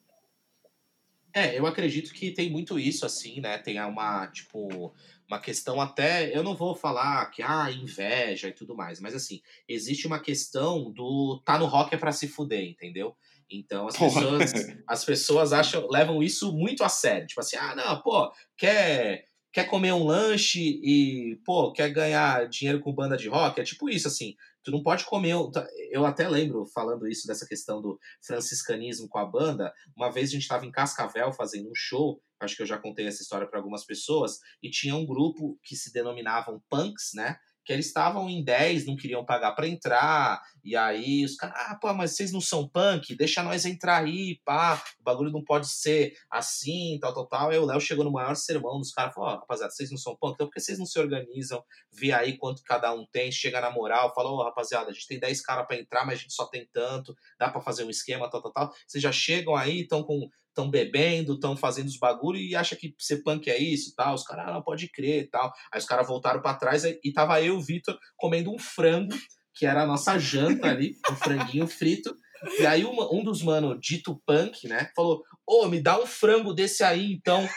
[1.35, 3.57] É, eu acredito que tem muito isso, assim, né?
[3.57, 4.93] Tem uma, tipo,
[5.33, 9.41] uma questão até, eu não vou falar que ah, inveja e tudo mais, mas assim,
[9.67, 13.17] existe uma questão do tá no rock é para se fuder, entendeu?
[13.51, 14.53] Então as pessoas,
[14.87, 19.65] as pessoas acham, levam isso muito a sério, tipo assim, ah, não, pô, quer quer
[19.65, 24.09] comer um lanche e, pô, quer ganhar dinheiro com banda de rock, é tipo isso
[24.09, 24.35] assim,
[24.65, 29.19] tu não pode comer, tá, eu até lembro falando isso dessa questão do franciscanismo com
[29.19, 32.67] a banda, uma vez a gente estava em Cascavel fazendo um show acho que eu
[32.67, 37.11] já contei essa história para algumas pessoas, e tinha um grupo que se denominavam punks,
[37.15, 37.37] né?
[37.65, 41.79] que eles estavam em 10, não queriam pagar para entrar, e aí os caras, ah,
[41.81, 43.15] pô, mas vocês não são punk?
[43.15, 47.51] Deixa nós entrar aí, pá, o bagulho não pode ser assim, tal, tal, tal.
[47.51, 49.99] Aí o Léo chegou no maior sermão dos caras, falou, ó, oh, rapaziada, vocês não
[49.99, 51.63] são punk, então por que vocês não se organizam,
[51.93, 55.07] vê aí quanto cada um tem, chega na moral, fala, ô, oh, rapaziada, a gente
[55.07, 57.91] tem 10 caras para entrar, mas a gente só tem tanto, dá para fazer um
[57.91, 58.73] esquema, tal, tal, tal.
[58.87, 62.95] Vocês já chegam aí, estão com estão bebendo, estão fazendo os bagulho e acha que
[62.99, 64.15] ser punk é isso tal.
[64.15, 65.53] Os caras, ah, não, pode crer tal.
[65.73, 69.15] Aí os caras voltaram para trás e tava eu e o Vitor comendo um frango,
[69.55, 72.17] que era a nossa janta ali, um franguinho frito.
[72.59, 76.07] E aí um, um dos mano dito punk, né, falou: Ô, oh, me dá um
[76.07, 77.49] frango desse aí então.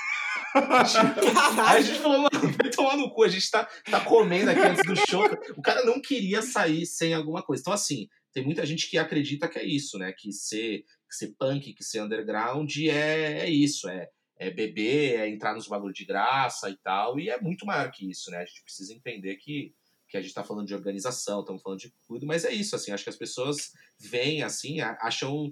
[1.68, 4.62] Aí a gente falou, mano, vai tomar no cu, a gente tá, tá comendo aqui
[4.62, 5.26] antes do show.
[5.58, 7.62] O cara não queria sair sem alguma coisa.
[7.62, 10.12] Então, assim, tem muita gente que acredita que é isso, né?
[10.12, 15.30] Que ser que ser punk, que ser underground é, é isso, é, é beber, é
[15.30, 18.40] entrar nos bagulho de graça e tal, e é muito maior que isso, né?
[18.40, 19.74] A gente precisa entender que,
[20.10, 22.92] que a gente está falando de organização, estamos falando de tudo, mas é isso, assim,
[22.92, 25.50] acho que as pessoas veem, assim, acham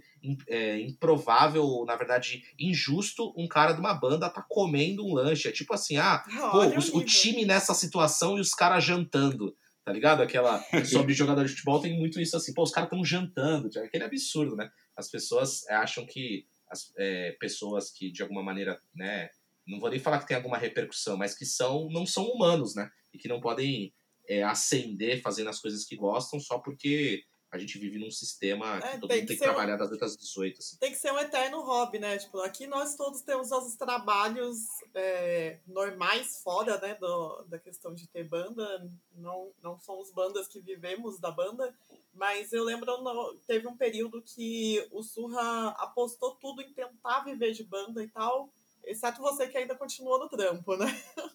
[0.49, 5.53] é, improvável, na verdade, injusto um cara de uma banda tá comendo um lanche, é
[5.53, 10.21] tipo assim, ah, pô, o, o time nessa situação e os caras jantando, tá ligado?
[10.21, 14.03] Aquela, sobre jogador de futebol tem muito isso assim, pô, os caras estão jantando, aquele
[14.03, 14.69] absurdo, né?
[14.95, 19.29] as pessoas acham que as é, pessoas que de alguma maneira, né,
[19.67, 22.89] não vou nem falar que tem alguma repercussão, mas que são não são humanos, né,
[23.13, 23.93] e que não podem
[24.27, 27.23] é, ascender fazendo as coisas que gostam só porque
[27.53, 29.77] a gente vive num sistema que é, todo tem mundo que tem que trabalhar um,
[29.77, 30.57] das 8 às 18.
[30.57, 30.77] Assim.
[30.77, 32.17] Tem que ser um eterno hobby, né?
[32.17, 34.57] Tipo, aqui nós todos temos nossos trabalhos
[34.95, 38.89] é, normais fora, né, do, da questão de ter banda.
[39.15, 41.71] Não, não somos bandas que vivemos da banda,
[42.11, 47.51] mas eu lembro, no, teve um período que o Surra apostou tudo em tentar viver
[47.51, 48.49] de banda e tal,
[48.83, 50.85] exceto você que ainda continuou no trampo, né?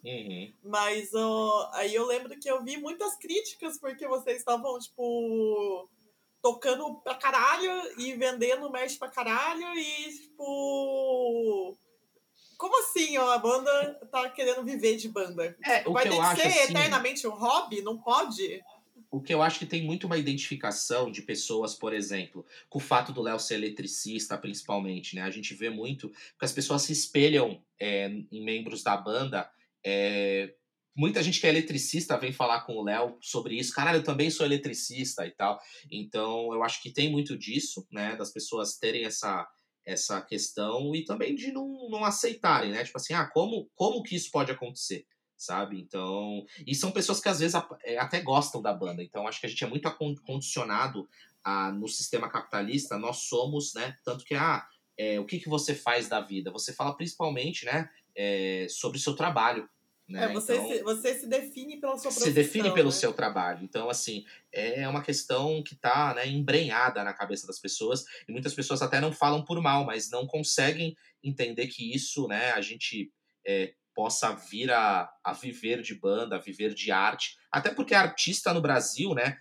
[0.05, 0.53] Uhum.
[0.65, 1.11] Mas
[1.73, 5.89] aí eu lembro que eu vi muitas críticas porque vocês estavam, tipo,
[6.43, 11.77] tocando pra caralho e vendendo merch pra caralho e, tipo.
[12.57, 15.57] Como assim, ó, a banda tá querendo viver de banda?
[15.65, 16.71] É, o Vai ter que acho, ser assim...
[16.71, 17.83] eternamente um hobby?
[17.83, 18.61] Não pode?
[19.11, 22.83] o que eu acho que tem muito uma identificação de pessoas, por exemplo, com o
[22.83, 25.23] fato do Léo ser eletricista, principalmente, né?
[25.23, 29.51] A gente vê muito que as pessoas se espelham é, em membros da banda.
[29.85, 30.55] É,
[30.99, 33.73] muita gente que é eletricista vem falar com o Léo sobre isso.
[33.73, 35.59] Caralho, eu também sou eletricista e tal.
[35.91, 38.17] Então, eu acho que tem muito disso, né?
[38.17, 39.49] Das pessoas terem essa
[39.87, 42.85] essa questão e também de não, não aceitarem, né?
[42.85, 45.07] Tipo assim, ah, como, como que isso pode acontecer?
[45.35, 45.81] sabe?
[45.81, 47.55] Então, e são pessoas que às vezes
[47.85, 49.03] é, até gostam da banda.
[49.05, 49.89] Então, acho que a gente é muito
[50.27, 51.09] condicionado
[51.45, 52.99] a, no sistema capitalista.
[52.99, 53.97] Nós somos, né?
[54.05, 54.67] Tanto que ah,
[54.99, 56.51] é, o que, que você faz da vida?
[56.51, 57.89] Você fala principalmente, né?
[58.17, 59.69] É, sobre o seu trabalho.
[60.09, 60.25] Né?
[60.25, 62.29] É, você, então, se, você se define pela sua profissão.
[62.29, 62.95] Se define pelo né?
[62.95, 63.63] seu trabalho.
[63.63, 68.05] Então, assim, é uma questão que está né, embrenhada na cabeça das pessoas.
[68.27, 72.53] E muitas pessoas até não falam por mal, mas não conseguem entender que isso, né,
[72.53, 73.13] a gente
[73.47, 77.37] é, possa vir a, a viver de banda, a viver de arte.
[77.53, 79.39] Até porque artista no Brasil, né?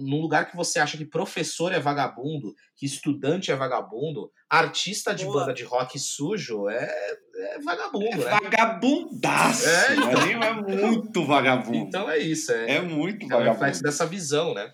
[0.00, 5.24] Num lugar que você acha que professor é vagabundo, que estudante é vagabundo, artista de
[5.24, 5.40] Boa.
[5.40, 6.90] banda de rock sujo é,
[7.34, 8.38] é vagabundo, é né?
[8.42, 9.68] Vagabundaço!
[9.68, 10.42] É, então...
[10.42, 11.76] é muito vagabundo.
[11.76, 12.52] Então é isso.
[12.52, 13.48] É, é muito é vagabundo.
[13.48, 14.72] É reflexo dessa visão, né?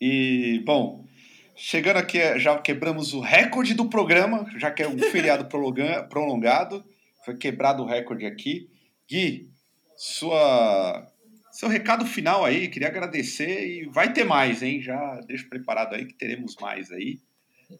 [0.00, 1.04] E, bom,
[1.54, 5.46] chegando aqui, já quebramos o recorde do programa, já que é um feriado
[6.08, 6.84] prolongado
[7.24, 8.68] foi quebrado o recorde aqui.
[9.08, 9.50] Gui,
[9.96, 11.09] sua,
[11.50, 14.80] seu recado final aí, queria agradecer e vai ter mais, hein?
[14.80, 17.20] Já deixo preparado aí que teremos mais aí.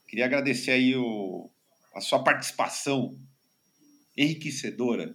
[0.06, 1.50] Queria agradecer aí o,
[1.94, 3.18] a sua participação
[4.16, 5.14] enriquecedora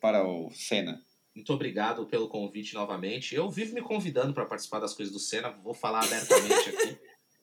[0.00, 1.02] para o Senna.
[1.34, 3.34] Muito obrigado pelo convite novamente.
[3.34, 6.98] Eu vivo me convidando para participar das coisas do Senna, vou falar abertamente aqui.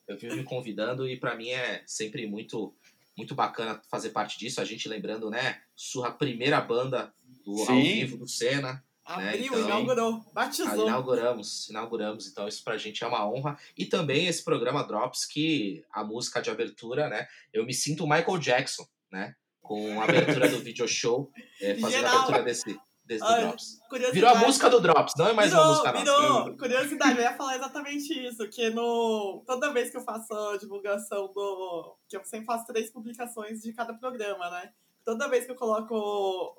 [0.06, 2.74] Eu vivo me convidando e para mim é sempre muito
[3.16, 4.60] muito bacana fazer parte disso.
[4.60, 5.60] A gente lembrando, né?
[5.74, 7.12] Sua primeira banda
[7.44, 8.84] do, ao vivo do Senna.
[9.16, 9.46] Né, Abriu, né?
[9.46, 10.86] então, inaugurou, batizou.
[10.86, 12.28] Inauguramos, inauguramos.
[12.28, 13.56] Então, isso pra gente é uma honra.
[13.76, 17.26] E também esse programa Drops, que a música de abertura, né?
[17.52, 19.34] Eu me sinto Michael Jackson, né?
[19.62, 21.30] Com a abertura do video show,
[21.60, 22.10] é, fazendo Geral.
[22.10, 23.78] a abertura desse, desse Olha, Drops.
[24.12, 26.20] Virou a música do Drops, não é mais virou, uma música virou.
[26.20, 26.52] nossa.
[26.52, 31.32] Curiosidade, eu ia falar exatamente isso, que no, toda vez que eu faço a divulgação
[31.32, 31.96] do...
[32.06, 34.70] que eu sempre faço três publicações de cada programa, né?
[35.08, 36.52] Toda vez que eu coloco o,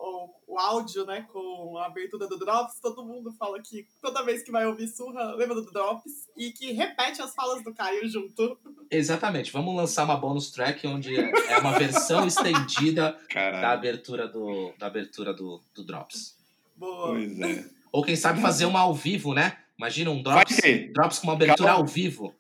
[0.47, 4.41] o, o áudio, né, com a abertura do Drops, todo mundo fala que toda vez
[4.41, 8.57] que vai ouvir surra, lembra do Drops, e que repete as falas do Caio junto.
[8.89, 13.61] Exatamente, vamos lançar uma bonus track onde é uma versão estendida Caralho.
[13.61, 16.35] da abertura do, da abertura do, do Drops.
[16.76, 17.09] Boa.
[17.09, 17.69] Pois é.
[17.91, 19.59] Ou quem sabe fazer uma ao vivo, né?
[19.77, 20.57] Imagina um Drops,
[20.91, 21.84] drops com uma abertura Calma.
[21.84, 22.34] ao vivo.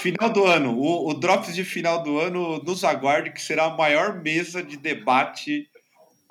[0.00, 0.76] Final do ano.
[0.78, 4.76] O, o Drops de final do ano nos aguarde, que será a maior mesa de
[4.76, 5.68] debate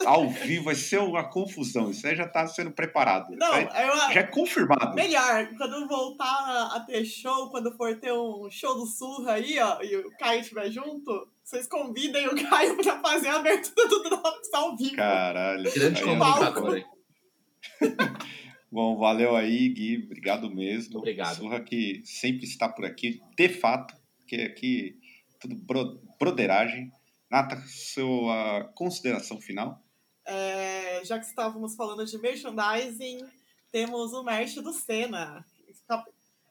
[0.05, 0.65] ao vivo.
[0.65, 1.89] Vai ser uma confusão.
[1.91, 3.35] Isso aí já está sendo preparado.
[3.35, 4.95] Não, aí eu, já é confirmado.
[4.95, 9.81] Melhor, quando voltar a ter show, quando for ter um show do Surra aí, ó,
[9.81, 14.53] e o Caio estiver junto, vocês convidem o Caio pra fazer a abertura do Drops
[14.53, 14.95] ao vivo.
[14.95, 15.71] Caralho.
[15.73, 16.85] Grande Aí é- comunicador aí.
[18.75, 20.03] Bom, valeu aí, Gui.
[20.03, 20.97] Obrigado mesmo.
[20.97, 21.37] Obrigado.
[21.37, 23.95] Surra que sempre está por aqui, de fato,
[24.27, 24.99] que aqui
[25.39, 26.91] tudo bro broderagem.
[27.31, 29.81] Nata, sua consideração final?
[30.25, 33.25] É, já que estávamos falando de merchandising,
[33.71, 35.45] temos o merch do Senna.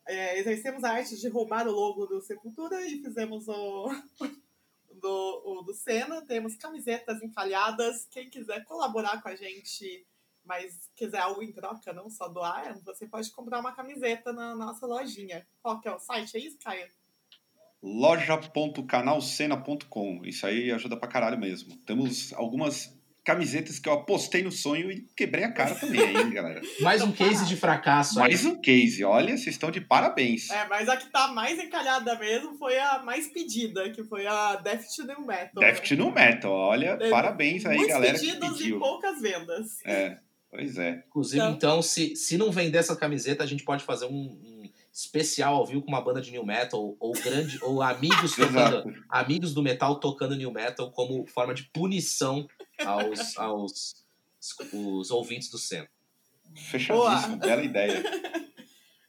[0.06, 3.90] É, exercemos a arte de roubar o logo do Sepultura e fizemos o
[4.98, 6.22] do, o do Senna.
[6.22, 8.08] Temos camisetas encalhadas.
[8.10, 10.06] Quem quiser colaborar com a gente,
[10.44, 14.86] mas quiser algo em troca, não só doar, você pode comprar uma camiseta na nossa
[14.86, 15.46] lojinha.
[15.62, 16.36] Qual que é o site?
[16.36, 16.86] É isso, Caio?
[17.84, 20.22] loja.canalcena.com.
[20.24, 21.76] Isso aí ajuda pra caralho mesmo.
[21.84, 26.60] Temos algumas camisetas que eu apostei no sonho e quebrei a cara também, hein, galera?
[26.80, 28.28] Mais um case de fracasso aí.
[28.28, 29.02] Mais um case.
[29.02, 30.50] Olha, vocês estão de parabéns.
[30.50, 34.56] É, mas a que tá mais encalhada mesmo foi a mais pedida, que foi a
[34.56, 35.62] Death to New Metal.
[35.62, 36.52] Deft no Metal.
[36.52, 38.78] Olha, parabéns aí, Muitos galera que pedidos e pediu.
[38.78, 39.78] poucas vendas.
[39.86, 40.18] É,
[40.54, 41.04] pois é.
[41.08, 44.70] Inclusive, Então- então, se, se não vender essa camiseta, a gente pode fazer um, um
[44.92, 49.52] especial ao vivo com uma banda de new metal ou grande ou amigos tocando, amigos
[49.52, 52.48] do metal tocando new metal como forma de punição
[52.84, 54.04] aos, aos
[54.72, 55.88] os ouvintes do Senna.
[56.54, 58.02] Fechadíssimo, bela ideia.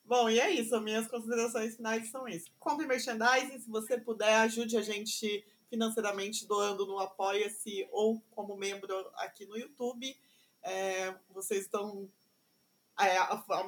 [0.03, 0.79] Bom, e é isso.
[0.81, 2.45] Minhas considerações finais são isso.
[2.59, 8.95] Compre merchandising, se você puder, ajude a gente financeiramente doando no Apoia-se ou como membro
[9.15, 10.15] aqui no YouTube.
[10.65, 12.09] É, vocês estão.
[12.99, 13.17] É,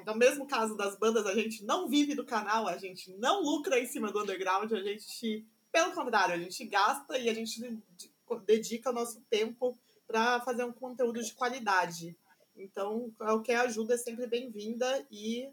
[0.06, 3.78] no mesmo caso das bandas, a gente não vive do canal, a gente não lucra
[3.80, 7.60] em cima do underground, a gente, pelo contrário, a gente gasta e a gente
[7.98, 8.12] de-
[8.46, 12.16] dedica o nosso tempo para fazer um conteúdo de qualidade.
[12.56, 15.50] Então, qualquer ajuda é sempre bem-vinda e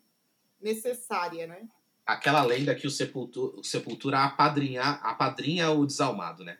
[0.60, 1.68] necessária, né?
[2.06, 6.58] Aquela lenda que o Sepultura, o Sepultura apadrinha, apadrinha o desalmado, né?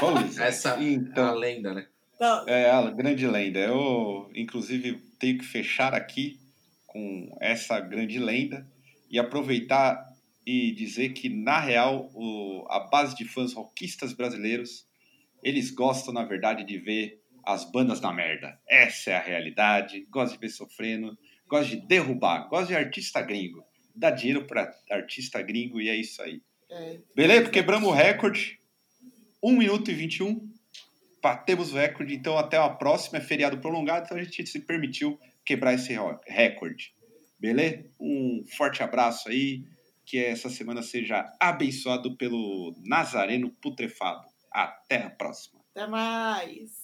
[0.00, 0.48] Pois é.
[0.48, 1.88] Essa é a Então, lenda, né?
[2.22, 3.58] Então, é a grande lenda.
[3.58, 6.38] Eu, inclusive, tenho que fechar aqui
[6.86, 8.64] com essa grande lenda
[9.10, 10.00] e aproveitar
[10.46, 14.86] e dizer que, na real, o- a base de fãs rockistas brasileiros,
[15.42, 18.56] eles gostam, na verdade, de ver as bandas na merda.
[18.68, 20.06] Essa é a realidade.
[20.08, 21.18] Gosta de ver sofrendo,
[21.48, 23.64] gosta de derrubar, gosta de artista gringo.
[23.96, 26.40] Dá dinheiro para artista gringo e é isso aí.
[26.70, 27.50] é, Beleza?
[27.50, 28.60] Quebramos o recorde.
[29.42, 30.51] 1 minuto e 21.
[31.22, 32.14] Batemos o recorde.
[32.14, 33.18] Então, até a próxima.
[33.18, 34.04] É feriado prolongado.
[34.04, 35.96] Então, a gente se permitiu quebrar esse
[36.26, 36.94] recorde.
[37.38, 37.84] Beleza?
[38.00, 39.64] Um forte abraço aí.
[40.04, 44.26] Que essa semana seja abençoado pelo Nazareno Putrefado.
[44.50, 45.60] Até a próxima.
[45.70, 46.82] até mais.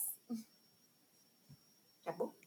[2.02, 2.37] Acabou?